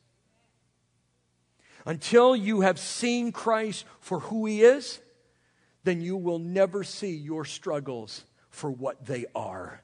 Until 1.86 2.36
you 2.36 2.62
have 2.62 2.80
seen 2.80 3.32
Christ 3.32 3.86
for 4.00 4.20
who 4.20 4.46
he 4.46 4.62
is, 4.62 5.02
then 5.84 6.02
you 6.02 6.16
will 6.16 6.40
never 6.40 6.84
see 6.84 7.14
your 7.14 7.44
struggles 7.44 8.24
for 8.50 8.72
what 8.72 9.06
they 9.06 9.26
are. 9.36 9.84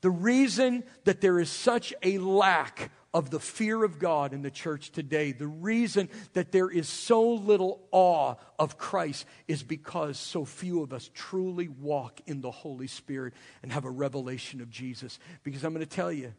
The 0.00 0.10
reason 0.10 0.82
that 1.04 1.20
there 1.20 1.38
is 1.38 1.48
such 1.48 1.94
a 2.02 2.18
lack 2.18 2.90
of 3.14 3.30
the 3.30 3.40
fear 3.40 3.84
of 3.84 3.98
God 3.98 4.32
in 4.32 4.42
the 4.42 4.50
church 4.50 4.90
today, 4.90 5.32
the 5.32 5.46
reason 5.46 6.08
that 6.32 6.50
there 6.50 6.70
is 6.70 6.88
so 6.88 7.34
little 7.34 7.82
awe 7.90 8.36
of 8.58 8.78
Christ 8.78 9.26
is 9.46 9.62
because 9.62 10.18
so 10.18 10.44
few 10.44 10.82
of 10.82 10.92
us 10.92 11.10
truly 11.12 11.68
walk 11.68 12.20
in 12.26 12.40
the 12.40 12.50
Holy 12.50 12.86
Spirit 12.86 13.34
and 13.62 13.72
have 13.72 13.84
a 13.84 13.90
revelation 13.90 14.60
of 14.62 14.70
Jesus. 14.70 15.18
Because 15.42 15.62
I'm 15.62 15.74
going 15.74 15.86
to 15.86 15.96
tell 15.96 16.12
you, 16.12 16.32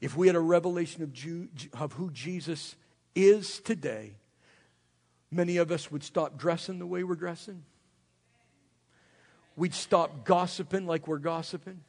if 0.00 0.16
we 0.16 0.26
had 0.26 0.36
a 0.36 0.40
revelation 0.40 1.02
of, 1.02 1.12
Jew, 1.12 1.48
of 1.72 1.94
who 1.94 2.10
Jesus 2.10 2.76
is 3.14 3.58
today, 3.60 4.12
many 5.30 5.56
of 5.56 5.70
us 5.70 5.90
would 5.90 6.02
stop 6.02 6.36
dressing 6.36 6.78
the 6.78 6.86
way 6.86 7.02
we're 7.02 7.14
dressing. 7.14 7.62
We'd 9.56 9.74
stop 9.74 10.24
gossiping 10.24 10.86
like 10.86 11.08
we're 11.08 11.18
gossiping 11.18 11.80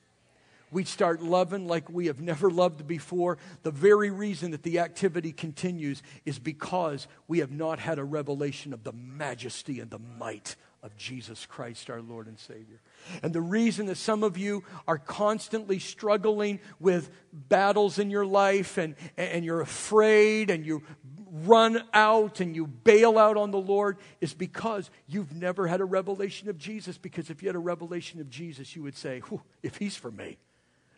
we'd 0.74 0.88
start 0.88 1.22
loving 1.22 1.68
like 1.68 1.90
we 1.90 2.08
have 2.08 2.20
never 2.20 2.50
loved 2.50 2.88
before. 2.88 3.38
The 3.62 3.72
very 3.72 4.10
reason 4.10 4.52
that 4.52 4.64
the 4.64 4.80
activity 4.80 5.32
continues 5.32 6.02
is 6.26 6.40
because 6.40 7.08
we 7.28 7.40
have 7.40 7.52
not 7.52 7.80
had 7.80 8.00
a 8.00 8.04
revelation 8.04 8.74
of 8.74 8.84
the 8.84 8.94
majesty 8.94 9.80
and 9.80 9.90
the 9.90 10.00
might 10.00 10.56
of 10.82 10.98
Jesus 10.98 11.46
Christ, 11.46 11.90
our 11.90 12.02
Lord 12.02 12.28
and 12.28 12.38
Savior. 12.38 12.82
And 13.24 13.34
the 13.34 13.42
reason 13.42 13.86
that 13.86 13.96
some 13.96 14.22
of 14.22 14.38
you 14.38 14.64
are 14.86 14.98
constantly 14.98 15.80
struggling 15.80 16.60
with 16.80 17.10
battles 17.32 18.00
in 18.00 18.10
your 18.10 18.26
life 18.26 18.78
and, 18.78 18.96
and 19.16 19.46
you're 19.46 19.62
afraid 19.62 20.50
and 20.50 20.66
you 20.66 20.84
run 21.32 21.84
out 21.94 22.42
and 22.42 22.54
you 22.54 22.68
bail 22.68 23.18
out 23.18 23.38
on 23.38 23.52
the 23.52 23.58
Lord 23.58 23.98
is 24.20 24.34
because 24.34 24.92
you've 25.08 25.34
never 25.34 25.68
had 25.68 25.80
a 25.80 25.86
revelation 25.86 26.50
of 26.50 26.58
Jesus. 26.58 26.98
Because 26.98 27.30
if 27.30 27.42
you 27.42 27.48
had 27.48 27.56
a 27.56 27.60
revelation 27.60 28.20
of 28.20 28.30
Jesus, 28.30 28.76
you 28.76 28.84
would 28.84 28.98
say, 28.98 29.22
if 29.64 29.78
He's 29.78 29.96
for 29.96 30.12
me, 30.12 30.38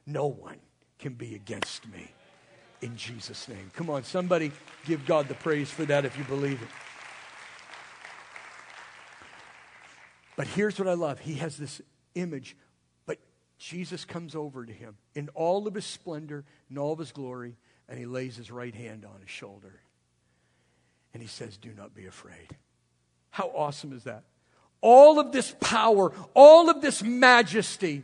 no 0.06 0.28
one 0.28 0.60
can 0.99 1.14
be 1.14 1.36
against 1.36 1.88
me. 1.88 2.12
In 2.82 2.95
Jesus' 2.95 3.47
name. 3.47 3.72
Come 3.74 3.89
on, 3.89 4.03
somebody 4.03 4.51
give 4.86 5.06
God 5.06 5.28
the 5.28 5.34
praise 5.34 5.72
for 5.72 5.86
that 5.86 6.06
if 6.06 6.18
you 6.18 6.24
believe 6.26 6.62
it. 6.62 6.68
But 10.36 10.47
here's 10.47 10.78
what 10.78 10.88
I 10.88 10.93
love 10.93 11.20
He 11.20 11.36
has 11.36 11.58
this 11.58 11.82
image, 12.14 12.56
but 13.06 13.18
Jesus 13.58 14.06
comes 14.06 14.36
over 14.36 14.66
to 14.66 14.74
him 14.74 14.95
in 15.14 15.30
all 15.30 15.68
of 15.68 15.74
his 15.74 15.86
splendor 15.86 16.43
and 16.70 16.78
all 16.78 16.93
of 16.93 16.99
his 16.99 17.12
glory, 17.12 17.56
and 17.88 17.97
he 17.97 18.06
lays 18.06 18.36
his 18.36 18.51
right 18.51 18.76
hand 18.76 19.06
on 19.06 19.22
his 19.22 19.30
shoulder. 19.30 19.82
And 21.14 21.22
he 21.22 21.30
says, 21.30 21.58
Do 21.58 21.72
not 21.76 21.93
be 21.93 22.08
afraid. 22.08 22.58
How 23.30 23.51
awesome 23.56 23.93
is 23.93 24.03
that? 24.03 24.24
All 24.82 25.20
of 25.20 25.32
this 25.32 25.56
power, 25.60 26.12
all 26.34 26.70
of 26.70 26.82
this 26.82 27.01
majesty 27.01 28.03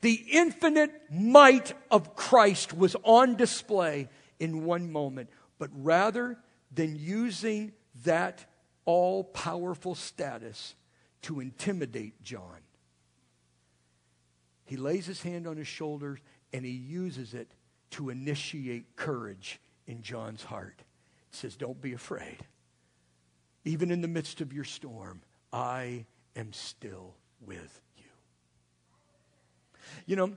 the 0.00 0.24
infinite 0.30 0.92
might 1.10 1.72
of 1.90 2.16
Christ 2.16 2.76
was 2.76 2.96
on 3.02 3.36
display 3.36 4.08
in 4.38 4.64
one 4.64 4.90
moment. 4.90 5.30
But 5.58 5.70
rather 5.72 6.38
than 6.72 6.96
using 6.96 7.72
that 8.04 8.44
all 8.84 9.24
powerful 9.24 9.94
status 9.94 10.74
to 11.22 11.40
intimidate 11.40 12.22
John, 12.22 12.60
he 14.64 14.76
lays 14.76 15.06
his 15.06 15.22
hand 15.22 15.46
on 15.46 15.56
his 15.56 15.68
shoulders 15.68 16.18
and 16.52 16.64
he 16.64 16.72
uses 16.72 17.34
it 17.34 17.50
to 17.90 18.10
initiate 18.10 18.96
courage 18.96 19.60
in 19.86 20.02
John's 20.02 20.44
heart. 20.44 20.82
He 21.30 21.36
says, 21.36 21.56
Don't 21.56 21.80
be 21.80 21.94
afraid. 21.94 22.38
Even 23.64 23.90
in 23.90 24.00
the 24.00 24.08
midst 24.08 24.40
of 24.40 24.52
your 24.52 24.64
storm, 24.64 25.22
I 25.52 26.06
am 26.36 26.52
still 26.52 27.14
with 27.40 27.80
you 30.08 30.16
know, 30.16 30.36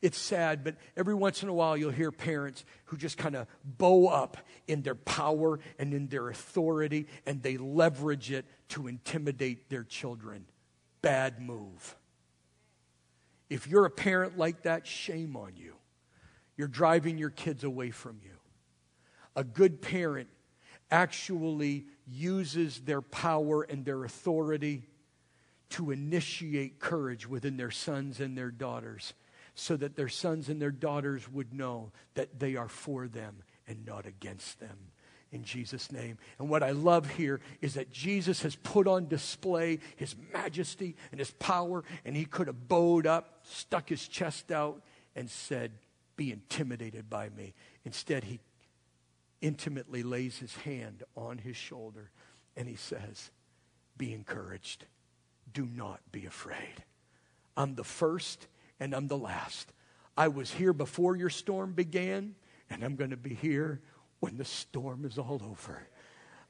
it's 0.00 0.16
sad, 0.16 0.62
but 0.62 0.76
every 0.96 1.14
once 1.14 1.42
in 1.42 1.48
a 1.48 1.52
while 1.52 1.76
you'll 1.76 1.90
hear 1.90 2.12
parents 2.12 2.64
who 2.86 2.96
just 2.96 3.18
kind 3.18 3.34
of 3.34 3.48
bow 3.64 4.06
up 4.06 4.38
in 4.68 4.82
their 4.82 4.94
power 4.94 5.58
and 5.78 5.92
in 5.92 6.06
their 6.06 6.30
authority 6.30 7.06
and 7.26 7.42
they 7.42 7.58
leverage 7.58 8.30
it 8.30 8.46
to 8.68 8.86
intimidate 8.86 9.68
their 9.68 9.82
children. 9.82 10.46
Bad 11.02 11.40
move. 11.42 11.96
If 13.50 13.66
you're 13.66 13.84
a 13.84 13.90
parent 13.90 14.38
like 14.38 14.62
that, 14.62 14.86
shame 14.86 15.36
on 15.36 15.54
you. 15.56 15.74
You're 16.56 16.68
driving 16.68 17.18
your 17.18 17.30
kids 17.30 17.64
away 17.64 17.90
from 17.90 18.20
you. 18.22 18.36
A 19.34 19.42
good 19.42 19.82
parent 19.82 20.28
actually 20.90 21.86
uses 22.06 22.80
their 22.80 23.02
power 23.02 23.62
and 23.62 23.84
their 23.84 24.04
authority 24.04 24.84
to 25.70 25.90
initiate 25.90 26.78
courage 26.78 27.28
within 27.28 27.56
their 27.56 27.70
sons 27.70 28.20
and 28.20 28.36
their 28.36 28.50
daughters 28.50 29.14
so 29.54 29.76
that 29.76 29.96
their 29.96 30.08
sons 30.08 30.48
and 30.48 30.60
their 30.60 30.70
daughters 30.70 31.28
would 31.30 31.52
know 31.52 31.92
that 32.14 32.38
they 32.38 32.56
are 32.56 32.68
for 32.68 33.08
them 33.08 33.42
and 33.66 33.84
not 33.84 34.06
against 34.06 34.60
them. 34.60 34.76
In 35.32 35.44
Jesus' 35.44 35.92
name. 35.92 36.18
And 36.38 36.48
what 36.48 36.64
I 36.64 36.72
love 36.72 37.08
here 37.10 37.40
is 37.60 37.74
that 37.74 37.92
Jesus 37.92 38.42
has 38.42 38.56
put 38.56 38.88
on 38.88 39.06
display 39.06 39.78
his 39.94 40.16
majesty 40.32 40.96
and 41.12 41.20
his 41.20 41.30
power, 41.32 41.84
and 42.04 42.16
he 42.16 42.24
could 42.24 42.48
have 42.48 42.68
bowed 42.68 43.06
up, 43.06 43.44
stuck 43.44 43.88
his 43.88 44.08
chest 44.08 44.50
out, 44.50 44.82
and 45.14 45.30
said, 45.30 45.70
Be 46.16 46.32
intimidated 46.32 47.08
by 47.08 47.28
me. 47.28 47.54
Instead, 47.84 48.24
he 48.24 48.40
intimately 49.40 50.02
lays 50.02 50.38
his 50.38 50.56
hand 50.56 51.04
on 51.16 51.38
his 51.38 51.56
shoulder 51.56 52.10
and 52.56 52.68
he 52.68 52.76
says, 52.76 53.30
Be 53.96 54.12
encouraged 54.12 54.84
do 55.52 55.66
not 55.66 56.00
be 56.12 56.26
afraid. 56.26 56.84
I'm 57.56 57.74
the 57.74 57.84
first 57.84 58.46
and 58.78 58.94
I'm 58.94 59.08
the 59.08 59.18
last. 59.18 59.72
I 60.16 60.28
was 60.28 60.50
here 60.50 60.72
before 60.72 61.16
your 61.16 61.30
storm 61.30 61.72
began, 61.72 62.34
and 62.68 62.82
I'm 62.82 62.96
going 62.96 63.10
to 63.10 63.16
be 63.16 63.34
here 63.34 63.80
when 64.20 64.36
the 64.36 64.44
storm 64.44 65.04
is 65.04 65.18
all 65.18 65.40
over. 65.50 65.86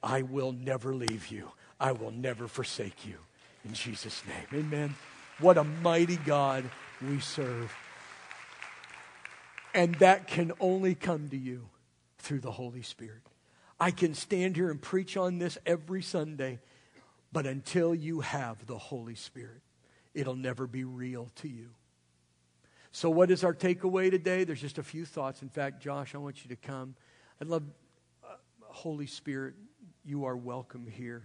I 0.03 0.23
will 0.23 0.53
never 0.53 0.95
leave 0.95 1.29
you, 1.29 1.51
I 1.79 1.93
will 1.93 2.11
never 2.11 2.49
forsake 2.49 3.07
you. 3.07 3.17
In 3.65 3.75
Jesus' 3.75 4.23
name, 4.27 4.65
amen. 4.65 4.95
What 5.39 5.59
a 5.59 5.65
mighty 5.65 6.17
God 6.17 6.65
we 7.07 7.21
serve. 7.21 7.75
And 9.75 9.95
that 9.97 10.27
can 10.27 10.53
only 10.61 10.95
come 10.95 11.29
to 11.29 11.37
you 11.37 11.69
through 12.19 12.41
the 12.41 12.51
Holy 12.51 12.83
Spirit. 12.83 13.23
I 13.79 13.91
can 13.91 14.15
stand 14.15 14.57
here 14.57 14.71
and 14.71 14.81
preach 14.81 15.17
on 15.17 15.39
this 15.39 15.57
every 15.65 16.03
Sunday 16.03 16.59
but 17.33 17.47
until 17.47 17.95
you 17.95 18.21
have 18.21 18.67
the 18.67 18.79
Holy 18.79 19.15
Spirit, 19.15 19.63
it'll 20.15 20.37
never 20.37 20.67
be 20.67 20.85
real 20.85 21.31
to 21.37 21.49
you. 21.49 21.71
So, 22.93 23.09
what 23.09 23.31
is 23.31 23.45
our 23.45 23.55
takeaway 23.55 24.11
today? 24.11 24.45
There's 24.45 24.61
just 24.61 24.79
a 24.79 24.83
few 24.83 25.05
thoughts. 25.05 25.43
In 25.43 25.49
fact, 25.49 25.81
Josh, 25.81 26.15
I 26.15 26.19
want 26.19 26.45
you 26.45 26.49
to 26.49 26.57
come. 26.57 26.97
I'd 27.41 27.47
love, 27.47 27.63
uh, 28.25 28.35
Holy 28.63 29.07
Spirit, 29.07 29.55
you 30.05 30.25
are 30.25 30.37
welcome 30.37 30.87
here. 30.89 31.23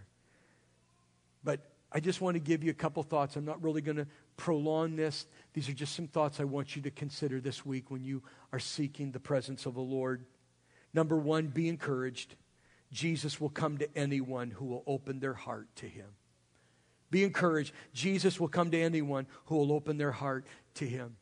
But 1.43 1.61
I 1.91 1.99
just 1.99 2.21
want 2.21 2.35
to 2.35 2.39
give 2.39 2.63
you 2.63 2.69
a 2.69 2.75
couple 2.75 3.01
thoughts. 3.01 3.35
I'm 3.35 3.45
not 3.45 3.63
really 3.63 3.81
going 3.81 3.97
to 3.97 4.07
prolong 4.37 4.95
this. 4.95 5.25
These 5.53 5.69
are 5.69 5.73
just 5.73 5.95
some 5.95 6.07
thoughts 6.07 6.39
I 6.39 6.43
want 6.43 6.75
you 6.75 6.81
to 6.83 6.91
consider 6.91 7.39
this 7.39 7.65
week 7.65 7.89
when 7.89 8.03
you 8.03 8.21
are 8.51 8.59
seeking 8.59 9.11
the 9.11 9.19
presence 9.19 9.65
of 9.65 9.73
the 9.73 9.81
Lord. 9.81 10.25
Number 10.93 11.17
one, 11.17 11.47
be 11.47 11.67
encouraged. 11.67 12.35
Jesus 12.91 13.41
will 13.41 13.49
come 13.49 13.77
to 13.79 13.97
anyone 13.97 14.51
who 14.51 14.65
will 14.65 14.83
open 14.87 15.19
their 15.19 15.33
heart 15.33 15.67
to 15.77 15.85
him. 15.85 16.07
Be 17.11 17.23
encouraged. 17.23 17.73
Jesus 17.93 18.39
will 18.39 18.47
come 18.47 18.71
to 18.71 18.81
anyone 18.81 19.27
who 19.45 19.55
will 19.55 19.71
open 19.71 19.97
their 19.97 20.11
heart 20.11 20.45
to 20.75 20.85
him. 20.85 21.17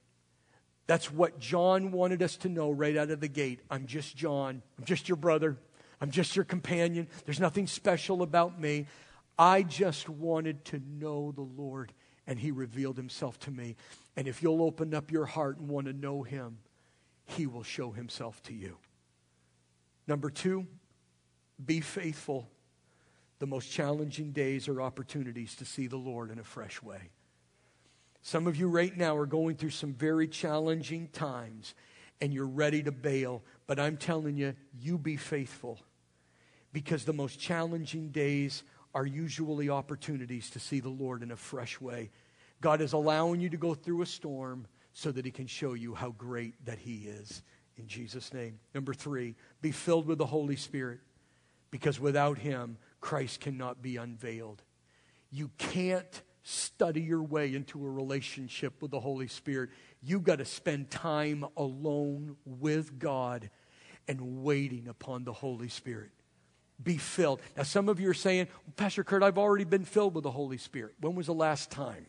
That's 0.87 1.11
what 1.11 1.39
John 1.39 1.91
wanted 1.91 2.21
us 2.21 2.35
to 2.37 2.49
know 2.49 2.71
right 2.71 2.97
out 2.97 3.09
of 3.09 3.19
the 3.19 3.27
gate. 3.27 3.61
I'm 3.69 3.85
just 3.85 4.15
John. 4.15 4.61
I'm 4.77 4.85
just 4.85 5.07
your 5.07 5.15
brother. 5.15 5.57
I'm 6.01 6.11
just 6.11 6.35
your 6.35 6.45
companion. 6.45 7.07
There's 7.25 7.39
nothing 7.39 7.67
special 7.67 8.21
about 8.21 8.59
me. 8.59 8.87
I 9.37 9.63
just 9.63 10.09
wanted 10.09 10.65
to 10.65 10.81
know 10.85 11.31
the 11.31 11.41
Lord, 11.41 11.93
and 12.27 12.37
He 12.37 12.51
revealed 12.51 12.97
Himself 12.97 13.39
to 13.41 13.51
me. 13.51 13.77
And 14.15 14.27
if 14.27 14.43
you'll 14.43 14.61
open 14.61 14.93
up 14.93 15.11
your 15.11 15.25
heart 15.25 15.57
and 15.57 15.69
want 15.69 15.87
to 15.87 15.93
know 15.93 16.23
Him, 16.23 16.57
He 17.25 17.47
will 17.47 17.63
show 17.63 17.91
Himself 17.91 18.43
to 18.43 18.53
you. 18.53 18.77
Number 20.05 20.29
two, 20.29 20.67
be 21.65 21.81
faithful. 21.81 22.49
The 23.39 23.47
most 23.47 23.71
challenging 23.71 24.31
days 24.31 24.67
are 24.67 24.81
opportunities 24.81 25.55
to 25.55 25.65
see 25.65 25.87
the 25.87 25.97
Lord 25.97 26.31
in 26.31 26.39
a 26.39 26.43
fresh 26.43 26.81
way. 26.81 27.09
Some 28.21 28.47
of 28.47 28.55
you 28.55 28.69
right 28.69 28.95
now 28.95 29.17
are 29.17 29.25
going 29.25 29.57
through 29.57 29.71
some 29.71 29.93
very 29.93 30.27
challenging 30.27 31.09
times 31.09 31.75
and 32.21 32.33
you're 32.33 32.47
ready 32.47 32.81
to 32.83 32.91
bail, 32.91 33.43
but 33.67 33.79
I'm 33.79 33.97
telling 33.97 34.37
you, 34.37 34.55
you 34.79 34.97
be 34.97 35.17
faithful 35.17 35.79
because 36.71 37.03
the 37.03 37.13
most 37.13 37.37
challenging 37.39 38.09
days 38.09 38.63
are 38.95 39.05
usually 39.05 39.69
opportunities 39.69 40.49
to 40.51 40.59
see 40.59 40.79
the 40.79 40.89
Lord 40.89 41.21
in 41.21 41.31
a 41.31 41.35
fresh 41.35 41.81
way. 41.81 42.11
God 42.61 42.79
is 42.79 42.93
allowing 42.93 43.41
you 43.41 43.49
to 43.49 43.57
go 43.57 43.73
through 43.73 44.03
a 44.03 44.05
storm 44.05 44.67
so 44.93 45.11
that 45.11 45.25
He 45.25 45.31
can 45.31 45.47
show 45.47 45.73
you 45.73 45.93
how 45.93 46.11
great 46.11 46.53
that 46.65 46.79
He 46.79 46.99
is. 47.07 47.43
In 47.77 47.87
Jesus' 47.87 48.33
name. 48.33 48.59
Number 48.73 48.93
three, 48.93 49.35
be 49.61 49.71
filled 49.71 50.05
with 50.05 50.19
the 50.19 50.25
Holy 50.25 50.55
Spirit 50.55 50.99
because 51.73 51.99
without 51.99 52.37
him, 52.37 52.77
Christ 53.01 53.39
cannot 53.39 53.81
be 53.81 53.97
unveiled. 53.97 54.61
You 55.31 55.49
can't 55.57 56.21
study 56.43 57.01
your 57.01 57.23
way 57.23 57.55
into 57.55 57.83
a 57.83 57.89
relationship 57.89 58.79
with 58.79 58.91
the 58.91 58.99
Holy 58.99 59.27
Spirit. 59.27 59.71
You've 59.99 60.23
got 60.23 60.37
to 60.37 60.45
spend 60.45 60.91
time 60.91 61.43
alone 61.57 62.35
with 62.45 62.99
God 62.99 63.49
and 64.07 64.43
waiting 64.43 64.87
upon 64.87 65.23
the 65.23 65.33
Holy 65.33 65.67
Spirit. 65.67 66.11
Be 66.83 66.97
filled. 66.97 67.41
Now, 67.57 67.63
some 67.63 67.89
of 67.89 67.99
you 67.99 68.07
are 68.11 68.13
saying, 68.13 68.49
Pastor 68.75 69.03
Kurt, 69.03 69.23
I've 69.23 69.39
already 69.39 69.65
been 69.65 69.83
filled 69.83 70.13
with 70.13 70.25
the 70.25 70.31
Holy 70.31 70.59
Spirit. 70.59 70.93
When 70.99 71.15
was 71.15 71.25
the 71.25 71.33
last 71.33 71.71
time? 71.71 72.05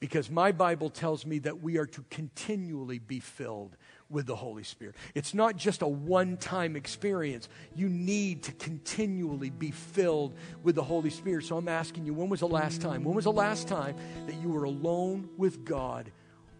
Because 0.00 0.28
my 0.28 0.50
Bible 0.50 0.90
tells 0.90 1.24
me 1.24 1.38
that 1.38 1.62
we 1.62 1.78
are 1.78 1.86
to 1.86 2.04
continually 2.10 2.98
be 2.98 3.20
filled 3.20 3.76
with 4.14 4.26
the 4.26 4.36
Holy 4.36 4.62
Spirit. 4.62 4.94
It's 5.14 5.34
not 5.34 5.56
just 5.56 5.82
a 5.82 5.88
one 5.88 6.38
time 6.38 6.76
experience. 6.76 7.48
You 7.74 7.88
need 7.88 8.44
to 8.44 8.52
continually 8.52 9.50
be 9.50 9.72
filled 9.72 10.34
with 10.62 10.76
the 10.76 10.82
Holy 10.82 11.10
Spirit. 11.10 11.44
So 11.44 11.58
I'm 11.58 11.68
asking 11.68 12.06
you, 12.06 12.14
when 12.14 12.28
was 12.30 12.40
the 12.40 12.48
last 12.48 12.80
time? 12.80 13.04
When 13.04 13.14
was 13.14 13.24
the 13.24 13.32
last 13.32 13.68
time 13.68 13.96
that 14.26 14.36
you 14.36 14.48
were 14.48 14.64
alone 14.64 15.28
with 15.36 15.64
God 15.64 16.10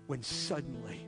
when 0.09 0.23
suddenly 0.23 1.07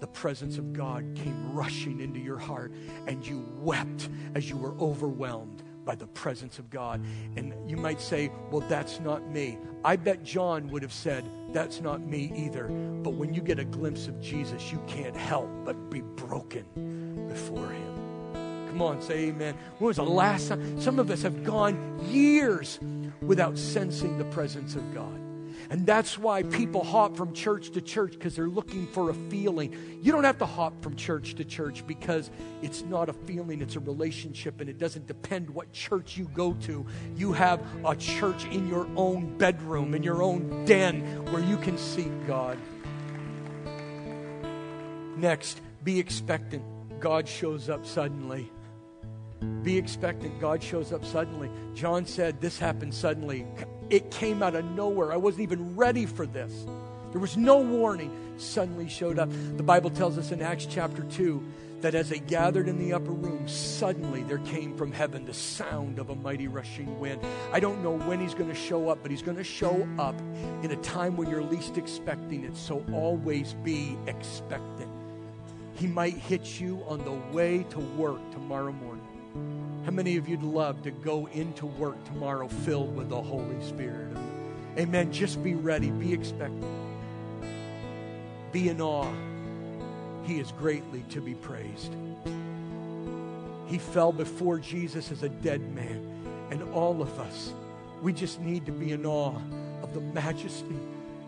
the 0.00 0.06
presence 0.06 0.56
of 0.56 0.72
God 0.72 1.04
came 1.14 1.52
rushing 1.52 2.00
into 2.00 2.18
your 2.18 2.38
heart 2.38 2.72
and 3.06 3.24
you 3.24 3.46
wept 3.58 4.08
as 4.34 4.48
you 4.48 4.56
were 4.56 4.74
overwhelmed? 4.80 5.62
by 5.82 5.94
the 5.94 6.06
presence 6.06 6.58
of 6.58 6.68
God. 6.68 7.02
And 7.36 7.54
you 7.68 7.76
might 7.76 8.00
say, 8.00 8.30
well, 8.50 8.60
that's 8.68 9.00
not 9.00 9.26
me. 9.28 9.58
I 9.82 9.96
bet 9.96 10.22
John 10.22 10.68
would 10.68 10.82
have 10.82 10.92
said, 10.92 11.24
that's 11.52 11.80
not 11.80 12.00
me 12.00 12.32
either. 12.34 12.68
But 13.02 13.14
when 13.14 13.34
you 13.34 13.40
get 13.40 13.58
a 13.58 13.64
glimpse 13.64 14.06
of 14.06 14.20
Jesus, 14.20 14.70
you 14.72 14.82
can't 14.86 15.16
help 15.16 15.48
but 15.64 15.90
be 15.90 16.00
broken 16.00 17.26
before 17.28 17.70
him. 17.70 18.66
Come 18.68 18.82
on, 18.82 19.02
say 19.02 19.28
amen. 19.28 19.56
When 19.78 19.88
was 19.88 19.96
the 19.96 20.04
last 20.04 20.48
time? 20.48 20.80
Some 20.80 20.98
of 20.98 21.10
us 21.10 21.22
have 21.22 21.44
gone 21.44 21.98
years 22.08 22.78
without 23.20 23.58
sensing 23.58 24.16
the 24.16 24.24
presence 24.26 24.76
of 24.76 24.94
God. 24.94 25.29
And 25.68 25.86
that's 25.86 26.18
why 26.18 26.42
people 26.42 26.82
hop 26.82 27.16
from 27.16 27.34
church 27.34 27.70
to 27.72 27.80
church 27.80 28.12
because 28.12 28.34
they're 28.34 28.48
looking 28.48 28.86
for 28.86 29.10
a 29.10 29.14
feeling. 29.14 29.76
You 30.02 30.12
don't 30.12 30.24
have 30.24 30.38
to 30.38 30.46
hop 30.46 30.82
from 30.82 30.96
church 30.96 31.34
to 31.34 31.44
church 31.44 31.86
because 31.86 32.30
it's 32.62 32.82
not 32.82 33.08
a 33.08 33.12
feeling, 33.12 33.60
it's 33.60 33.76
a 33.76 33.80
relationship, 33.80 34.60
and 34.60 34.70
it 34.70 34.78
doesn't 34.78 35.06
depend 35.06 35.50
what 35.50 35.72
church 35.72 36.16
you 36.16 36.30
go 36.32 36.54
to. 36.62 36.86
You 37.16 37.32
have 37.32 37.60
a 37.84 37.94
church 37.96 38.46
in 38.46 38.68
your 38.68 38.88
own 38.96 39.36
bedroom, 39.36 39.94
in 39.94 40.02
your 40.02 40.22
own 40.22 40.64
den, 40.64 41.24
where 41.26 41.42
you 41.42 41.56
can 41.56 41.76
seek 41.76 42.10
God. 42.26 42.58
Next, 45.16 45.60
be 45.84 45.98
expectant. 45.98 46.64
God 47.00 47.28
shows 47.28 47.68
up 47.68 47.84
suddenly. 47.84 48.50
Be 49.62 49.76
expectant. 49.76 50.40
God 50.40 50.62
shows 50.62 50.92
up 50.92 51.04
suddenly. 51.04 51.50
John 51.74 52.06
said 52.06 52.40
this 52.40 52.58
happened 52.58 52.94
suddenly. 52.94 53.46
It 53.90 54.10
came 54.10 54.42
out 54.42 54.54
of 54.54 54.64
nowhere. 54.64 55.12
I 55.12 55.16
wasn't 55.16 55.42
even 55.42 55.76
ready 55.76 56.06
for 56.06 56.24
this. 56.24 56.64
There 57.10 57.20
was 57.20 57.36
no 57.36 57.58
warning. 57.58 58.16
Suddenly 58.38 58.88
showed 58.88 59.18
up. 59.18 59.28
The 59.56 59.62
Bible 59.62 59.90
tells 59.90 60.16
us 60.16 60.30
in 60.30 60.40
Acts 60.40 60.66
chapter 60.66 61.02
2 61.02 61.44
that 61.80 61.94
as 61.94 62.10
they 62.10 62.20
gathered 62.20 62.68
in 62.68 62.78
the 62.78 62.92
upper 62.92 63.10
room, 63.10 63.48
suddenly 63.48 64.22
there 64.22 64.38
came 64.38 64.76
from 64.76 64.92
heaven 64.92 65.24
the 65.24 65.34
sound 65.34 65.98
of 65.98 66.10
a 66.10 66.14
mighty 66.14 66.46
rushing 66.46 67.00
wind. 67.00 67.20
I 67.52 67.58
don't 67.58 67.82
know 67.82 67.98
when 67.98 68.20
he's 68.20 68.34
going 68.34 68.48
to 68.48 68.54
show 68.54 68.90
up, 68.90 68.98
but 69.02 69.10
he's 69.10 69.22
going 69.22 69.38
to 69.38 69.44
show 69.44 69.88
up 69.98 70.18
in 70.62 70.70
a 70.70 70.76
time 70.76 71.16
when 71.16 71.28
you're 71.28 71.42
least 71.42 71.76
expecting 71.76 72.44
it. 72.44 72.56
So 72.56 72.84
always 72.92 73.54
be 73.64 73.98
expectant. 74.06 74.90
He 75.74 75.86
might 75.86 76.14
hit 76.14 76.60
you 76.60 76.84
on 76.86 77.02
the 77.04 77.34
way 77.34 77.64
to 77.70 77.80
work 77.80 78.20
tomorrow 78.32 78.72
morning. 78.72 78.99
How 79.84 79.92
many 79.92 80.18
of 80.18 80.28
you'd 80.28 80.42
love 80.42 80.82
to 80.82 80.90
go 80.90 81.26
into 81.28 81.64
work 81.64 82.02
tomorrow 82.04 82.48
filled 82.48 82.94
with 82.94 83.08
the 83.08 83.20
Holy 83.20 83.60
Spirit? 83.62 84.14
Amen. 84.76 85.10
Just 85.10 85.42
be 85.42 85.54
ready, 85.54 85.90
be 85.90 86.12
expectant, 86.12 86.64
be 88.52 88.68
in 88.68 88.80
awe. 88.80 89.10
He 90.24 90.38
is 90.38 90.52
greatly 90.52 91.02
to 91.08 91.22
be 91.22 91.34
praised. 91.34 91.94
He 93.66 93.78
fell 93.78 94.12
before 94.12 94.58
Jesus 94.58 95.10
as 95.10 95.22
a 95.22 95.30
dead 95.30 95.62
man, 95.74 96.06
and 96.50 96.62
all 96.74 97.00
of 97.00 97.18
us, 97.18 97.54
we 98.02 98.12
just 98.12 98.38
need 98.40 98.66
to 98.66 98.72
be 98.72 98.92
in 98.92 99.06
awe 99.06 99.40
of 99.82 99.94
the 99.94 100.00
majesty 100.00 100.78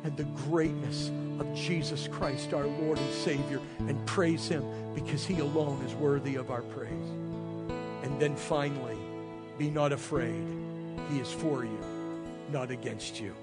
and 0.05 0.15
the 0.17 0.25
greatness 0.25 1.11
of 1.39 1.53
Jesus 1.55 2.07
Christ, 2.07 2.53
our 2.53 2.67
Lord 2.67 2.99
and 2.99 3.13
Savior, 3.15 3.61
and 3.79 4.05
praise 4.05 4.47
Him 4.47 4.65
because 4.95 5.25
He 5.25 5.39
alone 5.39 5.83
is 5.87 5.95
worthy 5.95 6.35
of 6.37 6.51
our 6.51 6.63
praise. 6.63 7.22
Then 8.23 8.37
finally, 8.37 8.97
be 9.59 9.69
not 9.69 9.91
afraid. 9.91 10.47
He 11.11 11.19
is 11.19 11.33
for 11.33 11.65
you, 11.65 11.81
not 12.53 12.71
against 12.71 13.19
you. 13.19 13.35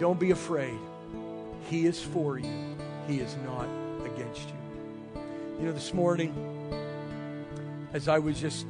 Don't 0.00 0.18
be 0.18 0.32
afraid. 0.32 0.76
He 1.70 1.86
is 1.86 2.02
for 2.02 2.36
you, 2.36 2.76
He 3.06 3.20
is 3.20 3.36
not 3.46 3.68
against 4.04 4.48
you. 4.48 5.20
You 5.60 5.66
know, 5.66 5.72
this 5.72 5.94
morning, 5.94 6.34
as 7.92 8.08
I 8.08 8.18
was 8.18 8.40
just 8.40 8.66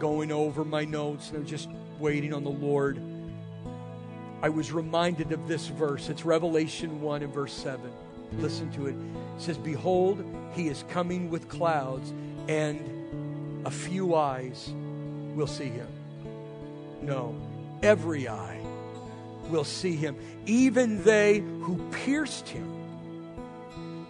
going 0.00 0.32
over 0.32 0.64
my 0.64 0.84
notes 0.84 1.30
and 1.30 1.46
just 1.46 1.68
waiting 2.00 2.34
on 2.34 2.42
the 2.42 2.50
Lord, 2.50 3.00
I 4.42 4.48
was 4.48 4.72
reminded 4.72 5.30
of 5.30 5.46
this 5.46 5.68
verse. 5.68 6.08
It's 6.08 6.24
Revelation 6.24 7.00
1 7.00 7.22
and 7.22 7.32
verse 7.32 7.52
7. 7.52 7.88
Listen 8.38 8.72
to 8.72 8.88
it. 8.88 8.96
It 9.36 9.40
says, 9.40 9.56
Behold, 9.56 10.24
he 10.56 10.66
is 10.66 10.84
coming 10.88 11.30
with 11.30 11.48
clouds, 11.48 12.12
and 12.48 12.99
a 13.64 13.70
few 13.70 14.14
eyes 14.14 14.72
will 15.34 15.46
see 15.46 15.68
him. 15.68 15.88
No, 17.02 17.34
every 17.82 18.28
eye 18.28 18.60
will 19.48 19.64
see 19.64 19.96
him, 19.96 20.16
even 20.46 21.02
they 21.02 21.38
who 21.38 21.76
pierced 21.90 22.48
him. 22.48 22.76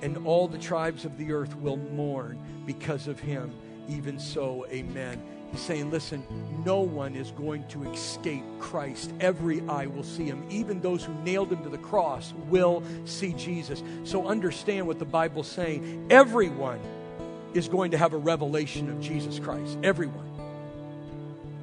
And 0.02 0.26
all 0.26 0.48
the 0.48 0.58
tribes 0.58 1.04
of 1.04 1.18
the 1.18 1.32
earth 1.32 1.54
will 1.56 1.76
mourn 1.76 2.38
because 2.66 3.06
of 3.06 3.20
him. 3.20 3.52
Even 3.88 4.18
so, 4.18 4.66
amen. 4.70 5.22
He's 5.50 5.60
saying, 5.60 5.90
listen, 5.90 6.24
no 6.64 6.80
one 6.80 7.16
is 7.16 7.32
going 7.32 7.66
to 7.68 7.90
escape 7.90 8.44
Christ. 8.60 9.12
Every 9.20 9.60
eye 9.68 9.86
will 9.86 10.04
see 10.04 10.24
him. 10.24 10.46
Even 10.48 10.80
those 10.80 11.04
who 11.04 11.12
nailed 11.22 11.52
him 11.52 11.62
to 11.64 11.68
the 11.68 11.78
cross 11.78 12.32
will 12.48 12.82
see 13.04 13.32
Jesus. 13.32 13.82
So 14.04 14.28
understand 14.28 14.86
what 14.86 14.98
the 14.98 15.04
Bible's 15.04 15.48
saying. 15.48 16.06
Everyone 16.08 16.80
is 17.54 17.68
going 17.68 17.90
to 17.92 17.98
have 17.98 18.12
a 18.12 18.18
revelation 18.18 18.90
of 18.90 19.00
Jesus 19.00 19.38
Christ. 19.38 19.78
Everyone. 19.82 20.26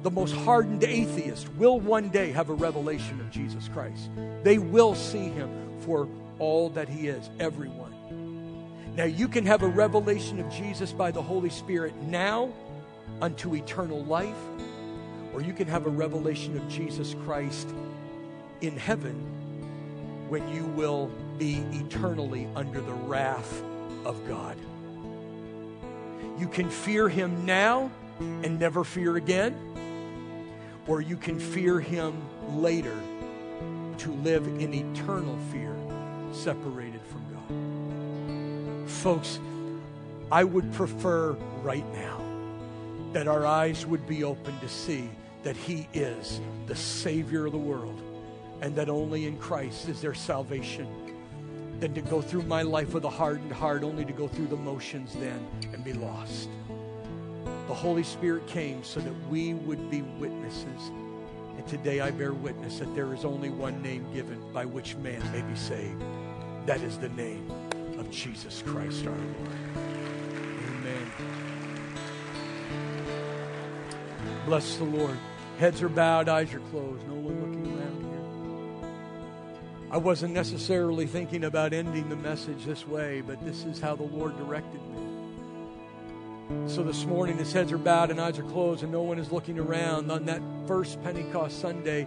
The 0.02 0.10
most 0.10 0.34
hardened 0.34 0.84
atheist 0.84 1.52
will 1.54 1.80
one 1.80 2.08
day 2.10 2.30
have 2.30 2.50
a 2.50 2.54
revelation 2.54 3.20
of 3.20 3.30
Jesus 3.30 3.68
Christ. 3.68 4.10
They 4.44 4.58
will 4.58 4.94
see 4.94 5.28
him 5.28 5.50
for 5.80 6.08
all 6.38 6.70
that 6.70 6.88
he 6.88 7.08
is. 7.08 7.28
Everyone. 7.40 7.94
Now, 8.94 9.04
you 9.04 9.28
can 9.28 9.46
have 9.46 9.62
a 9.62 9.68
revelation 9.68 10.40
of 10.40 10.50
Jesus 10.50 10.92
by 10.92 11.10
the 11.10 11.22
Holy 11.22 11.50
Spirit 11.50 11.94
now 12.02 12.52
unto 13.20 13.54
eternal 13.54 14.04
life, 14.04 14.36
or 15.32 15.40
you 15.40 15.52
can 15.52 15.68
have 15.68 15.86
a 15.86 15.90
revelation 15.90 16.56
of 16.56 16.68
Jesus 16.68 17.14
Christ 17.24 17.68
in 18.60 18.76
heaven 18.76 19.14
when 20.28 20.48
you 20.54 20.64
will 20.64 21.10
be 21.38 21.62
eternally 21.72 22.48
under 22.54 22.80
the 22.80 22.92
wrath 22.92 23.62
of 24.04 24.26
God. 24.26 24.56
You 26.38 26.48
can 26.48 26.70
fear 26.70 27.08
him 27.08 27.44
now 27.44 27.90
and 28.20 28.58
never 28.58 28.84
fear 28.84 29.16
again, 29.16 29.56
or 30.86 31.00
you 31.00 31.16
can 31.16 31.38
fear 31.38 31.80
him 31.80 32.20
later 32.54 32.96
to 33.98 34.12
live 34.12 34.46
in 34.46 34.72
eternal 34.72 35.36
fear 35.52 35.74
separated 36.32 37.00
from 37.02 37.24
God. 37.32 38.90
Folks, 38.90 39.40
I 40.30 40.44
would 40.44 40.72
prefer 40.72 41.32
right 41.62 41.86
now 41.92 42.20
that 43.12 43.26
our 43.26 43.46
eyes 43.46 43.86
would 43.86 44.06
be 44.06 44.24
open 44.24 44.58
to 44.60 44.68
see 44.68 45.08
that 45.42 45.56
he 45.56 45.88
is 45.94 46.40
the 46.66 46.76
Savior 46.76 47.46
of 47.46 47.52
the 47.52 47.58
world 47.58 48.00
and 48.60 48.74
that 48.76 48.88
only 48.88 49.26
in 49.26 49.38
Christ 49.38 49.88
is 49.88 50.00
there 50.00 50.14
salvation 50.14 50.86
than 51.80 51.94
to 51.94 52.00
go 52.02 52.20
through 52.20 52.42
my 52.42 52.62
life 52.62 52.92
with 52.92 53.04
a 53.04 53.10
hardened 53.10 53.52
heart 53.52 53.84
only 53.84 54.04
to 54.04 54.12
go 54.12 54.26
through 54.26 54.48
the 54.48 54.56
motions 54.56 55.14
then 55.14 55.46
and 55.72 55.84
be 55.84 55.92
lost. 55.92 56.48
The 57.68 57.74
Holy 57.74 58.02
Spirit 58.02 58.46
came 58.46 58.82
so 58.82 59.00
that 59.00 59.28
we 59.28 59.54
would 59.54 59.90
be 59.90 60.02
witnesses. 60.02 60.90
And 61.56 61.66
today 61.66 62.00
I 62.00 62.10
bear 62.10 62.32
witness 62.32 62.78
that 62.78 62.94
there 62.94 63.14
is 63.14 63.24
only 63.24 63.50
one 63.50 63.80
name 63.82 64.06
given 64.12 64.40
by 64.52 64.64
which 64.64 64.96
man 64.96 65.20
may 65.32 65.42
be 65.42 65.54
saved. 65.54 66.02
That 66.66 66.80
is 66.82 66.98
the 66.98 67.10
name 67.10 67.50
of 67.98 68.10
Jesus 68.10 68.62
Christ 68.66 69.06
our 69.06 69.12
Lord. 69.12 69.58
Amen. 70.66 71.12
Bless 74.46 74.76
the 74.76 74.84
Lord. 74.84 75.18
Heads 75.58 75.82
are 75.82 75.88
bowed, 75.88 76.28
eyes 76.28 76.54
are 76.54 76.60
closed. 76.60 77.06
No 77.06 77.14
I 79.90 79.96
wasn't 79.96 80.34
necessarily 80.34 81.06
thinking 81.06 81.44
about 81.44 81.72
ending 81.72 82.10
the 82.10 82.16
message 82.16 82.66
this 82.66 82.86
way, 82.86 83.22
but 83.22 83.42
this 83.42 83.64
is 83.64 83.80
how 83.80 83.96
the 83.96 84.02
Lord 84.02 84.36
directed 84.36 84.82
me. 84.90 86.68
So 86.68 86.82
this 86.82 87.06
morning, 87.06 87.38
his 87.38 87.54
heads 87.54 87.72
are 87.72 87.78
bowed 87.78 88.10
and 88.10 88.20
eyes 88.20 88.38
are 88.38 88.42
closed, 88.42 88.82
and 88.82 88.92
no 88.92 89.00
one 89.00 89.18
is 89.18 89.32
looking 89.32 89.58
around. 89.58 90.10
On 90.10 90.26
that 90.26 90.42
first 90.66 91.02
Pentecost 91.02 91.58
Sunday, 91.60 92.06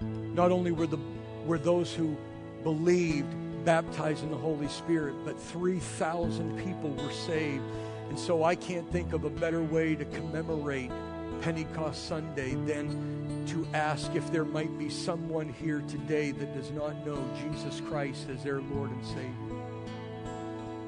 not 0.00 0.52
only 0.52 0.70
were, 0.70 0.86
the, 0.86 0.98
were 1.44 1.58
those 1.58 1.92
who 1.92 2.16
believed 2.62 3.34
baptized 3.64 4.22
in 4.22 4.30
the 4.30 4.36
Holy 4.36 4.68
Spirit, 4.68 5.16
but 5.24 5.40
3,000 5.40 6.64
people 6.64 6.90
were 6.90 7.12
saved. 7.12 7.64
And 8.10 8.18
so 8.18 8.44
I 8.44 8.54
can't 8.54 8.88
think 8.92 9.12
of 9.12 9.24
a 9.24 9.30
better 9.30 9.62
way 9.62 9.96
to 9.96 10.04
commemorate 10.04 10.92
Pentecost 11.40 12.06
Sunday 12.06 12.54
than 12.54 13.44
to 13.46 13.66
ask 13.72 14.14
if 14.14 14.30
there 14.30 14.44
might 14.44 14.76
be 14.78 14.90
someone 14.90 15.48
here 15.48 15.82
today 15.88 16.32
that 16.32 16.54
does 16.54 16.70
not 16.70 17.06
know 17.06 17.18
Jesus 17.42 17.80
Christ 17.88 18.28
as 18.28 18.42
their 18.42 18.60
Lord 18.60 18.90
and 18.90 19.06
Savior. 19.06 19.58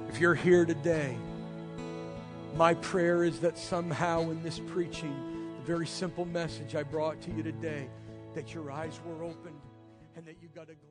If 0.09 0.21
you're 0.21 0.35
here 0.35 0.65
today, 0.65 1.17
my 2.57 2.75
prayer 2.75 3.25
is 3.25 3.41
that 3.41 3.57
somehow 3.57 4.23
in 4.31 4.43
this 4.43 4.59
preaching, 4.59 5.15
the 5.61 5.67
very 5.67 5.87
simple 5.87 6.25
message 6.25 6.75
I 6.75 6.83
brought 6.83 7.21
to 7.23 7.31
you 7.31 7.43
today, 7.43 7.89
that 8.35 8.53
your 8.55 8.71
eyes 8.71 8.99
were 9.05 9.25
opened 9.25 9.61
and 10.17 10.27
that 10.27 10.37
you 10.43 10.49
got 10.55 10.69
a. 10.69 10.89